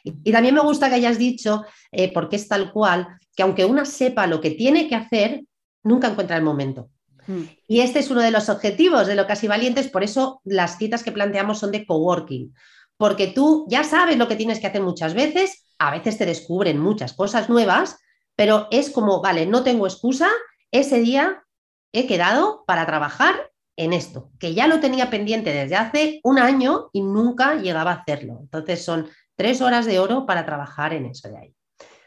Y, 0.04 0.30
también 0.32 0.54
me 0.54 0.60
gusta 0.60 0.88
que 0.88 0.96
hayas 0.96 1.18
dicho, 1.18 1.64
eh, 1.90 2.12
porque 2.12 2.36
es 2.36 2.46
tal 2.46 2.72
cual, 2.72 3.18
que 3.34 3.42
aunque 3.42 3.64
una 3.64 3.86
sepa 3.86 4.26
lo 4.26 4.40
que 4.40 4.50
tiene 4.50 4.86
que 4.86 4.94
hacer, 4.94 5.44
nunca 5.82 6.08
encuentra 6.08 6.36
el 6.36 6.42
momento. 6.42 6.90
Hmm. 7.26 7.44
Y 7.66 7.80
este 7.80 8.00
es 8.00 8.10
uno 8.10 8.20
de 8.20 8.30
los 8.30 8.50
objetivos 8.50 9.06
de 9.06 9.14
lo 9.14 9.26
casi 9.26 9.48
valientes, 9.48 9.88
por 9.88 10.04
eso 10.04 10.42
las 10.44 10.76
citas 10.76 11.02
que 11.02 11.12
planteamos 11.12 11.58
son 11.58 11.72
de 11.72 11.86
coworking, 11.86 12.54
porque 12.98 13.28
tú 13.28 13.66
ya 13.68 13.82
sabes 13.82 14.18
lo 14.18 14.28
que 14.28 14.36
tienes 14.36 14.60
que 14.60 14.66
hacer 14.66 14.82
muchas 14.82 15.14
veces, 15.14 15.64
a 15.78 15.90
veces 15.90 16.18
te 16.18 16.26
descubren 16.26 16.78
muchas 16.78 17.14
cosas 17.14 17.48
nuevas, 17.48 17.98
pero 18.36 18.68
es 18.70 18.90
como, 18.90 19.22
vale, 19.22 19.46
no 19.46 19.64
tengo 19.64 19.86
excusa, 19.86 20.28
ese 20.70 21.00
día 21.00 21.44
he 21.92 22.06
quedado 22.06 22.64
para 22.66 22.84
trabajar 22.84 23.50
en 23.76 23.92
esto, 23.92 24.30
que 24.38 24.54
ya 24.54 24.66
lo 24.66 24.80
tenía 24.80 25.10
pendiente 25.10 25.52
desde 25.52 25.76
hace 25.76 26.20
un 26.22 26.38
año 26.38 26.90
y 26.92 27.02
nunca 27.02 27.56
llegaba 27.56 27.92
a 27.92 27.94
hacerlo. 27.96 28.38
Entonces 28.40 28.84
son 28.84 29.08
tres 29.36 29.60
horas 29.60 29.86
de 29.86 29.98
oro 29.98 30.26
para 30.26 30.44
trabajar 30.44 30.92
en 30.92 31.06
eso 31.06 31.28
de 31.28 31.38
ahí. 31.38 31.54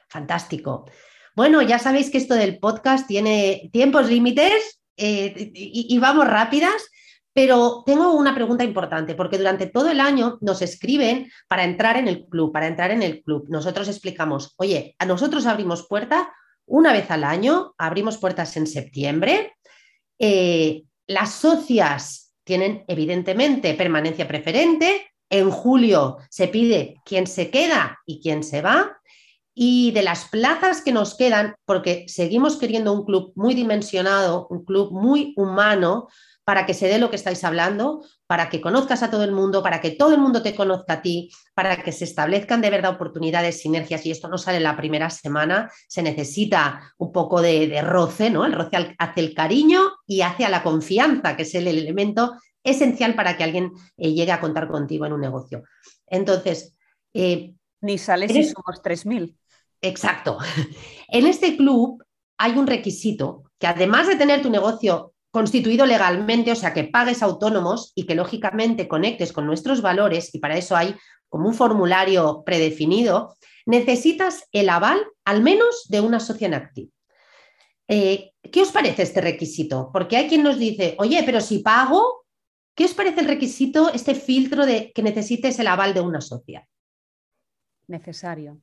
Fantástico. 0.09 0.85
Bueno, 1.35 1.61
ya 1.61 1.79
sabéis 1.79 2.09
que 2.09 2.17
esto 2.17 2.33
del 2.33 2.59
podcast 2.59 3.07
tiene 3.07 3.69
tiempos 3.71 4.09
límites 4.09 4.81
eh, 4.95 5.51
y 5.53 5.97
vamos 5.99 6.27
rápidas. 6.27 6.89
Pero 7.37 7.83
tengo 7.85 8.13
una 8.13 8.33
pregunta 8.33 8.63
importante, 8.63 9.13
porque 9.13 9.37
durante 9.37 9.67
todo 9.67 9.91
el 9.91 9.99
año 9.99 10.39
nos 10.41 10.63
escriben 10.63 11.31
para 11.47 11.65
entrar 11.65 11.95
en 11.95 12.07
el 12.07 12.25
club, 12.25 12.51
para 12.51 12.65
entrar 12.65 12.89
en 12.89 13.03
el 13.03 13.21
club. 13.21 13.45
Nosotros 13.47 13.87
explicamos, 13.87 14.55
oye, 14.57 14.95
a 14.97 15.05
nosotros 15.05 15.45
abrimos 15.45 15.85
puertas 15.87 16.25
una 16.65 16.91
vez 16.91 17.11
al 17.11 17.23
año, 17.23 17.75
abrimos 17.77 18.17
puertas 18.17 18.57
en 18.57 18.65
septiembre. 18.65 19.53
Eh, 20.17 20.81
las 21.05 21.31
socias 21.31 22.33
tienen 22.43 22.83
evidentemente 22.87 23.75
permanencia 23.75 24.27
preferente. 24.27 25.11
En 25.29 25.51
julio 25.51 26.17
se 26.29 26.47
pide 26.47 27.01
quién 27.05 27.27
se 27.27 27.49
queda 27.49 27.99
y 28.05 28.21
quién 28.21 28.43
se 28.43 28.61
va. 28.61 28.99
Y 29.53 29.91
de 29.91 30.03
las 30.03 30.25
plazas 30.25 30.81
que 30.81 30.91
nos 30.91 31.15
quedan, 31.15 31.55
porque 31.65 32.05
seguimos 32.07 32.57
queriendo 32.57 32.93
un 32.93 33.05
club 33.05 33.33
muy 33.35 33.55
dimensionado, 33.55 34.47
un 34.49 34.63
club 34.63 34.91
muy 34.91 35.33
humano, 35.35 36.07
para 36.43 36.65
que 36.65 36.73
se 36.73 36.87
dé 36.87 36.97
lo 36.97 37.09
que 37.09 37.17
estáis 37.17 37.43
hablando, 37.43 38.05
para 38.27 38.49
que 38.49 38.61
conozcas 38.61 39.01
a 39.03 39.09
todo 39.09 39.23
el 39.23 39.31
mundo, 39.31 39.63
para 39.63 39.79
que 39.79 39.91
todo 39.91 40.13
el 40.13 40.19
mundo 40.19 40.43
te 40.43 40.53
conozca 40.53 40.93
a 40.93 41.01
ti, 41.01 41.31
para 41.53 41.81
que 41.81 41.93
se 41.93 42.03
establezcan 42.03 42.61
de 42.61 42.69
verdad 42.69 42.91
oportunidades, 42.91 43.61
sinergias, 43.61 44.05
y 44.05 44.11
esto 44.11 44.27
no 44.27 44.37
sale 44.37 44.59
la 44.59 44.75
primera 44.75 45.09
semana, 45.09 45.71
se 45.87 46.03
necesita 46.03 46.93
un 46.97 47.11
poco 47.13 47.41
de, 47.41 47.81
roce, 47.81 48.29
¿no? 48.29 48.45
El 48.45 48.53
roce 48.53 48.95
hace 48.97 49.21
el 49.21 49.33
cariño 49.33 49.81
y 50.05 50.21
hace 50.21 50.47
la 50.49 50.61
confianza, 50.61 51.37
que 51.37 51.43
es 51.43 51.55
el 51.55 51.67
elemento 51.67 52.35
esencial 52.63 53.15
para 53.15 53.37
que 53.37 53.45
alguien 53.45 53.71
eh, 53.95 54.13
llegue 54.13 54.33
a 54.33 54.41
contar 54.41 54.67
contigo 54.67 55.05
en 55.05 55.13
un 55.13 55.21
negocio. 55.21 55.63
Entonces... 56.05 56.75
Eh, 57.13 57.53
Ni 57.81 57.97
sale 57.97 58.27
si 58.27 58.43
somos 58.43 58.83
3.000. 58.83 59.33
Exacto. 59.81 60.37
En 61.09 61.25
este 61.25 61.55
club 61.55 62.03
hay 62.37 62.57
un 62.57 62.67
requisito 62.67 63.43
que 63.57 63.67
además 63.67 64.07
de 64.07 64.17
tener 64.17 64.41
tu 64.41 64.49
negocio 64.49 65.13
constituido 65.37 65.85
legalmente, 65.85 66.51
o 66.51 66.55
sea, 66.55 66.73
que 66.73 66.85
pagues 66.85 67.21
autónomos 67.21 67.91
y 67.93 68.07
que 68.07 68.15
lógicamente 68.15 68.87
conectes 68.87 69.31
con 69.31 69.45
nuestros 69.45 69.83
valores, 69.83 70.33
y 70.33 70.39
para 70.39 70.57
eso 70.57 70.75
hay 70.75 70.95
como 71.29 71.47
un 71.47 71.53
formulario 71.53 72.41
predefinido, 72.43 73.37
necesitas 73.67 74.47
el 74.51 74.67
aval 74.67 74.99
al 75.25 75.43
menos 75.43 75.85
de 75.89 76.01
una 76.01 76.19
socia 76.19 76.47
en 76.47 76.55
activo. 76.55 76.91
Eh, 77.87 78.31
¿Qué 78.51 78.63
os 78.63 78.71
parece 78.71 79.03
este 79.03 79.21
requisito? 79.21 79.91
Porque 79.93 80.17
hay 80.17 80.27
quien 80.27 80.41
nos 80.41 80.57
dice, 80.57 80.95
oye, 80.97 81.21
pero 81.23 81.39
si 81.39 81.59
pago, 81.59 82.25
¿qué 82.73 82.85
os 82.85 82.95
parece 82.95 83.19
el 83.19 83.27
requisito, 83.27 83.93
este 83.93 84.15
filtro 84.15 84.65
de 84.65 84.91
que 84.91 85.03
necesites 85.03 85.59
el 85.59 85.67
aval 85.67 85.93
de 85.93 86.01
una 86.01 86.19
socia? 86.19 86.67
Necesario. 87.85 88.59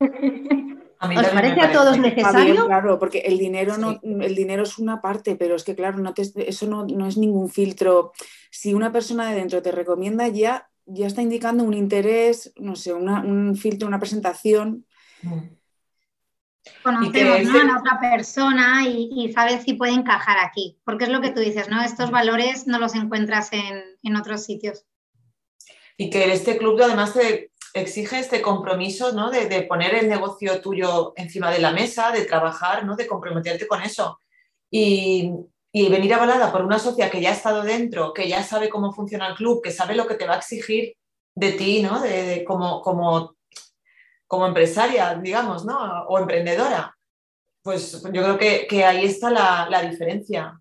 ¿Os 1.02 1.28
parece 1.28 1.60
a 1.60 1.72
todos 1.72 1.98
necesario? 1.98 2.66
claro, 2.66 2.98
porque 2.98 3.18
el 3.20 3.36
dinero, 3.36 3.76
no, 3.76 4.00
el 4.02 4.34
dinero 4.36 4.62
es 4.62 4.78
una 4.78 5.00
parte, 5.00 5.34
pero 5.34 5.56
es 5.56 5.64
que, 5.64 5.74
claro, 5.74 5.98
no 5.98 6.14
eso 6.16 6.66
no, 6.66 7.06
es 7.08 7.16
ningún 7.16 7.48
filtro. 7.48 8.12
Si 8.50 8.72
una 8.72 8.92
persona 8.92 9.28
de 9.28 9.36
dentro 9.36 9.62
te 9.62 9.72
recomienda, 9.72 10.28
ya, 10.28 10.68
ya 10.86 11.08
está 11.08 11.20
indicando 11.20 11.64
un 11.64 11.74
interés, 11.74 12.52
no 12.56 12.76
sé, 12.76 12.92
un 12.92 13.56
filtro, 13.56 13.88
una 13.88 13.98
presentación. 13.98 14.86
Conocemos 16.84 17.60
a 17.60 17.64
la 17.64 17.78
otra 17.80 17.98
persona 18.00 18.86
y, 18.86 19.32
sabes 19.32 19.64
si 19.64 19.74
puede 19.74 19.92
encajar 19.92 20.38
aquí, 20.38 20.78
porque 20.84 21.04
es 21.04 21.10
lo 21.10 21.20
que 21.20 21.30
tú 21.30 21.40
dices, 21.40 21.68
¿no? 21.68 21.82
Estos 21.82 22.12
valores 22.12 22.68
no 22.68 22.78
los 22.78 22.94
encuentras 22.94 23.52
en, 23.52 23.82
en 24.04 24.16
otros 24.16 24.44
sitios. 24.44 24.84
Y 25.96 26.10
que 26.10 26.32
este 26.32 26.56
club 26.56 26.80
además 26.80 27.12
te, 27.12 27.51
exige 27.74 28.18
este 28.18 28.42
compromiso 28.42 29.12
¿no? 29.12 29.30
de, 29.30 29.62
poner 29.62 29.94
el 29.94 30.08
negocio 30.08 30.60
tuyo 30.60 31.12
encima 31.16 31.50
de 31.50 31.58
la 31.58 31.72
mesa, 31.72 32.10
de 32.10 32.24
trabajar, 32.24 32.84
¿no? 32.84 32.96
de 32.96 33.06
comprometerte 33.06 33.66
con 33.66 33.82
eso. 33.82 34.18
Y, 34.70 35.32
venir 35.74 36.12
avalada 36.12 36.52
por 36.52 36.62
una 36.62 36.78
socia 36.78 37.10
que 37.10 37.20
ya 37.20 37.30
ha 37.30 37.34
estado 37.34 37.62
dentro, 37.62 38.12
que 38.12 38.28
ya 38.28 38.42
sabe 38.42 38.68
cómo 38.68 38.92
funciona 38.92 39.28
el 39.28 39.34
club, 39.34 39.62
que 39.62 39.70
sabe 39.70 39.94
lo 39.94 40.06
que 40.06 40.16
te 40.16 40.26
va 40.26 40.34
a 40.34 40.38
exigir 40.38 40.94
de 41.34 41.52
ti, 41.52 41.82
¿no? 41.82 42.00
de, 42.00 42.44
como, 42.46 42.82
como, 42.82 43.36
como, 44.26 44.46
empresaria, 44.46 45.14
digamos, 45.14 45.64
¿no? 45.64 46.04
o 46.08 46.18
emprendedora. 46.18 46.94
Pues 47.62 48.02
yo 48.02 48.22
creo 48.22 48.38
que, 48.68 48.84
ahí 48.84 49.06
está 49.06 49.30
la, 49.30 49.66
la, 49.70 49.82
diferencia. 49.82 50.60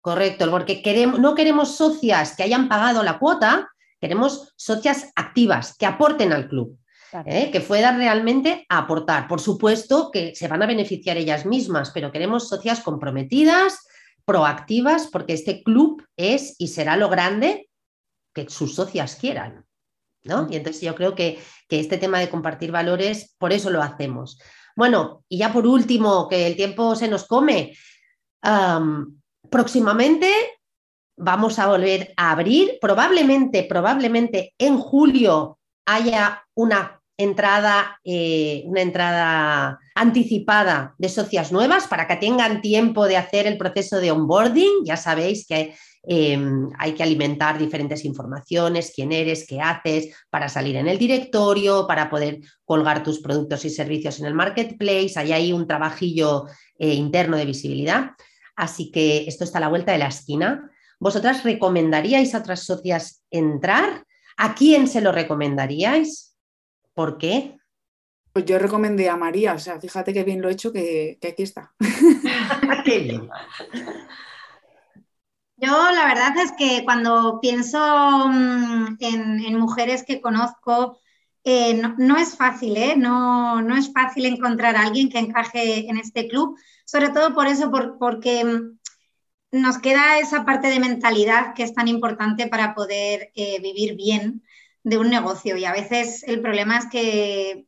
Correcto, 0.00 0.50
porque 0.50 0.82
queremos, 0.82 1.20
no 1.20 1.34
queremos 1.36 1.76
socias 1.76 2.34
que 2.34 2.42
hayan 2.42 2.68
pagado 2.68 3.04
la 3.04 3.18
cuota, 3.20 3.73
Queremos 4.04 4.52
socias 4.56 5.12
activas 5.16 5.74
que 5.78 5.86
aporten 5.86 6.30
al 6.34 6.46
club, 6.46 6.78
¿eh? 7.24 7.50
que 7.50 7.60
puedan 7.62 7.96
realmente 7.96 8.66
aportar. 8.68 9.26
Por 9.26 9.40
supuesto 9.40 10.10
que 10.10 10.34
se 10.34 10.46
van 10.46 10.62
a 10.62 10.66
beneficiar 10.66 11.16
ellas 11.16 11.46
mismas, 11.46 11.90
pero 11.90 12.12
queremos 12.12 12.46
socias 12.46 12.80
comprometidas, 12.80 13.78
proactivas, 14.26 15.08
porque 15.10 15.32
este 15.32 15.62
club 15.62 16.06
es 16.18 16.54
y 16.58 16.68
será 16.68 16.98
lo 16.98 17.08
grande 17.08 17.70
que 18.34 18.50
sus 18.50 18.74
socias 18.74 19.16
quieran. 19.16 19.64
¿no? 20.22 20.48
Y 20.50 20.56
entonces 20.56 20.82
yo 20.82 20.94
creo 20.94 21.14
que, 21.14 21.38
este 21.70 21.96
tema 21.96 22.18
de 22.18 22.28
compartir 22.28 22.72
valores, 22.72 23.34
por 23.38 23.54
eso 23.54 23.70
lo 23.70 23.80
hacemos. 23.82 24.38
Bueno, 24.76 25.24
y 25.30 25.38
ya 25.38 25.50
por 25.50 25.66
último, 25.66 26.28
que 26.28 26.46
el 26.46 26.56
tiempo 26.56 26.94
se 26.94 27.08
nos 27.08 27.26
come. 27.26 27.74
próximamente 29.48 30.30
vamos 31.16 31.58
a 31.58 31.66
volver 31.66 32.12
a 32.16 32.32
abrir. 32.32 32.78
Probablemente, 32.80 33.64
probablemente 33.64 34.54
en 34.58 34.78
julio 34.78 35.58
haya 35.86 36.44
una 36.54 37.00
entrada, 37.16 38.00
eh, 38.04 38.62
una 38.66 38.80
entrada 38.80 39.78
anticipada 39.94 40.94
de 40.98 41.08
socias 41.08 41.52
nuevas 41.52 41.86
para 41.86 42.08
que 42.08 42.16
tengan 42.16 42.60
tiempo 42.60 43.06
de 43.06 43.16
hacer 43.16 43.46
el 43.46 43.56
proceso 43.56 43.98
de 43.98 44.10
onboarding. 44.10 44.84
Ya 44.84 44.96
sabéis 44.96 45.46
que 45.46 45.74
em, 46.02 46.68
hay 46.78 46.92
que 46.92 47.02
alimentar 47.02 47.58
diferentes 47.58 48.04
informaciones, 48.04 48.92
quién 48.94 49.12
eres, 49.12 49.46
qué 49.46 49.60
haces, 49.60 50.14
para 50.28 50.48
salir 50.48 50.76
en 50.76 50.88
el 50.88 50.98
directorio, 50.98 51.86
para 51.86 52.10
poder 52.10 52.40
colgar 52.64 53.02
tus 53.02 53.20
productos 53.20 53.64
y 53.64 53.70
servicios 53.70 54.18
en 54.18 54.26
el 54.26 54.34
marketplace. 54.34 55.14
Hay 55.16 55.52
un 55.52 55.66
trabajillo 55.66 56.46
eh, 56.78 56.94
interno 56.94 57.36
de 57.36 57.46
visibilidad. 57.46 58.10
Así 58.56 58.90
que 58.90 59.26
esto 59.26 59.44
está 59.44 59.58
a 59.58 59.62
la 59.62 59.68
vuelta 59.68 59.92
de 59.92 59.98
la 59.98 60.08
esquina. 60.08 60.70
¿Vosotras 61.04 61.44
recomendaríais 61.44 62.34
a 62.34 62.38
otras 62.38 62.64
socias 62.64 63.22
entrar? 63.30 64.06
¿A 64.38 64.54
quién 64.54 64.88
se 64.88 65.02
lo 65.02 65.12
recomendaríais? 65.12 66.34
¿Por 66.94 67.18
qué? 67.18 67.58
Pues 68.32 68.46
yo 68.46 68.58
recomendé 68.58 69.10
a 69.10 69.16
María, 69.18 69.52
o 69.52 69.58
sea, 69.58 69.78
fíjate 69.78 70.14
qué 70.14 70.24
bien 70.24 70.40
lo 70.40 70.48
he 70.48 70.52
hecho 70.52 70.72
que, 70.72 71.18
que 71.20 71.28
aquí 71.28 71.42
está. 71.42 71.74
qué 72.86 73.00
bien. 73.00 73.28
Yo 75.58 75.90
la 75.90 76.06
verdad 76.06 76.38
es 76.38 76.52
que 76.52 76.84
cuando 76.84 77.38
pienso 77.38 77.78
mm, 78.26 78.96
en, 79.00 79.40
en 79.44 79.58
mujeres 79.58 80.04
que 80.04 80.22
conozco, 80.22 81.00
eh, 81.44 81.74
no, 81.74 81.96
no, 81.98 82.16
es 82.16 82.34
fácil, 82.34 82.78
¿eh? 82.78 82.96
No, 82.96 83.60
no, 83.60 83.76
es 83.76 83.92
fácil 83.92 84.24
encontrar 84.24 84.74
a 84.76 84.86
alguien 84.86 85.10
que 85.10 85.18
encaje 85.18 85.86
en 85.86 85.98
este 85.98 86.28
club, 86.28 86.58
sobre 86.86 87.10
todo 87.10 87.34
por 87.34 87.46
eso, 87.46 87.70
por, 87.70 87.98
porque 87.98 88.42
mm, 88.42 88.78
nos 89.54 89.78
queda 89.78 90.18
esa 90.18 90.44
parte 90.44 90.66
de 90.66 90.80
mentalidad 90.80 91.54
que 91.54 91.62
es 91.62 91.74
tan 91.74 91.86
importante 91.86 92.48
para 92.48 92.74
poder 92.74 93.30
eh, 93.36 93.60
vivir 93.60 93.94
bien 93.94 94.42
de 94.82 94.98
un 94.98 95.10
negocio. 95.10 95.56
Y 95.56 95.64
a 95.64 95.72
veces 95.72 96.24
el 96.24 96.40
problema 96.40 96.78
es 96.78 96.86
que 96.86 97.66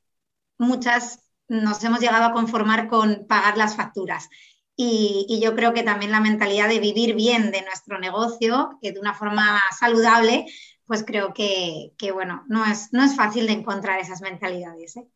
muchas 0.59 1.20
nos 1.49 1.82
hemos 1.84 2.01
llegado 2.01 2.24
a 2.24 2.32
conformar 2.32 2.89
con 2.89 3.26
pagar 3.28 3.57
las 3.57 3.76
facturas. 3.76 4.28
Y, 4.74 5.39
yo 5.41 5.55
creo 5.55 5.72
que 5.72 5.84
también 5.84 6.11
la 6.11 6.20
mentalidad 6.20 6.68
de 6.68 6.80
vivir 6.80 7.14
bien 7.14 7.53
de 7.53 7.62
nuestro 7.62 7.99
negocio, 8.01 8.78
que 8.82 8.93
de 8.93 9.01
una 9.01 9.14
forma 9.14 9.62
saludable, 9.78 10.45
pues 10.87 11.05
creo 11.05 11.32
que, 11.32 11.93
que 11.97 12.11
bueno, 12.11 12.45
no 12.49 12.66
es, 12.66 12.89
no 12.93 13.05
es, 13.05 13.14
fácil 13.14 13.47
de 13.47 13.55
encontrar 13.55 14.01
esas 14.01 14.20
mentalidades. 14.20 14.97
¿eh? 14.97 15.07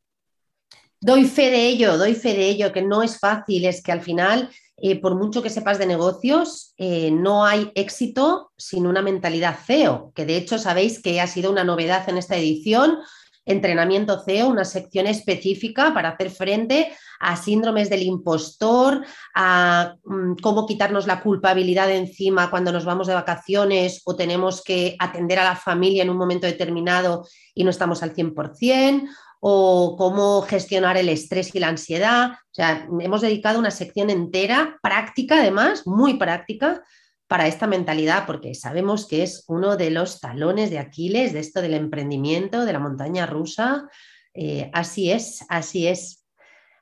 Doy 1.01 1.27
fe 1.27 1.51
de 1.51 1.67
ello, 1.67 1.99
doy 1.99 2.15
fe 2.15 2.35
de 2.35 2.49
ello, 2.49 2.73
que 2.73 2.83
no 2.83 3.03
es 3.03 3.19
fácil, 3.19 3.67
es 3.67 3.83
que 3.83 3.93
al 3.93 4.01
final, 4.01 4.51
eh, 4.83 5.01
por 5.01 5.15
mucho 5.15 5.43
que 5.43 5.51
sepas 5.51 5.79
de 5.79 5.87
negocios, 5.87 6.73
eh, 6.79 7.11
no 7.11 7.45
hay 7.45 7.71
éxito 7.75 8.51
sin 8.57 8.87
una 8.87 9.03
mentalidad 9.03 9.59
CEO, 9.65 10.13
que 10.15 10.25
de 10.25 10.37
hecho 10.37 10.59
sabéis 10.59 11.03
que 11.03 11.21
ha 11.21 11.27
sido 11.27 11.51
una 11.51 11.65
novedad 11.65 12.09
en 12.09 12.17
esta 12.17 12.37
edición. 12.37 12.99
Entrenamiento 13.45 14.23
CEO, 14.25 14.49
una 14.49 14.65
sección 14.65 15.07
específica 15.07 15.93
para 15.93 16.11
hacer 16.11 16.31
frente 16.31 16.93
a 17.19 17.37
síndromes 17.37 17.91
del 17.91 18.03
impostor, 18.03 19.05
a 19.35 19.97
mm, 20.05 20.37
cómo 20.43 20.67
quitarnos 20.67 21.07
la 21.07 21.21
culpabilidad 21.21 21.87
de 21.87 21.97
encima 21.97 22.51
cuando 22.51 22.73
nos 22.73 22.85
vamos 22.85 23.07
de 23.07 23.15
vacaciones 23.15 24.01
o 24.05 24.17
tenemos 24.17 24.63
que 24.63 24.97
atender 24.99 25.39
a 25.39 25.45
la 25.45 25.57
familia 25.57 26.03
en 26.03 26.11
un 26.11 26.17
momento 26.17 26.47
determinado 26.47 27.27
y 27.55 27.65
no 27.65 27.71
estamos 27.71 28.03
al 28.03 28.15
100%, 28.15 29.09
o 29.41 29.97
cómo 29.97 30.43
gestionar 30.43 30.99
el 30.99 31.09
estrés 31.09 31.55
y 31.55 31.59
la 31.59 31.69
ansiedad. 31.69 32.33
O 32.33 32.55
sea, 32.55 32.87
hemos 33.01 33.23
dedicado 33.23 33.59
una 33.59 33.71
sección 33.71 34.11
entera, 34.11 34.79
práctica 34.83 35.41
además, 35.41 35.87
muy 35.87 36.15
práctica, 36.15 36.83
para 37.27 37.47
esta 37.47 37.69
mentalidad, 37.69 38.27
porque 38.27 38.57
sabemos 38.57 39.07
que 39.07 39.23
es 39.23 39.45
uno 39.47 39.77
de 39.77 39.91
los 39.91 40.19
talones 40.19 40.69
de 40.69 40.81
Aquiles 40.81 41.33
de 41.33 41.39
esto 41.39 41.63
del 41.63 41.75
emprendimiento, 41.75 42.65
de 42.65 42.73
la 42.73 42.81
montaña 42.81 43.25
rusa. 43.25 43.89
Eh, 44.35 44.69
así 44.75 45.13
es, 45.13 45.47
así 45.49 45.87
es. 45.87 46.27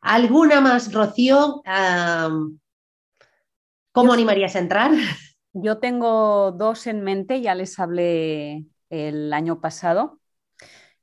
¿Alguna 0.00 0.62
más, 0.62 0.90
Rocío? 0.90 1.62
¿Cómo 3.92 4.12
animarías 4.12 4.56
a 4.56 4.60
entrar? 4.60 4.92
Yo 5.52 5.78
tengo 5.80 6.52
dos 6.52 6.86
en 6.86 7.02
mente, 7.02 7.42
ya 7.42 7.54
les 7.54 7.78
hablé 7.78 8.64
el 8.88 9.32
año 9.34 9.60
pasado 9.60 10.18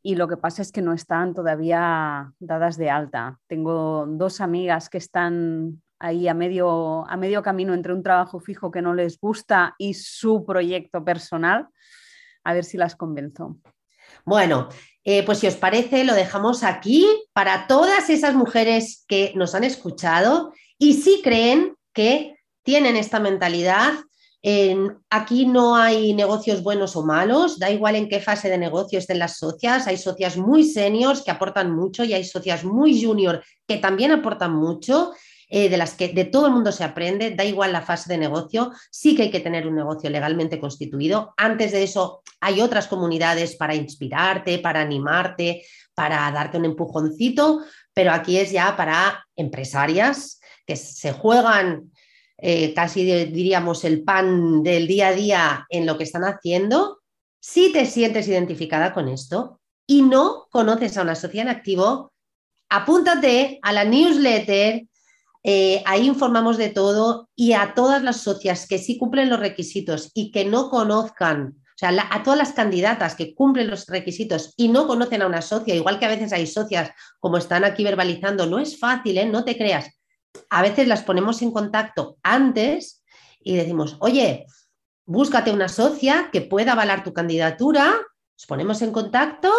y 0.06 0.14
lo 0.14 0.28
que 0.28 0.38
pasa 0.38 0.62
es 0.62 0.72
que 0.72 0.84
no 0.84 0.94
están 0.94 1.34
todavía 1.34 2.32
dadas 2.38 2.78
de 2.78 2.92
alta. 2.92 3.40
Tengo 3.48 4.06
dos 4.08 4.40
amigas 4.40 4.88
que 4.88 5.00
están 5.00 5.82
ahí 5.98 6.28
a 6.28 6.36
medio, 6.36 7.10
a 7.10 7.18
medio 7.18 7.42
camino 7.42 7.74
entre 7.74 7.92
un 7.92 8.04
trabajo 8.04 8.40
fijo 8.40 8.70
que 8.70 8.84
no 8.84 8.94
les 8.94 9.20
gusta 9.20 9.74
y 9.80 9.96
su 9.96 10.46
proyecto 10.46 11.04
personal, 11.04 11.70
a 12.44 12.54
ver 12.54 12.66
si 12.66 12.78
las 12.78 12.96
convenzo. 12.96 13.58
Bueno, 14.26 14.70
eh, 15.04 15.26
pues 15.26 15.40
si 15.40 15.48
os 15.48 15.56
parece, 15.56 16.04
lo 16.04 16.14
dejamos 16.14 16.64
aquí 16.64 17.08
para 17.34 17.66
todas 17.66 18.12
esas 18.12 18.36
mujeres 18.36 19.06
que 19.08 19.34
nos 19.36 19.56
han 19.56 19.64
escuchado 19.64 20.54
y 20.78 20.94
si 21.02 21.24
creen 21.24 21.76
que 21.94 22.36
tienen 22.62 22.96
esta 22.96 23.20
mentalidad. 23.20 23.94
Aquí 25.10 25.48
no 25.48 25.76
hay 25.76 26.14
negocios 26.14 26.62
buenos 26.62 26.96
o 26.96 27.04
malos, 27.04 27.58
da 27.58 27.72
igual 27.72 27.96
en 27.96 28.08
qué 28.08 28.20
fase 28.20 28.48
de 28.50 28.60
negocio 28.60 29.00
estén 29.00 29.18
las 29.18 29.38
socias, 29.38 29.88
hay 29.88 29.98
socias 29.98 30.38
muy 30.38 30.64
seniors 30.64 31.24
que 31.24 31.32
aportan 31.32 31.76
mucho 31.76 32.04
y 32.04 32.14
hay 32.14 32.24
socias 32.24 32.64
muy 32.64 33.04
junior 33.04 33.44
que 33.68 33.78
también 33.78 34.12
aportan 34.12 34.54
mucho 34.54 35.14
eh, 35.50 35.70
de 35.70 35.78
las 35.78 35.94
que 35.94 36.10
de 36.10 36.26
todo 36.26 36.48
el 36.48 36.54
mundo 36.54 36.72
se 36.72 36.84
aprende, 36.84 37.32
da 37.32 37.44
igual 37.44 37.72
la 37.72 37.82
fase 37.82 38.12
de 38.12 38.18
negocio, 38.18 38.72
sí 38.92 39.16
que 39.16 39.24
hay 39.24 39.32
que 39.32 39.40
tener 39.40 39.68
un 39.68 39.76
negocio 39.76 40.10
legalmente 40.10 40.60
constituido. 40.60 41.34
Antes 41.38 41.72
de 41.72 41.84
eso 41.84 42.22
hay 42.40 42.62
otras 42.62 42.88
comunidades 42.88 43.56
para 43.56 43.76
inspirarte, 43.76 44.60
para 44.60 44.82
animarte, 44.82 45.64
para 45.94 46.32
darte 46.32 46.58
un 46.58 46.66
empujoncito, 46.66 47.64
pero 47.94 48.12
aquí 48.12 48.38
es 48.38 48.52
ya 48.52 48.76
para 48.76 49.26
empresarias 49.36 50.40
que 50.66 50.76
se 50.76 51.14
juegan 51.14 51.92
eh, 52.38 52.74
casi 52.74 53.06
diríamos 53.06 53.84
el 53.84 54.04
pan 54.04 54.64
del 54.64 54.88
día 54.88 55.10
a 55.10 55.14
día 55.14 55.68
en 55.70 55.86
lo 55.86 55.98
que 55.98 56.04
están 56.04 56.24
haciendo. 56.24 57.02
Si 57.40 57.72
te 57.72 57.86
sientes 57.86 58.28
identificada 58.28 58.94
con 58.94 59.08
esto 59.08 59.60
y 59.88 60.02
no 60.02 60.48
conoces 60.52 60.98
a 60.98 61.04
una 61.04 61.16
sociedad 61.16 61.48
en 61.48 61.56
activo, 61.56 62.14
apúntate 62.70 63.60
a 63.62 63.72
la 63.72 63.86
newsletter 63.86 64.86
eh, 65.48 65.84
ahí 65.86 66.08
informamos 66.08 66.58
de 66.58 66.70
todo 66.70 67.30
y 67.36 67.54
a 67.54 67.76
todas 67.76 68.02
las 68.02 68.22
socias 68.22 68.66
que 68.68 68.80
sí 68.80 68.98
cumplen 68.98 69.30
los 69.30 69.40
requisitos 69.40 70.10
y 70.16 70.32
que 70.32 70.44
no 70.44 70.72
conozcan, 70.72 71.58
o 71.60 71.78
sea, 71.78 71.92
a 72.10 72.24
todas 72.24 72.40
las 72.40 72.54
candidatas 72.54 73.14
que 73.14 73.36
cumplen 73.36 73.70
los 73.70 73.86
requisitos 73.86 74.56
y 74.58 74.70
no 74.70 74.88
conocen 74.88 75.22
a 75.22 75.28
una 75.28 75.44
socia, 75.44 75.76
igual 75.76 76.00
que 76.00 76.06
a 76.06 76.10
veces 76.10 76.34
hay 76.34 76.48
socias 76.48 76.90
como 77.20 77.38
están 77.38 77.64
aquí 77.64 77.84
verbalizando, 77.84 78.48
no 78.48 78.58
es 78.58 78.80
fácil, 78.80 79.20
¿eh? 79.20 79.28
no 79.28 79.46
te 79.46 79.56
creas. 79.56 79.86
A 80.50 80.62
veces 80.62 80.88
las 80.88 81.04
ponemos 81.04 81.42
en 81.42 81.52
contacto 81.52 82.18
antes 82.24 83.04
y 83.40 83.56
decimos, 83.56 83.98
oye, 84.00 84.46
búscate 85.06 85.52
una 85.52 85.70
socia 85.70 86.30
que 86.32 86.42
pueda 86.42 86.74
avalar 86.74 87.04
tu 87.04 87.14
candidatura, 87.14 87.96
os 88.38 88.46
ponemos 88.46 88.82
en 88.82 88.92
contacto, 88.92 89.54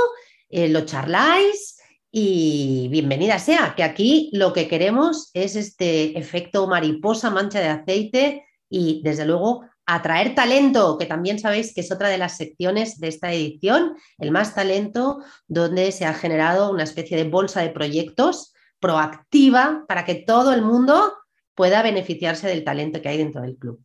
eh, 0.48 0.68
lo 0.68 0.84
charláis 0.84 1.78
y 2.10 2.88
bienvenida 2.90 3.38
sea, 3.38 3.74
que 3.76 3.82
aquí 3.82 4.30
lo 4.32 4.52
que 4.52 4.68
queremos 4.68 5.30
es 5.34 5.56
este 5.56 6.18
efecto 6.18 6.66
mariposa, 6.66 7.30
mancha 7.30 7.60
de 7.60 7.68
aceite 7.68 8.44
y 8.68 9.02
desde 9.02 9.24
luego 9.24 9.64
atraer 9.86 10.34
talento, 10.34 10.98
que 10.98 11.06
también 11.06 11.38
sabéis 11.38 11.72
que 11.72 11.82
es 11.82 11.92
otra 11.92 12.08
de 12.08 12.18
las 12.18 12.36
secciones 12.36 12.98
de 12.98 13.08
esta 13.08 13.32
edición, 13.32 13.96
el 14.18 14.32
más 14.32 14.54
talento, 14.54 15.18
donde 15.46 15.92
se 15.92 16.04
ha 16.04 16.14
generado 16.14 16.70
una 16.72 16.82
especie 16.82 17.16
de 17.16 17.28
bolsa 17.28 17.60
de 17.60 17.70
proyectos 17.70 18.52
proactiva 18.80 19.84
para 19.88 20.04
que 20.04 20.14
todo 20.14 20.52
el 20.52 20.62
mundo 20.62 21.14
pueda 21.54 21.82
beneficiarse 21.82 22.46
del 22.46 22.64
talento 22.64 23.00
que 23.00 23.08
hay 23.08 23.18
dentro 23.18 23.42
del 23.42 23.56
club. 23.56 23.82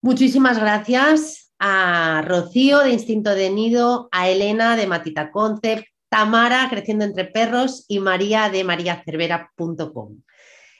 Muchísimas 0.00 0.58
gracias 0.58 1.52
a 1.58 2.22
Rocío 2.24 2.80
de 2.80 2.92
Instinto 2.92 3.34
de 3.34 3.50
Nido, 3.50 4.08
a 4.12 4.28
Elena 4.28 4.76
de 4.76 4.86
Matita 4.86 5.30
Concept, 5.30 5.86
Tamara, 6.08 6.68
Creciendo 6.70 7.04
entre 7.04 7.24
Perros, 7.24 7.84
y 7.88 7.98
María 7.98 8.48
de 8.48 8.62
mariacervera.com. 8.62 10.22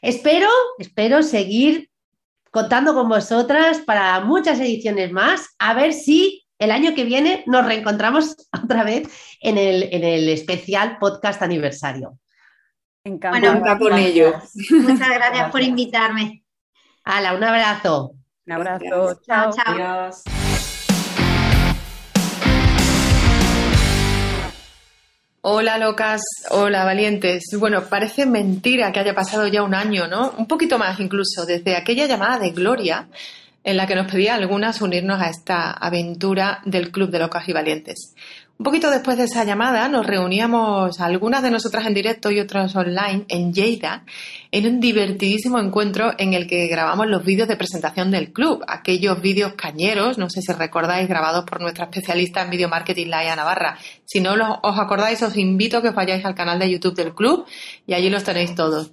Espero, 0.03 0.49
espero 0.79 1.23
seguir 1.23 1.91
contando 2.51 2.95
con 2.95 3.09
vosotras 3.09 3.81
para 3.81 4.21
muchas 4.21 4.61
ediciones 4.61 5.11
más, 5.13 5.55
a 5.59 5.75
ver 5.75 5.93
si 5.93 6.47
el 6.59 6.71
año 6.71 6.95
que 6.95 7.05
viene 7.05 7.43
nos 7.47 7.67
reencontramos 7.67 8.37
otra 8.65 8.85
vez 8.85 9.09
en 9.41 9.59
el, 9.59 9.89
en 9.93 10.05
el 10.05 10.29
especial 10.29 10.99
podcast 10.99 11.43
aniversario. 11.43 12.19
Encantada 13.07 13.79
con 13.79 13.97
ello. 13.97 14.35
Muchas 14.71 15.11
gracias 15.11 15.51
por 15.53 15.63
invitarme. 15.63 16.43
Hala, 17.05 17.35
un 17.35 17.45
abrazo. 17.45 18.15
Un 18.45 18.53
abrazo. 18.53 19.21
Chao, 19.25 19.53
chao. 19.53 19.75
Adiós. 19.75 20.25
Hola 25.43 25.79
locas, 25.79 26.21
hola 26.51 26.85
valientes. 26.85 27.45
Bueno, 27.57 27.85
parece 27.85 28.27
mentira 28.27 28.91
que 28.91 28.99
haya 28.99 29.15
pasado 29.15 29.47
ya 29.47 29.63
un 29.63 29.77
año, 29.77 30.09
¿no? 30.09 30.33
Un 30.37 30.49
poquito 30.49 30.77
más 30.77 30.99
incluso, 30.99 31.47
desde 31.47 31.77
aquella 31.77 32.07
llamada 32.07 32.41
de 32.41 32.51
Gloria 32.51 33.07
en 33.63 33.77
la 33.77 33.87
que 33.87 33.95
nos 33.95 34.11
pedía 34.11 34.35
algunas 34.35 34.81
unirnos 34.81 35.21
a 35.21 35.29
esta 35.29 35.71
aventura 35.71 36.61
del 36.65 36.91
Club 36.91 37.11
de 37.11 37.21
Locas 37.21 37.49
y 37.49 37.53
Valientes. 37.53 38.15
Un 38.59 38.65
poquito 38.65 38.91
después 38.91 39.19
de 39.19 39.25
esa 39.25 39.45
llamada 39.45 39.87
nos 39.91 40.07
reuníamos 40.07 40.99
algunas 41.01 41.43
de 41.43 41.51
nosotras 41.51 41.85
en 41.87 41.93
directo 41.93 42.31
y 42.31 42.41
otras 42.41 42.75
online 42.75 43.27
en 43.29 43.53
Lleida 43.53 44.05
en 44.51 44.67
un 44.67 44.81
divertidísimo 44.81 45.59
encuentro 45.59 46.15
en 46.17 46.33
el 46.33 46.47
que 46.47 46.67
grabamos 46.67 47.07
los 47.07 47.23
vídeos 47.23 47.49
de 47.49 47.57
presentación 47.57 48.11
del 48.11 48.33
club, 48.33 48.65
aquellos 48.67 49.21
vídeos 49.21 49.53
cañeros, 49.53 50.17
no 50.17 50.31
sé 50.31 50.41
si 50.41 50.55
recordáis, 50.55 51.07
grabados 51.07 51.45
por 51.45 51.61
nuestra 51.61 51.85
especialista 51.85 52.43
en 52.43 52.51
video 52.51 52.71
marketing 52.71 53.09
Laia 53.09 53.37
Navarra. 53.37 53.77
Si 54.07 54.21
no 54.21 54.33
os 54.63 54.79
acordáis, 54.79 55.23
os 55.23 55.37
invito 55.37 55.77
a 55.77 55.83
que 55.83 55.91
os 55.91 55.95
vayáis 55.95 56.25
al 56.25 56.35
canal 56.35 56.59
de 56.59 56.71
YouTube 56.71 56.97
del 56.97 57.15
club 57.15 57.45
y 57.87 57.93
allí 57.93 58.09
los 58.09 58.25
tenéis 58.25 58.55
todos. 58.55 58.91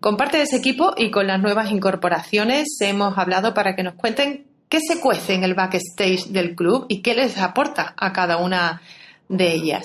Con 0.00 0.16
parte 0.16 0.38
de 0.38 0.44
ese 0.44 0.56
equipo 0.56 0.94
y 0.96 1.10
con 1.10 1.26
las 1.26 1.38
nuevas 1.38 1.70
incorporaciones 1.70 2.78
hemos 2.80 3.18
hablado 3.18 3.52
para 3.52 3.76
que 3.76 3.82
nos 3.82 3.92
cuenten 3.92 4.46
qué 4.70 4.80
se 4.80 5.00
cuece 5.00 5.34
en 5.34 5.44
el 5.44 5.52
backstage 5.52 6.28
del 6.28 6.54
club 6.54 6.86
y 6.88 7.02
qué 7.02 7.14
les 7.14 7.36
aporta 7.36 7.92
a 7.98 8.14
cada 8.14 8.38
una 8.38 8.80
de 9.28 9.52
ellas. 9.52 9.84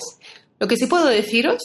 Lo 0.58 0.66
que 0.66 0.76
sí 0.76 0.86
puedo 0.86 1.06
deciros 1.06 1.62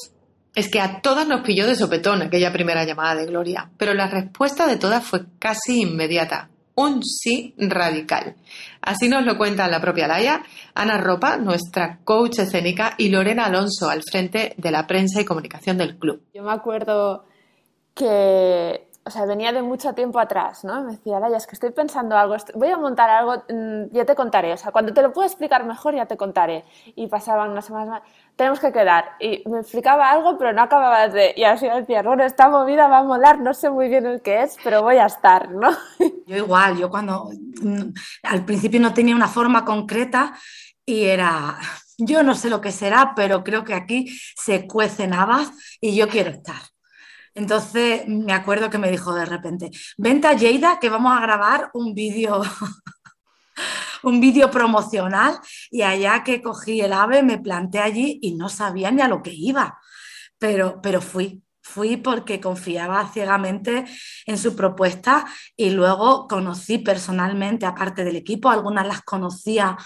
es 0.55 0.69
que 0.69 0.79
a 0.79 1.01
todas 1.01 1.27
nos 1.27 1.41
pilló 1.41 1.65
de 1.67 1.75
sopetón 1.75 2.21
aquella 2.21 2.53
primera 2.53 2.85
llamada 2.85 3.15
de 3.15 3.25
Gloria, 3.25 3.71
pero 3.77 3.93
la 3.93 4.07
respuesta 4.07 4.67
de 4.67 4.77
todas 4.77 5.03
fue 5.03 5.25
casi 5.39 5.81
inmediata. 5.81 6.49
Un 6.75 7.03
sí 7.03 7.53
radical. 7.57 8.35
Así 8.81 9.07
nos 9.07 9.23
lo 9.25 9.37
cuenta 9.37 9.67
la 9.67 9.79
propia 9.79 10.07
Laia, 10.07 10.43
Ana 10.73 10.97
Ropa, 10.97 11.37
nuestra 11.37 11.99
coach 12.03 12.39
escénica, 12.39 12.95
y 12.97 13.09
Lorena 13.09 13.45
Alonso 13.45 13.89
al 13.89 14.01
frente 14.01 14.55
de 14.57 14.71
la 14.71 14.87
prensa 14.87 15.21
y 15.21 15.25
comunicación 15.25 15.77
del 15.77 15.97
club. 15.97 16.23
Yo 16.33 16.41
me 16.41 16.51
acuerdo 16.51 17.25
que 17.93 18.87
o 19.05 19.09
sea, 19.09 19.25
venía 19.25 19.51
de 19.51 19.61
mucho 19.61 19.93
tiempo 19.93 20.19
atrás, 20.19 20.63
¿no? 20.63 20.81
Me 20.83 20.93
decía, 20.93 21.19
Laia, 21.19 21.37
es 21.37 21.45
que 21.45 21.55
estoy 21.55 21.71
pensando 21.71 22.17
algo, 22.17 22.35
voy 22.55 22.69
a 22.69 22.77
montar 22.77 23.09
algo, 23.09 23.43
mm, 23.49 23.91
ya 23.91 24.05
te 24.05 24.15
contaré, 24.15 24.53
o 24.53 24.57
sea, 24.57 24.71
cuando 24.71 24.93
te 24.93 25.01
lo 25.01 25.11
puedo 25.11 25.27
explicar 25.27 25.65
mejor 25.65 25.95
ya 25.95 26.05
te 26.05 26.15
contaré. 26.15 26.63
Y 26.95 27.07
pasaban 27.07 27.51
unas 27.51 27.65
semanas 27.65 27.89
más, 27.89 28.01
tenemos 28.35 28.59
que 28.59 28.71
quedar. 28.71 29.11
Y 29.19 29.43
me 29.49 29.59
explicaba 29.59 30.09
algo, 30.09 30.37
pero 30.37 30.53
no 30.53 30.61
acababa 30.61 31.07
de... 31.09 31.33
Y 31.35 31.43
así 31.43 31.67
decía, 31.67 32.01
bueno, 32.01 32.23
esta 32.23 32.49
movida 32.49 32.87
va 32.87 32.99
a 32.99 33.03
molar, 33.03 33.39
no 33.39 33.53
sé 33.53 33.69
muy 33.69 33.89
bien 33.89 34.05
el 34.05 34.21
que 34.21 34.43
es, 34.43 34.57
pero 34.63 34.81
voy 34.81 34.97
a 34.97 35.05
estar, 35.05 35.51
¿no? 35.51 35.71
Yo 36.25 36.37
igual, 36.37 36.77
yo 36.77 36.89
cuando 36.89 37.29
mm, 37.61 37.93
al 38.23 38.45
principio 38.45 38.79
no 38.79 38.93
tenía 38.93 39.15
una 39.15 39.27
forma 39.27 39.65
concreta 39.65 40.33
y 40.85 41.05
era, 41.05 41.57
yo 41.97 42.23
no 42.23 42.35
sé 42.35 42.49
lo 42.49 42.61
que 42.61 42.71
será, 42.71 43.13
pero 43.15 43.43
creo 43.43 43.63
que 43.63 43.73
aquí 43.73 44.17
se 44.35 44.67
cuecen 44.67 45.13
habas 45.13 45.51
y 45.81 45.95
yo 45.95 46.07
quiero 46.07 46.31
estar. 46.31 46.72
Entonces 47.35 48.07
me 48.07 48.33
acuerdo 48.33 48.69
que 48.69 48.77
me 48.77 48.91
dijo 48.91 49.13
de 49.13 49.25
repente, 49.25 49.71
vente 49.97 50.27
a 50.27 50.33
Lleida 50.33 50.79
que 50.79 50.89
vamos 50.89 51.15
a 51.15 51.21
grabar 51.21 51.71
un 51.73 51.93
vídeo, 51.93 52.41
un 54.03 54.19
vídeo 54.19 54.51
promocional 54.51 55.39
y 55.71 55.81
allá 55.81 56.23
que 56.23 56.41
cogí 56.41 56.81
el 56.81 56.93
ave 56.93 57.23
me 57.23 57.39
planté 57.39 57.79
allí 57.79 58.19
y 58.21 58.35
no 58.35 58.49
sabía 58.49 58.91
ni 58.91 59.01
a 59.01 59.07
lo 59.07 59.21
que 59.23 59.33
iba, 59.33 59.79
pero, 60.37 60.81
pero 60.81 61.01
fui. 61.01 61.41
Fui 61.65 61.95
porque 61.95 62.41
confiaba 62.41 63.09
ciegamente 63.13 63.85
en 64.25 64.37
su 64.37 64.53
propuesta 64.53 65.25
y 65.55 65.69
luego 65.69 66.27
conocí 66.27 66.79
personalmente, 66.79 67.65
aparte 67.65 68.03
del 68.03 68.17
equipo, 68.17 68.49
algunas 68.49 68.85
las 68.85 69.01
conocía, 69.01 69.77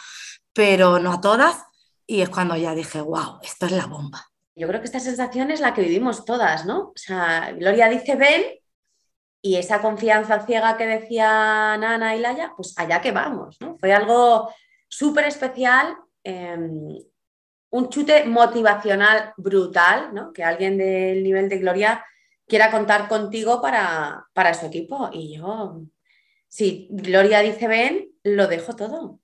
pero 0.54 0.98
no 0.98 1.14
a 1.14 1.22
todas, 1.22 1.66
y 2.08 2.22
es 2.22 2.30
cuando 2.30 2.56
ya 2.56 2.74
dije, 2.74 3.00
wow, 3.00 3.38
esto 3.44 3.68
es 3.68 3.74
la 3.74 3.86
bomba. 3.86 4.26
Yo 4.58 4.68
creo 4.68 4.80
que 4.82 4.88
esta 4.88 5.00
sensación 5.00 5.52
es 5.52 5.60
la 5.60 5.76
que 5.76 5.84
vivimos 5.84 6.26
todas, 6.26 6.66
¿no? 6.66 6.90
O 6.90 6.94
sea, 6.96 7.52
Gloria 7.52 7.90
dice 7.90 8.16
ven 8.16 8.42
y 9.40 9.56
esa 9.56 9.82
confianza 9.84 10.48
ciega 10.48 10.78
que 10.78 10.88
decía 10.88 11.78
Nana 11.78 12.16
y 12.16 12.20
Laia, 12.20 12.54
pues 12.58 12.74
allá 12.76 13.00
que 13.00 13.12
vamos, 13.12 13.58
¿no? 13.62 13.78
Fue 13.78 13.94
algo 13.94 14.52
súper 14.88 15.26
especial, 15.26 15.96
em, 16.24 16.98
un 17.70 17.90
chute 17.90 18.26
motivacional 18.26 19.32
brutal, 19.38 20.12
¿no? 20.16 20.34
Que 20.34 20.44
alguien 20.44 20.80
del 20.80 21.22
nivel 21.22 21.50
de 21.50 21.60
Gloria 21.60 22.04
quiera 22.48 22.72
contar 22.72 23.08
contigo 23.08 23.62
para, 23.62 24.26
para 24.34 24.56
su 24.56 24.66
equipo. 24.66 25.12
Y 25.14 25.38
yo, 25.38 25.82
si 26.48 26.88
Gloria 26.90 27.42
dice 27.42 27.68
ven, 27.68 28.10
lo 28.24 28.48
dejo 28.48 28.76
todo. 28.76 29.20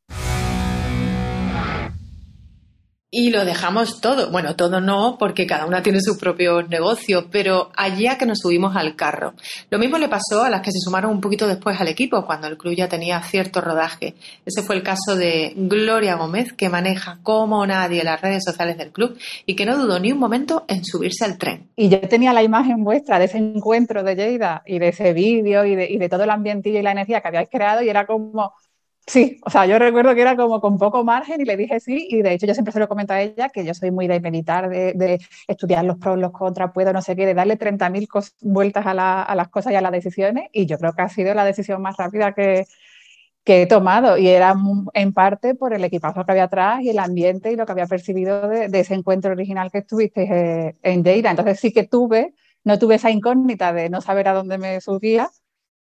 Y 3.16 3.30
lo 3.30 3.46
dejamos 3.46 4.02
todo. 4.02 4.32
Bueno, 4.32 4.56
todo 4.56 4.82
no, 4.82 5.18
porque 5.20 5.46
cada 5.46 5.68
una 5.68 5.84
tiene 5.84 6.02
su 6.02 6.18
propio 6.18 6.64
negocio, 6.64 7.28
pero 7.30 7.70
allá 7.78 8.18
que 8.18 8.26
nos 8.26 8.40
subimos 8.40 8.76
al 8.76 8.96
carro. 8.96 9.36
Lo 9.70 9.78
mismo 9.78 10.00
le 10.00 10.10
pasó 10.10 10.44
a 10.44 10.50
las 10.50 10.62
que 10.62 10.72
se 10.72 10.80
sumaron 10.80 11.12
un 11.12 11.22
poquito 11.22 11.46
después 11.46 11.80
al 11.80 11.90
equipo, 11.90 12.26
cuando 12.26 12.48
el 12.48 12.58
club 12.58 12.74
ya 12.76 12.90
tenía 12.90 13.22
cierto 13.22 13.62
rodaje. 13.62 14.16
Ese 14.48 14.64
fue 14.64 14.78
el 14.78 14.82
caso 14.82 15.16
de 15.16 15.54
Gloria 15.56 16.16
Gómez, 16.16 16.54
que 16.54 16.70
maneja 16.70 17.20
como 17.22 17.68
nadie 17.68 18.04
las 18.04 18.20
redes 18.20 18.42
sociales 18.44 18.80
del 18.80 18.92
club 18.92 19.16
y 19.46 19.56
que 19.56 19.68
no 19.68 19.78
dudó 19.78 20.00
ni 20.00 20.12
un 20.12 20.18
momento 20.18 20.66
en 20.68 20.84
subirse 20.84 21.24
al 21.24 21.38
tren. 21.38 21.70
Y 21.76 21.90
yo 21.90 22.02
tenía 22.02 22.34
la 22.34 22.42
imagen 22.42 22.84
vuestra 22.84 23.20
de 23.20 23.26
ese 23.26 23.38
encuentro 23.38 24.02
de 24.02 24.16
Lleida 24.16 24.64
y 24.66 24.80
de 24.80 24.88
ese 24.88 25.14
vídeo 25.14 25.66
y 25.66 25.76
de, 25.76 25.88
y 25.88 26.00
de 26.00 26.10
todo 26.10 26.24
el 26.24 26.32
ambientillo 26.32 26.80
y 26.80 26.82
la 26.82 26.94
energía 26.94 27.22
que 27.22 27.28
habíais 27.28 27.50
creado 27.52 27.84
y 27.84 27.90
era 27.90 28.08
como 28.08 28.54
Sí, 29.06 29.38
o 29.46 29.50
sea, 29.50 29.66
yo 29.66 29.78
recuerdo 29.80 30.16
que 30.16 30.22
era 30.22 30.38
como 30.38 30.62
con 30.62 30.78
poco 30.78 31.04
margen 31.04 31.42
y 31.42 31.46
le 31.46 31.58
dije 31.58 31.80
sí, 31.82 32.08
y 32.10 32.22
de 32.22 32.34
hecho 32.34 32.46
yo 32.46 32.54
siempre 32.54 32.72
se 32.72 32.80
lo 32.80 32.88
comento 32.88 33.14
a 33.14 33.22
ella 33.22 33.50
que 33.50 33.66
yo 33.66 33.74
soy 33.74 33.92
muy 33.92 34.08
de 34.08 34.22
meditar, 34.22 34.70
de, 34.70 35.20
estudiar 35.48 35.84
los 35.84 35.98
pros, 35.98 36.18
los 36.18 36.32
contras, 36.32 36.72
puedo, 36.74 36.94
no 36.94 37.02
sé 37.02 37.16
qué, 37.16 37.26
de 37.26 37.34
darle 37.34 37.58
30.000 37.58 38.08
vueltas 38.42 38.86
a, 38.88 38.94
las 39.36 39.48
cosas 39.50 39.74
y 39.74 39.76
a 39.76 39.82
las 39.82 39.92
decisiones, 39.92 40.48
y 40.54 40.66
yo 40.68 40.78
creo 40.78 40.94
que 40.94 41.02
ha 41.02 41.10
sido 41.10 41.34
la 41.34 41.44
decisión 41.44 41.82
más 41.82 41.98
rápida 41.98 42.34
que, 42.34 42.66
he 43.46 43.68
tomado, 43.68 44.18
y 44.18 44.28
era 44.30 44.56
en 44.94 45.14
parte 45.14 45.54
por 45.56 45.74
el 45.74 45.84
equipazo 45.84 46.26
que 46.26 46.32
había 46.32 46.46
atrás 46.46 46.82
y 46.82 46.90
el 46.90 47.00
ambiente 47.00 47.52
y 47.52 47.58
lo 47.58 47.66
que 47.66 47.74
había 47.74 47.88
percibido 47.88 48.48
de, 48.48 48.80
ese 48.80 48.94
encuentro 48.94 49.32
original 49.34 49.70
que 49.70 49.80
estuviste 49.80 50.24
eh, 50.24 50.76
en 50.82 51.04
Lleida. 51.04 51.30
Entonces 51.32 51.60
sí 51.60 51.74
que 51.74 51.84
tuve, 51.84 52.34
no 52.64 52.80
tuve 52.80 52.96
esa 52.96 53.12
incógnita 53.12 53.74
de 53.74 53.90
no 53.90 54.00
saber 54.02 54.30
a 54.30 54.34
dónde 54.34 54.58
me 54.58 54.80
subía, 54.80 55.30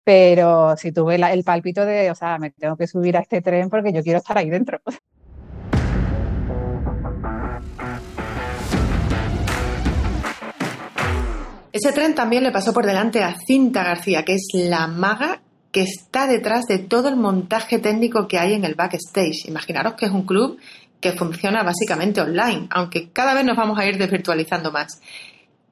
pero 0.05 0.77
si 0.77 0.93
tuve 0.93 1.17
el 1.17 1.43
palpito 1.45 1.85
de, 1.85 2.11
o 2.11 2.15
sea, 2.15 2.39
me 2.39 2.51
tengo 2.51 2.77
que 2.77 2.87
subir 2.87 3.17
a 3.17 3.21
este 3.21 3.41
tren 3.41 3.71
porque 3.71 3.93
yo 3.93 4.03
quiero 4.03 4.19
estar 4.19 4.37
ahí 4.39 4.51
dentro. 4.51 4.81
Ese 11.73 11.93
tren 11.93 12.15
también 12.15 12.45
le 12.45 12.53
pasó 12.53 12.73
por 12.73 12.87
delante 12.87 13.25
a 13.25 13.35
Cinta 13.35 13.83
García, 13.83 14.25
que 14.25 14.35
es 14.35 14.47
la 14.53 14.87
maga 14.87 15.41
que 15.73 15.83
está 15.83 16.29
detrás 16.29 16.67
de 16.67 16.79
todo 16.79 17.09
el 17.09 17.17
montaje 17.17 17.81
técnico 17.81 18.29
que 18.29 18.39
hay 18.39 18.53
en 18.53 18.65
el 18.65 18.77
backstage. 18.77 19.49
Imaginaros 19.49 19.95
que 19.95 20.07
es 20.07 20.13
un 20.13 20.25
club 20.25 20.57
que 21.01 21.11
funciona 21.13 21.65
básicamente 21.65 22.21
online, 22.21 22.69
aunque 22.71 23.11
cada 23.11 23.35
vez 23.35 23.45
nos 23.45 23.57
vamos 23.57 23.77
a 23.77 23.87
ir 23.87 23.99
desvirtualizando 23.99 24.71
más 24.71 25.01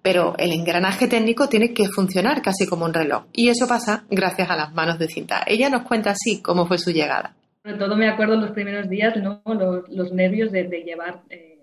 pero 0.03 0.35
el 0.37 0.53
engranaje 0.53 1.07
técnico 1.07 1.49
tiene 1.49 1.73
que 1.73 1.89
funcionar 1.89 2.43
casi 2.43 2.67
como 2.67 2.85
un 2.85 2.93
reloj 2.93 3.25
y 3.33 3.49
eso 3.49 3.67
pasa 3.69 4.05
gracias 4.11 4.51
a 4.51 4.57
las 4.57 4.75
manos 4.75 4.99
de 4.99 5.07
cinta. 5.07 5.43
Ella 5.47 5.71
nos 5.71 5.83
cuenta 5.83 6.11
así 6.11 6.43
cómo 6.43 6.67
fue 6.67 6.79
su 6.79 6.91
llegada. 6.91 7.35
Sobre 7.63 7.79
todo 7.79 7.97
me 7.97 8.09
acuerdo 8.09 8.37
los 8.37 8.51
primeros 8.51 8.89
días, 8.89 9.17
¿no? 9.17 9.41
los, 9.89 10.13
nervios 10.13 10.51
de, 10.51 10.65
llevar 10.85 11.23
eh, 11.31 11.61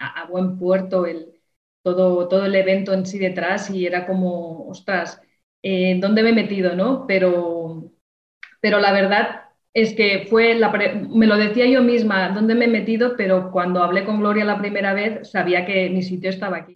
a, 0.00 0.26
buen 0.26 0.58
puerto 0.58 1.06
todo, 1.82 2.26
todo 2.26 2.46
el 2.46 2.54
evento 2.56 2.92
en 2.92 3.06
sí 3.06 3.18
detrás 3.18 3.70
y 3.70 3.86
era 3.86 4.06
como, 4.06 4.66
ostras, 4.68 5.22
eh, 5.62 5.96
¿dónde 6.00 6.24
me 6.24 6.30
he 6.30 6.34
metido? 6.34 6.74
¿no? 6.74 7.06
Pero, 7.06 7.92
pero 8.60 8.80
la 8.80 8.90
verdad 8.90 9.42
es 9.72 9.94
que 9.94 10.26
fue, 10.28 10.56
la 10.56 10.72
me 10.72 11.26
lo 11.26 11.36
decía 11.36 11.66
yo 11.66 11.82
misma, 11.82 12.30
¿dónde 12.30 12.56
me 12.56 12.64
he 12.64 12.68
metido? 12.68 13.14
Pero 13.16 13.52
cuando 13.52 13.84
hablé 13.84 14.04
con 14.04 14.18
Gloria 14.18 14.44
la 14.44 14.58
primera 14.58 14.94
vez 14.94 15.30
sabía 15.30 15.64
que 15.64 15.88
mi 15.90 16.02
sitio 16.02 16.30
estaba 16.30 16.56
aquí. 16.56 16.74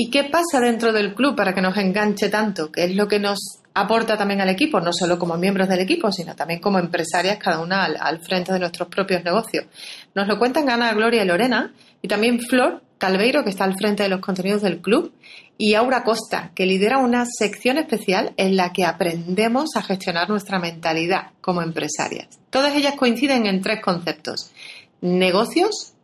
¿Y 0.00 0.10
qué 0.10 0.22
pasa 0.22 0.60
dentro 0.60 0.92
del 0.92 1.12
club 1.12 1.34
para 1.34 1.52
que 1.52 1.60
nos 1.60 1.76
enganche 1.76 2.28
tanto? 2.28 2.70
¿Qué 2.70 2.84
es 2.84 2.94
lo 2.94 3.08
que 3.08 3.18
nos 3.18 3.40
aporta 3.74 4.16
también 4.16 4.40
al 4.40 4.48
equipo? 4.48 4.80
No 4.80 4.92
solo 4.92 5.18
como 5.18 5.36
miembros 5.36 5.68
del 5.68 5.80
equipo, 5.80 6.12
sino 6.12 6.36
también 6.36 6.60
como 6.60 6.78
empresarias, 6.78 7.36
cada 7.38 7.58
una 7.58 7.84
al, 7.84 8.20
frente 8.20 8.52
de 8.52 8.60
nuestros 8.60 8.86
propios 8.86 9.24
negocios. 9.24 9.66
Nos 10.14 10.28
lo 10.28 10.38
cuentan 10.38 10.70
Ana, 10.70 10.94
Gloria 10.94 11.24
y 11.24 11.26
Lorena, 11.26 11.74
y 12.00 12.06
también 12.06 12.38
Flor 12.38 12.80
Calveiro, 12.96 13.42
que 13.42 13.50
está 13.50 13.64
al 13.64 13.74
frente 13.74 14.04
de 14.04 14.08
los 14.08 14.20
contenidos 14.20 14.62
del 14.62 14.80
club, 14.80 15.12
y 15.56 15.74
Aura 15.74 16.04
Costa, 16.04 16.52
que 16.54 16.64
lidera 16.64 16.98
una 16.98 17.26
sección 17.26 17.76
especial 17.76 18.34
en 18.36 18.54
la 18.56 18.72
que 18.72 18.84
aprendemos 18.84 19.70
a 19.74 19.82
gestionar 19.82 20.28
nuestra 20.30 20.60
mentalidad 20.60 21.32
como 21.40 21.60
empresarias. 21.60 22.28
Todas 22.50 22.72
ellas 22.76 22.94
coinciden 22.94 23.46
en 23.46 23.62
tres 23.62 23.80
conceptos. 23.82 24.52
Negocios, 25.00 25.94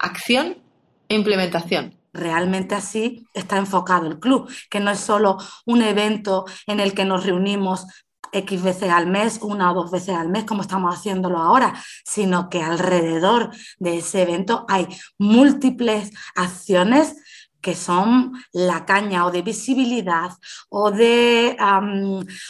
acción 0.00 0.56
e 1.08 1.14
implementación 1.14 1.94
realmente 2.14 2.74
así 2.74 3.26
está 3.34 3.58
enfocado 3.58 4.06
el 4.06 4.18
club, 4.18 4.50
que 4.70 4.80
no 4.80 4.90
es 4.90 5.00
solo 5.00 5.36
un 5.66 5.82
evento 5.82 6.46
en 6.66 6.80
el 6.80 6.94
que 6.94 7.04
nos 7.04 7.26
reunimos 7.26 7.86
X 8.32 8.62
veces 8.62 8.90
al 8.90 9.06
mes, 9.06 9.38
una 9.42 9.70
o 9.70 9.74
dos 9.74 9.90
veces 9.90 10.16
al 10.16 10.28
mes, 10.28 10.44
como 10.44 10.62
estamos 10.62 10.94
haciéndolo 10.94 11.38
ahora, 11.38 11.74
sino 12.04 12.48
que 12.48 12.62
alrededor 12.62 13.50
de 13.78 13.98
ese 13.98 14.22
evento 14.22 14.64
hay 14.68 14.88
múltiples 15.18 16.10
acciones 16.34 17.16
que 17.60 17.74
son 17.74 18.32
la 18.52 18.84
caña 18.84 19.24
o 19.24 19.30
de 19.30 19.42
visibilidad 19.42 20.30
o 20.68 20.90
de, 20.90 21.56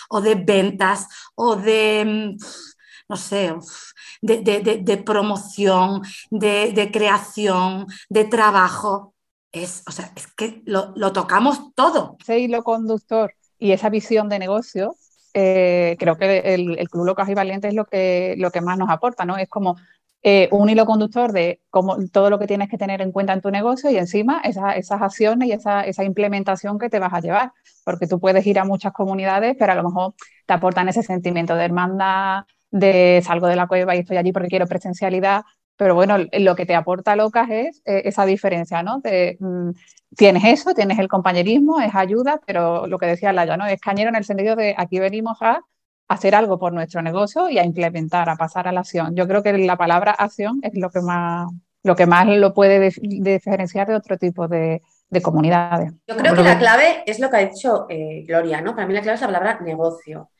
o 0.09 0.21
de 0.21 0.35
ventas 0.35 1.07
o 1.37 1.55
de, 1.55 2.37
no 3.09 3.17
sé, 3.17 3.55
de, 4.21 5.03
promoción, 5.07 6.03
de 6.31 6.91
creación, 6.93 7.87
de 8.09 8.25
trabajo 8.25 9.14
es, 9.55 9.83
o 9.87 9.93
sea, 9.93 10.11
es 10.17 10.27
que 10.27 10.63
lo, 10.67 10.93
tocamos 11.13 11.75
todo. 11.75 12.17
Ese 12.21 12.41
hilo 12.41 12.63
conductor 12.65 13.35
y 13.59 13.73
esa 13.73 13.89
visión 13.89 14.29
de 14.29 14.39
negocio, 14.39 14.97
eh, 15.33 15.97
creo 15.99 16.17
que 16.17 16.39
el, 16.55 16.79
el, 16.79 16.89
Club 16.89 17.07
Locas 17.07 17.29
y 17.29 17.35
Valientes 17.35 17.71
es 17.71 17.75
lo 17.75 17.87
que, 17.87 18.35
lo 18.37 18.51
que 18.51 18.61
más 18.61 18.77
nos 18.77 18.91
aporta, 18.91 19.25
¿no? 19.25 19.39
Es 19.39 19.49
como 19.49 19.77
eh, 20.27 20.49
un 20.53 20.71
hilo 20.71 20.87
conductor 20.87 21.33
de 21.33 21.61
cómo, 21.69 21.99
todo 22.09 22.31
lo 22.31 22.39
que 22.39 22.47
tienes 22.47 22.71
que 22.71 22.79
tener 22.79 23.03
en 23.03 23.13
cuenta 23.13 23.35
en 23.35 23.43
tu 23.43 23.51
negocio 23.51 23.91
y 23.91 23.99
encima 23.99 24.41
esas 24.43 25.03
acciones 25.03 25.49
y 25.49 25.53
esa, 25.53 25.83
esa, 25.83 26.03
implementación 26.03 26.79
que 26.79 26.89
te 26.89 26.99
vas 26.99 27.13
a 27.13 27.21
llevar, 27.21 27.53
porque 27.85 28.07
tú 28.07 28.19
puedes 28.19 28.47
ir 28.47 28.59
a 28.59 28.65
muchas 28.65 28.95
comunidades, 28.95 29.55
pero 29.59 29.73
a 29.73 29.75
lo 29.75 29.85
mejor 29.85 30.15
te 30.47 30.55
aportan 30.55 30.89
ese 30.89 31.03
sentimiento 31.03 31.55
de 31.55 31.65
hermandad, 31.67 32.45
de 32.71 33.23
salgo 33.23 33.49
de 33.49 33.57
la 33.57 33.67
cueva 33.67 33.95
y 33.95 33.99
estoy 33.99 34.17
allí 34.17 34.33
porque 34.33 34.49
quiero 34.49 34.67
presencialidad, 34.67 35.43
Pero 35.77 35.95
bueno, 35.95 36.17
lo 36.33 36.55
que 36.55 36.67
te 36.67 36.75
aporta 36.75 37.17
Locas 37.17 37.49
es 37.51 37.83
eh, 37.85 38.03
esa 38.05 38.27
diferencia, 38.27 38.83
¿no? 38.83 39.01
De, 39.01 39.37
mm, 39.41 39.71
tienes 40.17 40.45
eso, 40.45 40.75
tienes 40.75 40.99
el 40.99 41.09
compañerismo, 41.09 41.81
es 41.81 41.95
ayuda, 41.95 42.41
pero 42.47 42.87
lo 42.87 42.99
que 42.99 43.07
decía 43.07 43.33
Laia, 43.33 43.57
¿no? 43.57 43.67
Es 43.67 43.81
cañero 43.81 44.11
en 44.11 44.17
el 44.17 44.25
sentido 44.25 44.57
de 44.57 44.75
aquí 44.79 44.99
venimos 45.01 45.39
a 45.41 45.61
hacer 46.09 46.35
algo 46.35 46.59
por 46.59 46.73
nuestro 46.73 47.03
negocio 47.03 47.49
y 47.49 47.59
a 47.59 47.65
implementar, 47.65 48.29
a 48.29 48.37
pasar 48.37 48.69
a 48.69 48.73
la 48.73 48.81
acción. 48.81 49.17
Yo 49.17 49.27
creo 49.27 49.43
que 49.43 49.57
la 49.59 49.77
palabra 49.77 50.13
acción 50.13 50.61
es 50.63 50.73
lo 50.75 50.91
que 50.91 51.01
más 51.01 51.49
lo, 51.83 51.97
que 51.97 52.07
más 52.07 52.27
lo 52.27 52.55
puede 52.55 52.91
diferenciar 53.01 53.89
de 53.89 53.95
otro 53.95 54.17
tipo 54.17 54.49
de, 54.49 54.83
comunidades. 55.23 55.93
Yo 56.09 56.17
creo 56.17 56.35
que 56.35 56.43
la 56.43 56.59
clave 56.59 57.05
es 57.07 57.21
lo 57.21 57.31
que 57.31 57.37
ha 57.37 57.49
dicho 57.49 57.87
eh, 57.89 58.25
Gloria, 58.27 58.61
¿no? 58.61 58.75
Para 58.75 58.89
mí 58.89 58.95
la 58.95 59.01
clave 59.01 59.15
es 59.15 59.21
la 59.21 59.29
palabra 59.29 59.61
negocio. 59.61 60.31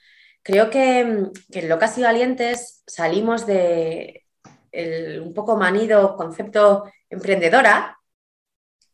Creo 0.43 0.69
que, 0.69 1.31
que 1.53 1.61
en 1.61 1.69
Locas 1.69 1.97
y 1.97 2.03
Valientes 2.03 2.83
salimos 2.87 3.47
de 3.47 4.24
un 5.23 5.33
poco 5.35 5.57
manido 5.57 6.17
concepto 6.17 6.85
emprendedora 7.09 7.99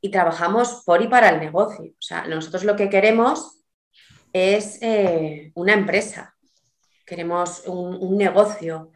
y 0.00 0.10
trabajamos 0.10 0.82
por 0.84 1.02
y 1.02 1.08
para 1.08 1.28
el 1.28 1.40
negocio. 1.40 1.92
O 1.92 2.02
sea, 2.02 2.26
nosotros 2.26 2.64
lo 2.64 2.76
que 2.76 2.88
queremos 2.88 3.62
es 4.32 4.78
eh, 4.82 5.52
una 5.54 5.72
empresa, 5.72 6.34
queremos 7.04 7.64
un, 7.66 8.16
negocio, 8.16 8.92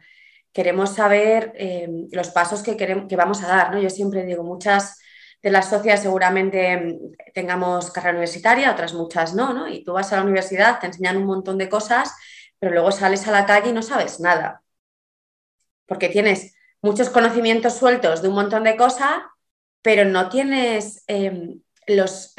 queremos 0.53 0.95
saber 0.95 1.53
eh, 1.55 1.87
los 2.11 2.29
pasos 2.29 2.63
que, 2.63 2.77
queremos, 2.77 3.07
que 3.07 3.15
vamos 3.15 3.43
a 3.43 3.47
dar. 3.47 3.71
¿no? 3.71 3.79
Yo 3.79 3.89
siempre 3.89 4.25
digo, 4.25 4.43
muchas 4.43 4.99
de 5.41 5.51
las 5.51 5.69
socias 5.69 6.01
seguramente 6.01 6.77
mm, 6.77 7.11
tengamos 7.33 7.91
carrera 7.91 8.13
universitaria, 8.13 8.71
otras 8.71 8.93
muchas 8.93 9.35
no, 9.35 9.53
¿no? 9.53 9.67
Y 9.67 9.83
tú 9.83 9.93
vas 9.93 10.11
a 10.13 10.17
la 10.17 10.23
universidad, 10.23 10.79
te 10.79 10.87
enseñan 10.87 11.17
un 11.17 11.25
montón 11.25 11.57
de 11.57 11.69
cosas, 11.69 12.13
pero 12.57 12.73
luego 12.73 12.91
sales 12.91 13.27
a 13.27 13.31
la 13.31 13.45
calle 13.45 13.69
y 13.69 13.73
no 13.73 13.83
sabes 13.83 14.19
nada. 14.19 14.63
Porque 15.85 16.09
tienes 16.09 16.54
muchos 16.85 17.09
conocimientos 17.09 17.73
sueltos 17.73 18.21
de 18.21 18.27
un 18.27 18.35
montón 18.35 18.63
de 18.63 18.77
cosas, 18.77 19.15
pero 19.81 20.05
no 20.05 20.29
tienes 20.29 21.03
em, 21.07 21.61
los, 21.87 22.33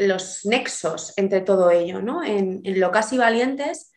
nexos 0.44 1.12
entre 1.16 1.40
todo 1.40 1.70
ello, 1.70 2.00
¿no? 2.00 2.22
En, 2.22 2.60
en 2.64 2.80
lo 2.80 2.90
casi 2.90 3.18
valientes 3.18 3.92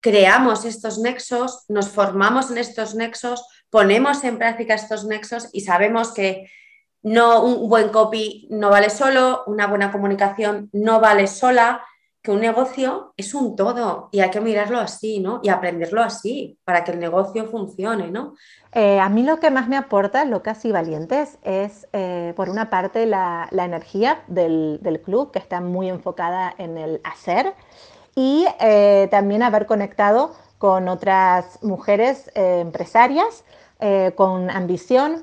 creamos 0.00 0.64
estos 0.64 0.98
nexos, 0.98 1.64
nos 1.68 1.88
formamos 1.88 2.50
en 2.50 2.58
estos 2.58 2.94
nexos, 2.94 3.46
ponemos 3.70 4.24
en 4.24 4.38
práctica 4.38 4.74
estos 4.74 5.04
nexos 5.04 5.48
y 5.52 5.60
sabemos 5.60 6.12
que 6.12 6.50
no 7.02 7.44
un 7.44 7.68
buen 7.68 7.90
copy 7.90 8.48
no 8.50 8.70
vale 8.70 8.90
solo, 8.90 9.44
una 9.46 9.66
buena 9.66 9.92
comunicación 9.92 10.70
no 10.72 11.00
vale 11.00 11.26
sola, 11.26 11.84
que 12.22 12.30
un 12.30 12.40
negocio 12.40 13.12
es 13.16 13.34
un 13.34 13.56
todo 13.56 14.08
y 14.12 14.20
hay 14.20 14.30
que 14.30 14.40
mirarlo 14.40 14.78
así, 14.78 15.18
¿no? 15.18 15.40
Y 15.42 15.48
aprenderlo 15.48 16.00
así 16.02 16.56
para 16.64 16.84
que 16.84 16.92
el 16.92 17.00
negocio 17.00 17.46
funcione, 17.46 18.12
¿no? 18.12 18.34
Eh, 18.72 19.00
a 19.00 19.08
mí 19.08 19.24
lo 19.24 19.40
que 19.40 19.50
más 19.50 19.68
me 19.68 19.76
aporta 19.76 20.24
Locas 20.24 20.64
y 20.64 20.70
Valientes 20.70 21.38
es, 21.42 21.88
eh, 21.92 22.32
por 22.36 22.48
una 22.48 22.70
parte, 22.70 23.06
la, 23.06 23.48
energía 23.52 24.22
del, 24.28 24.78
club, 25.04 25.32
que 25.32 25.40
está 25.40 25.60
muy 25.60 25.88
enfocada 25.88 26.54
en 26.58 26.78
el 26.78 27.00
hacer, 27.02 27.54
y 28.14 28.46
eh, 28.60 29.08
también 29.10 29.42
haber 29.42 29.66
conectado 29.66 30.32
con 30.58 30.88
otras 30.88 31.58
mujeres 31.62 32.30
empresarias 32.34 33.44
con 34.14 34.48
ambición, 34.48 35.22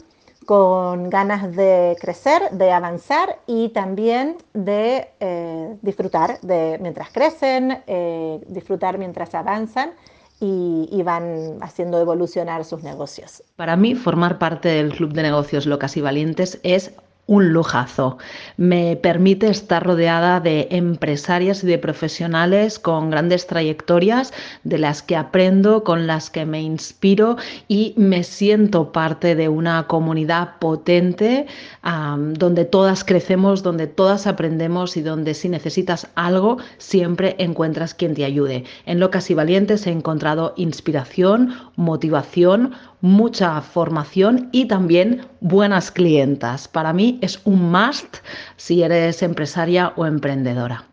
con 0.49 1.11
ganas 1.11 1.55
de 1.55 1.95
crecer, 2.01 2.41
de 2.53 2.71
avanzar 2.71 3.37
y 3.45 3.69
también 3.69 4.37
de 4.55 5.07
eh, 5.19 5.77
disfrutar 5.83 6.41
de 6.41 6.79
mientras 6.81 7.11
crecen, 7.11 7.83
eh, 7.85 8.41
disfrutar 8.47 8.97
mientras 8.97 9.35
avanzan 9.35 9.91
y, 10.39 10.89
y, 10.91 11.03
van 11.03 11.59
haciendo 11.61 12.01
evolucionar 12.01 12.65
sus 12.65 12.81
negocios. 12.81 13.43
Para 13.57 13.75
mí, 13.75 13.93
formar 13.93 14.39
parte 14.39 14.69
del 14.69 14.91
Club 14.91 15.13
de 15.13 15.21
Negocios 15.21 15.67
Locas 15.67 15.95
y 15.97 16.01
Valientes 16.01 16.59
es 16.63 16.93
un 17.30 17.53
lujazo. 17.53 18.17
Me 18.57 18.95
permite 18.95 19.49
estar 19.49 19.86
rodeada 19.86 20.39
de 20.39 20.67
empresarias 20.71 21.63
y 21.63 21.67
de 21.67 21.77
profesionales 21.77 22.80
con 22.80 23.11
grandes 23.11 23.45
trayectorias, 23.45 24.34
de 24.63 24.80
las 24.80 25.03
que 25.03 25.15
aprendo, 25.15 25.84
con 25.84 26.07
las 26.07 26.32
que 26.32 26.47
me 26.47 26.59
inspiro 26.59 27.38
y 27.67 27.93
me 27.97 28.23
siento 28.23 28.91
parte 28.91 29.36
de 29.36 29.47
una 29.47 29.86
comunidad 29.86 30.57
potente 30.57 31.45
donde 31.84 32.65
todas 32.65 33.03
crecemos, 33.03 33.61
donde 33.61 33.86
todas 33.86 34.25
aprendemos 34.25 34.97
y 34.97 35.01
donde 35.01 35.36
si 35.36 35.49
necesitas 35.49 36.07
algo 36.15 36.57
siempre 36.80 37.36
encuentras 37.38 37.93
quien 37.93 38.15
te 38.15 38.25
ayude. 38.25 38.63
En 38.88 38.99
Locas 38.99 39.30
y 39.30 39.36
Valientes 39.36 39.86
he 39.86 39.91
encontrado 39.91 40.53
inspiración, 40.57 41.53
motivación, 41.75 42.73
mucha 43.01 43.61
formación 43.61 44.49
y 44.51 44.65
también 44.65 45.27
buenas 45.39 45.91
clientas. 45.91 46.67
Para 46.67 46.93
mí 46.93 47.19
es 47.21 47.39
un 47.45 47.71
must 47.71 48.17
si 48.57 48.83
eres 48.83 49.23
empresaria 49.23 49.93
o 49.95 50.05
emprendedora. 50.05 50.85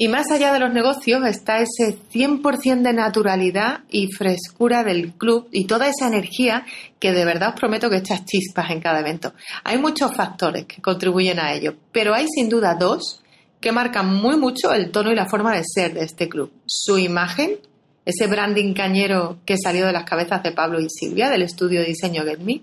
Y 0.00 0.06
más 0.06 0.30
allá 0.30 0.52
de 0.52 0.60
los 0.60 0.72
negocios 0.72 1.26
está 1.26 1.58
ese 1.58 1.98
100% 2.12 2.82
de 2.82 2.92
naturalidad 2.92 3.80
y 3.90 4.06
frescura 4.12 4.84
del 4.84 5.14
club 5.14 5.48
y 5.50 5.64
toda 5.64 5.88
esa 5.88 6.06
energía 6.06 6.64
que 7.00 7.10
de 7.10 7.24
verdad 7.24 7.48
os 7.48 7.58
prometo 7.58 7.90
que 7.90 7.96
echas 7.96 8.24
chispas 8.24 8.70
en 8.70 8.80
cada 8.80 9.00
evento. 9.00 9.32
Hay 9.64 9.76
muchos 9.78 10.14
factores 10.14 10.66
que 10.66 10.80
contribuyen 10.80 11.40
a 11.40 11.52
ello, 11.52 11.74
pero 11.90 12.14
hay 12.14 12.28
sin 12.28 12.48
duda 12.48 12.76
dos 12.76 13.24
que 13.60 13.72
marcan 13.72 14.14
muy 14.14 14.36
mucho 14.36 14.72
el 14.72 14.90
tono 14.90 15.10
y 15.10 15.14
la 15.14 15.26
forma 15.26 15.54
de 15.54 15.62
ser 15.64 15.94
de 15.94 16.04
este 16.04 16.28
club. 16.28 16.52
Su 16.66 16.98
imagen, 16.98 17.56
ese 18.04 18.26
branding 18.26 18.74
cañero 18.74 19.38
que 19.44 19.56
salió 19.56 19.86
de 19.86 19.92
las 19.92 20.04
cabezas 20.04 20.42
de 20.42 20.52
Pablo 20.52 20.80
y 20.80 20.88
Silvia 20.88 21.28
del 21.28 21.42
estudio 21.42 21.80
de 21.80 21.86
diseño 21.86 22.24
Get 22.24 22.40
Me, 22.40 22.62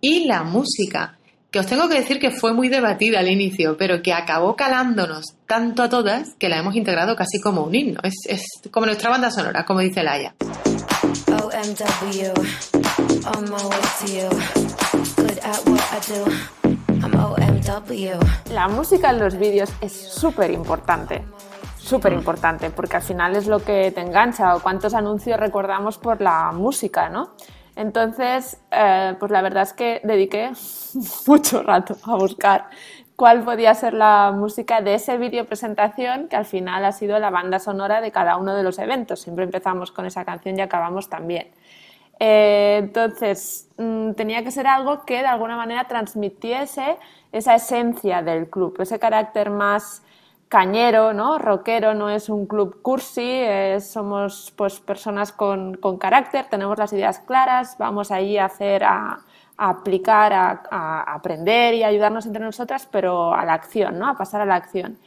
y 0.00 0.24
la 0.26 0.42
música, 0.44 1.18
que 1.50 1.58
os 1.58 1.66
tengo 1.66 1.88
que 1.88 1.96
decir 1.96 2.18
que 2.18 2.30
fue 2.30 2.52
muy 2.52 2.68
debatida 2.68 3.20
al 3.20 3.28
inicio, 3.28 3.76
pero 3.76 4.02
que 4.02 4.12
acabó 4.12 4.56
calándonos 4.56 5.24
tanto 5.46 5.82
a 5.82 5.88
todas 5.88 6.34
que 6.38 6.48
la 6.48 6.58
hemos 6.58 6.76
integrado 6.76 7.16
casi 7.16 7.40
como 7.40 7.64
un 7.64 7.74
himno. 7.74 8.00
Es, 8.02 8.44
como 8.70 8.86
nuestra 8.86 9.10
banda 9.10 9.30
sonora, 9.30 9.64
como 9.64 9.80
dice 9.80 10.02
Laia. 10.02 10.34
La 18.52 18.68
música 18.68 19.10
en 19.10 19.18
los 19.18 19.36
vídeos 19.36 19.72
es 19.80 19.92
súper 19.92 20.52
importante, 20.52 21.24
súper 21.76 22.12
importante, 22.12 22.70
porque 22.70 22.94
al 22.94 23.02
final 23.02 23.34
es 23.34 23.48
lo 23.48 23.58
que 23.58 23.90
te 23.90 24.02
engancha 24.02 24.54
o 24.54 24.60
cuántos 24.60 24.94
anuncios 24.94 25.40
recordamos 25.40 25.98
por 25.98 26.20
la 26.20 26.52
música, 26.52 27.08
¿no? 27.08 27.30
Entonces, 27.74 28.60
eh, 28.70 29.16
pues 29.18 29.32
la 29.32 29.42
verdad 29.42 29.64
es 29.64 29.72
que 29.72 30.00
dediqué 30.04 30.52
mucho 31.26 31.64
rato 31.64 31.96
a 32.04 32.14
buscar 32.14 32.66
cuál 33.16 33.42
podía 33.42 33.74
ser 33.74 33.94
la 33.94 34.32
música 34.32 34.80
de 34.80 34.94
ese 34.94 35.18
vídeo 35.18 35.44
presentación 35.44 36.28
que 36.28 36.36
al 36.36 36.44
final 36.44 36.84
ha 36.84 36.92
sido 36.92 37.18
la 37.18 37.30
banda 37.30 37.58
sonora 37.58 38.00
de 38.00 38.12
cada 38.12 38.36
uno 38.36 38.54
de 38.54 38.62
los 38.62 38.78
eventos. 38.78 39.22
Siempre 39.22 39.44
empezamos 39.44 39.90
con 39.90 40.06
esa 40.06 40.24
canción 40.24 40.56
y 40.56 40.60
acabamos 40.60 41.08
también. 41.08 41.48
Eh, 42.18 42.76
entonces, 42.78 43.68
mm, 43.76 44.12
tenía 44.12 44.42
que 44.42 44.50
ser 44.50 44.66
algo 44.66 45.04
que 45.04 45.18
de 45.18 45.26
alguna 45.26 45.56
manera 45.56 45.84
transmitiese 45.84 46.96
esa 47.32 47.54
esencia 47.54 48.22
del 48.22 48.48
club, 48.48 48.76
ese 48.80 48.98
carácter 48.98 49.50
más 49.50 50.02
cañero, 50.48 51.12
¿no? 51.12 51.38
Rockero, 51.38 51.94
no 51.94 52.08
es 52.08 52.28
un 52.28 52.46
club 52.46 52.80
cursi, 52.82 53.42
somos 53.80 54.52
pues 54.56 54.80
personas 54.80 55.32
con, 55.32 55.76
carácter, 55.98 56.46
tenemos 56.48 56.78
las 56.78 56.92
ideas 56.92 57.18
claras, 57.20 57.76
vamos 57.78 58.10
ahí 58.10 58.38
a 58.38 58.46
hacer, 58.46 58.84
a, 58.84 59.20
aplicar, 59.56 60.32
a, 60.32 61.02
aprender 61.14 61.74
y 61.74 61.82
ayudarnos 61.82 62.26
entre 62.26 62.44
nosotras, 62.44 62.88
pero 62.90 63.34
a 63.34 63.44
la 63.44 63.54
acción, 63.54 63.98
¿no? 63.98 64.08
A 64.08 64.16
pasar 64.16 64.40
a 64.40 64.46
la 64.46 64.54
acción. 64.56 64.98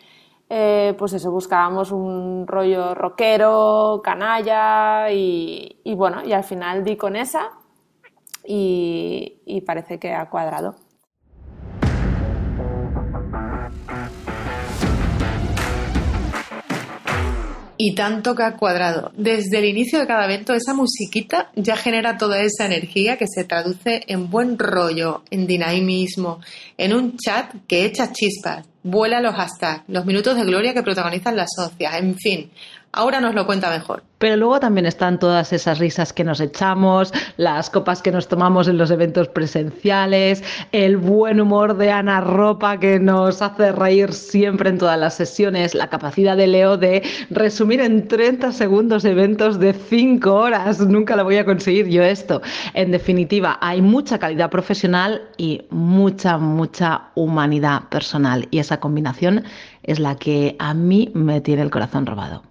Eh, 0.50 0.96
pues 0.98 1.14
eso, 1.14 1.32
buscábamos 1.32 1.92
un 1.92 2.48
rollo 2.48 2.96
rockero, 2.96 4.02
canalla 4.04 5.12
y, 5.12 5.80
bueno, 5.96 6.24
y 6.26 6.34
al 6.34 6.44
final 6.44 6.84
di 6.84 6.98
con 6.98 7.16
esa 7.16 7.52
y 8.44 9.62
parece 9.66 10.00
que 10.00 10.14
ha 10.14 10.30
cuadrado. 10.30 10.89
Y 17.82 17.96
tanto 17.96 18.36
que 18.36 18.44
ha 18.44 18.58
cuadrado. 18.58 19.14
Desde 19.16 19.60
el 19.60 19.64
inicio 19.64 20.00
de 20.00 20.06
cada 20.06 20.26
evento, 20.26 20.54
esa 20.54 20.74
musiquita 20.74 21.50
ya 21.56 21.78
genera 21.78 22.18
toda 22.18 22.42
esa 22.42 22.66
energía 22.66 23.18
que 23.18 23.26
se 23.26 23.46
traduce 23.46 24.04
en 24.08 24.30
buen 24.30 24.60
rollo, 24.60 25.24
en 25.32 25.48
dinamismo, 25.48 26.42
en 26.78 26.94
un 26.94 27.16
chat 27.16 27.56
que 27.70 27.86
echa 27.86 28.12
chispas, 28.12 28.68
vuela 28.84 29.22
los 29.22 29.34
hashtags, 29.34 29.86
los 29.88 30.06
minutos 30.06 30.36
de 30.36 30.44
gloria 30.44 30.74
que 30.74 30.84
protagonizan 30.84 31.38
las 31.38 31.52
socias, 31.56 31.96
en 31.96 32.18
fin. 32.18 32.52
Ahora 32.92 33.22
nos 33.22 33.36
lo 33.36 33.46
cuenta 33.46 33.70
mejor. 33.70 34.04
Pero 34.20 34.36
luego 34.36 34.60
también 34.60 34.86
están 34.86 35.18
todas 35.18 35.54
esas 35.54 35.80
risas 35.80 36.12
que 36.12 36.26
nos 36.26 36.42
echamos, 36.42 37.14
las 37.38 37.70
copas 37.70 38.02
que 38.02 38.12
nos 38.12 38.28
tomamos 38.28 38.68
en 38.68 38.78
los 38.78 38.92
eventos 38.92 39.30
presenciales, 39.30 40.44
el 40.74 40.98
buen 40.98 41.40
humor 41.40 41.78
de 41.78 41.90
Ana 41.90 42.20
Ropa 42.20 42.78
que 42.80 43.00
nos 43.00 43.42
hace 43.42 43.72
reír 43.72 44.12
siempre 44.12 44.72
en 44.72 44.78
todas 44.78 45.00
las 45.00 45.14
sesiones, 45.14 45.74
la 45.74 45.88
capacidad 45.88 46.36
de 46.36 46.48
Leo 46.48 46.76
de 46.76 47.02
resumir 47.30 47.80
en 47.80 48.10
30 48.10 48.52
segundos 48.52 49.06
eventos 49.06 49.58
de 49.58 49.72
5 49.72 50.34
horas. 50.34 50.82
Nunca 50.82 51.16
lo 51.16 51.24
voy 51.24 51.38
a 51.38 51.46
conseguir 51.46 51.88
yo 51.88 52.04
esto. 52.04 52.42
En 52.74 52.92
definitiva, 52.92 53.58
hay 53.62 53.82
mucha 53.82 54.20
calidad 54.20 54.50
profesional 54.50 55.22
y 55.38 55.62
mucha, 55.70 56.38
mucha 56.38 57.04
humanidad 57.16 57.84
personal. 57.88 58.50
Y 58.52 58.60
esa 58.60 58.82
combinación 58.82 59.46
es 59.90 60.00
la 60.00 60.18
que 60.18 60.56
a 60.60 60.76
mí 60.76 61.10
me 61.16 61.42
tiene 61.42 61.64
el 61.64 61.72
corazón 61.72 62.06
robado. 62.06 62.44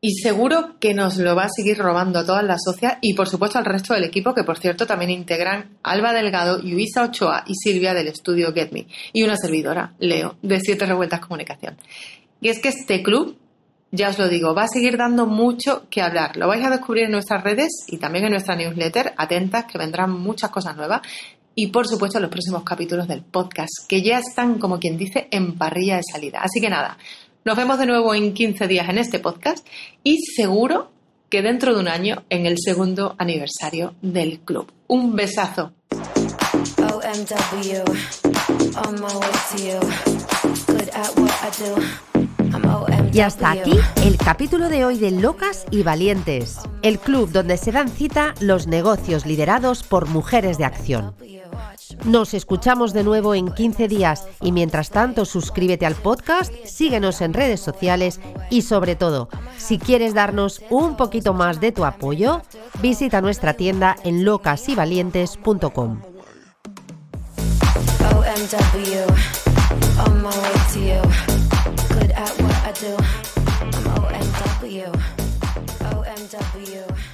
Y 0.00 0.12
seguro 0.22 0.78
que 0.78 0.94
nos 0.94 1.16
lo 1.16 1.34
va 1.34 1.46
a 1.46 1.48
seguir 1.48 1.78
robando 1.78 2.20
a 2.20 2.24
todas 2.24 2.44
las 2.44 2.62
socias 2.64 2.98
y 3.00 3.14
por 3.14 3.28
supuesto 3.28 3.58
al 3.58 3.64
resto 3.64 3.92
del 3.92 4.04
equipo, 4.04 4.34
que 4.34 4.44
por 4.44 4.56
cierto 4.56 4.86
también 4.86 5.10
integran 5.10 5.78
Alba 5.82 6.12
Delgado, 6.12 6.58
Luisa 6.62 7.02
Ochoa 7.02 7.42
y 7.44 7.54
Silvia 7.56 7.92
del 7.92 8.06
estudio 8.06 8.52
Get 8.52 8.70
Me. 8.70 8.86
Y 9.12 9.24
una 9.24 9.36
servidora, 9.36 9.94
Leo, 9.98 10.36
de 10.42 10.60
Siete 10.60 10.86
Revueltas 10.86 11.18
Comunicación. 11.18 11.76
Y 12.40 12.48
es 12.48 12.60
que 12.60 12.68
este 12.68 13.02
club, 13.02 13.36
ya 13.90 14.10
os 14.10 14.18
lo 14.18 14.28
digo, 14.28 14.54
va 14.54 14.64
a 14.64 14.68
seguir 14.68 14.96
dando 14.96 15.26
mucho 15.26 15.88
que 15.90 16.02
hablar. 16.02 16.36
Lo 16.36 16.46
vais 16.46 16.64
a 16.64 16.70
descubrir 16.70 17.06
en 17.06 17.10
nuestras 17.10 17.42
redes 17.42 17.70
y 17.88 17.98
también 17.98 18.26
en 18.26 18.30
nuestra 18.30 18.54
newsletter. 18.54 19.12
Atentas, 19.16 19.64
que 19.64 19.78
vendrán 19.78 20.12
muchas 20.12 20.50
cosas 20.50 20.76
nuevas. 20.76 21.00
Y 21.58 21.68
por 21.68 21.88
supuesto 21.88 22.20
los 22.20 22.28
próximos 22.30 22.64
capítulos 22.64 23.08
del 23.08 23.22
podcast, 23.22 23.72
que 23.88 24.02
ya 24.02 24.18
están, 24.18 24.58
como 24.58 24.78
quien 24.78 24.98
dice, 24.98 25.26
en 25.30 25.56
parrilla 25.56 25.96
de 25.96 26.02
salida. 26.02 26.40
Así 26.42 26.60
que 26.60 26.68
nada, 26.68 26.98
nos 27.46 27.56
vemos 27.56 27.78
de 27.78 27.86
nuevo 27.86 28.14
en 28.14 28.34
15 28.34 28.68
días 28.68 28.86
en 28.90 28.98
este 28.98 29.20
podcast 29.20 29.66
y 30.04 30.18
seguro 30.18 30.90
que 31.30 31.40
dentro 31.40 31.74
de 31.74 31.80
un 31.80 31.88
año 31.88 32.24
en 32.28 32.44
el 32.44 32.56
segundo 32.62 33.14
aniversario 33.16 33.94
del 34.02 34.40
club. 34.40 34.70
Un 34.86 35.16
besazo. 35.16 35.72
Y 43.16 43.20
hasta 43.20 43.50
aquí 43.50 43.72
el 44.04 44.18
capítulo 44.18 44.68
de 44.68 44.84
hoy 44.84 44.98
de 44.98 45.10
Locas 45.10 45.64
y 45.70 45.82
Valientes, 45.82 46.58
el 46.82 46.98
club 46.98 47.30
donde 47.30 47.56
se 47.56 47.72
dan 47.72 47.88
cita 47.88 48.34
los 48.40 48.66
negocios 48.66 49.24
liderados 49.24 49.84
por 49.84 50.06
mujeres 50.06 50.58
de 50.58 50.66
acción. 50.66 51.14
Nos 52.04 52.34
escuchamos 52.34 52.92
de 52.92 53.04
nuevo 53.04 53.34
en 53.34 53.50
15 53.50 53.88
días 53.88 54.26
y 54.42 54.52
mientras 54.52 54.90
tanto 54.90 55.24
suscríbete 55.24 55.86
al 55.86 55.94
podcast, 55.94 56.52
síguenos 56.66 57.22
en 57.22 57.32
redes 57.32 57.60
sociales 57.60 58.20
y 58.50 58.60
sobre 58.60 58.96
todo, 58.96 59.30
si 59.56 59.78
quieres 59.78 60.12
darnos 60.12 60.60
un 60.68 60.98
poquito 60.98 61.32
más 61.32 61.58
de 61.58 61.72
tu 61.72 61.86
apoyo, 61.86 62.42
visita 62.82 63.22
nuestra 63.22 63.54
tienda 63.54 63.96
en 64.04 64.26
locasyvalientes.com. 64.26 66.02
I 72.66 72.72
do. 72.72 72.96
I'm 72.96 73.70
OMW. 73.94 74.90
OMW. 75.94 77.05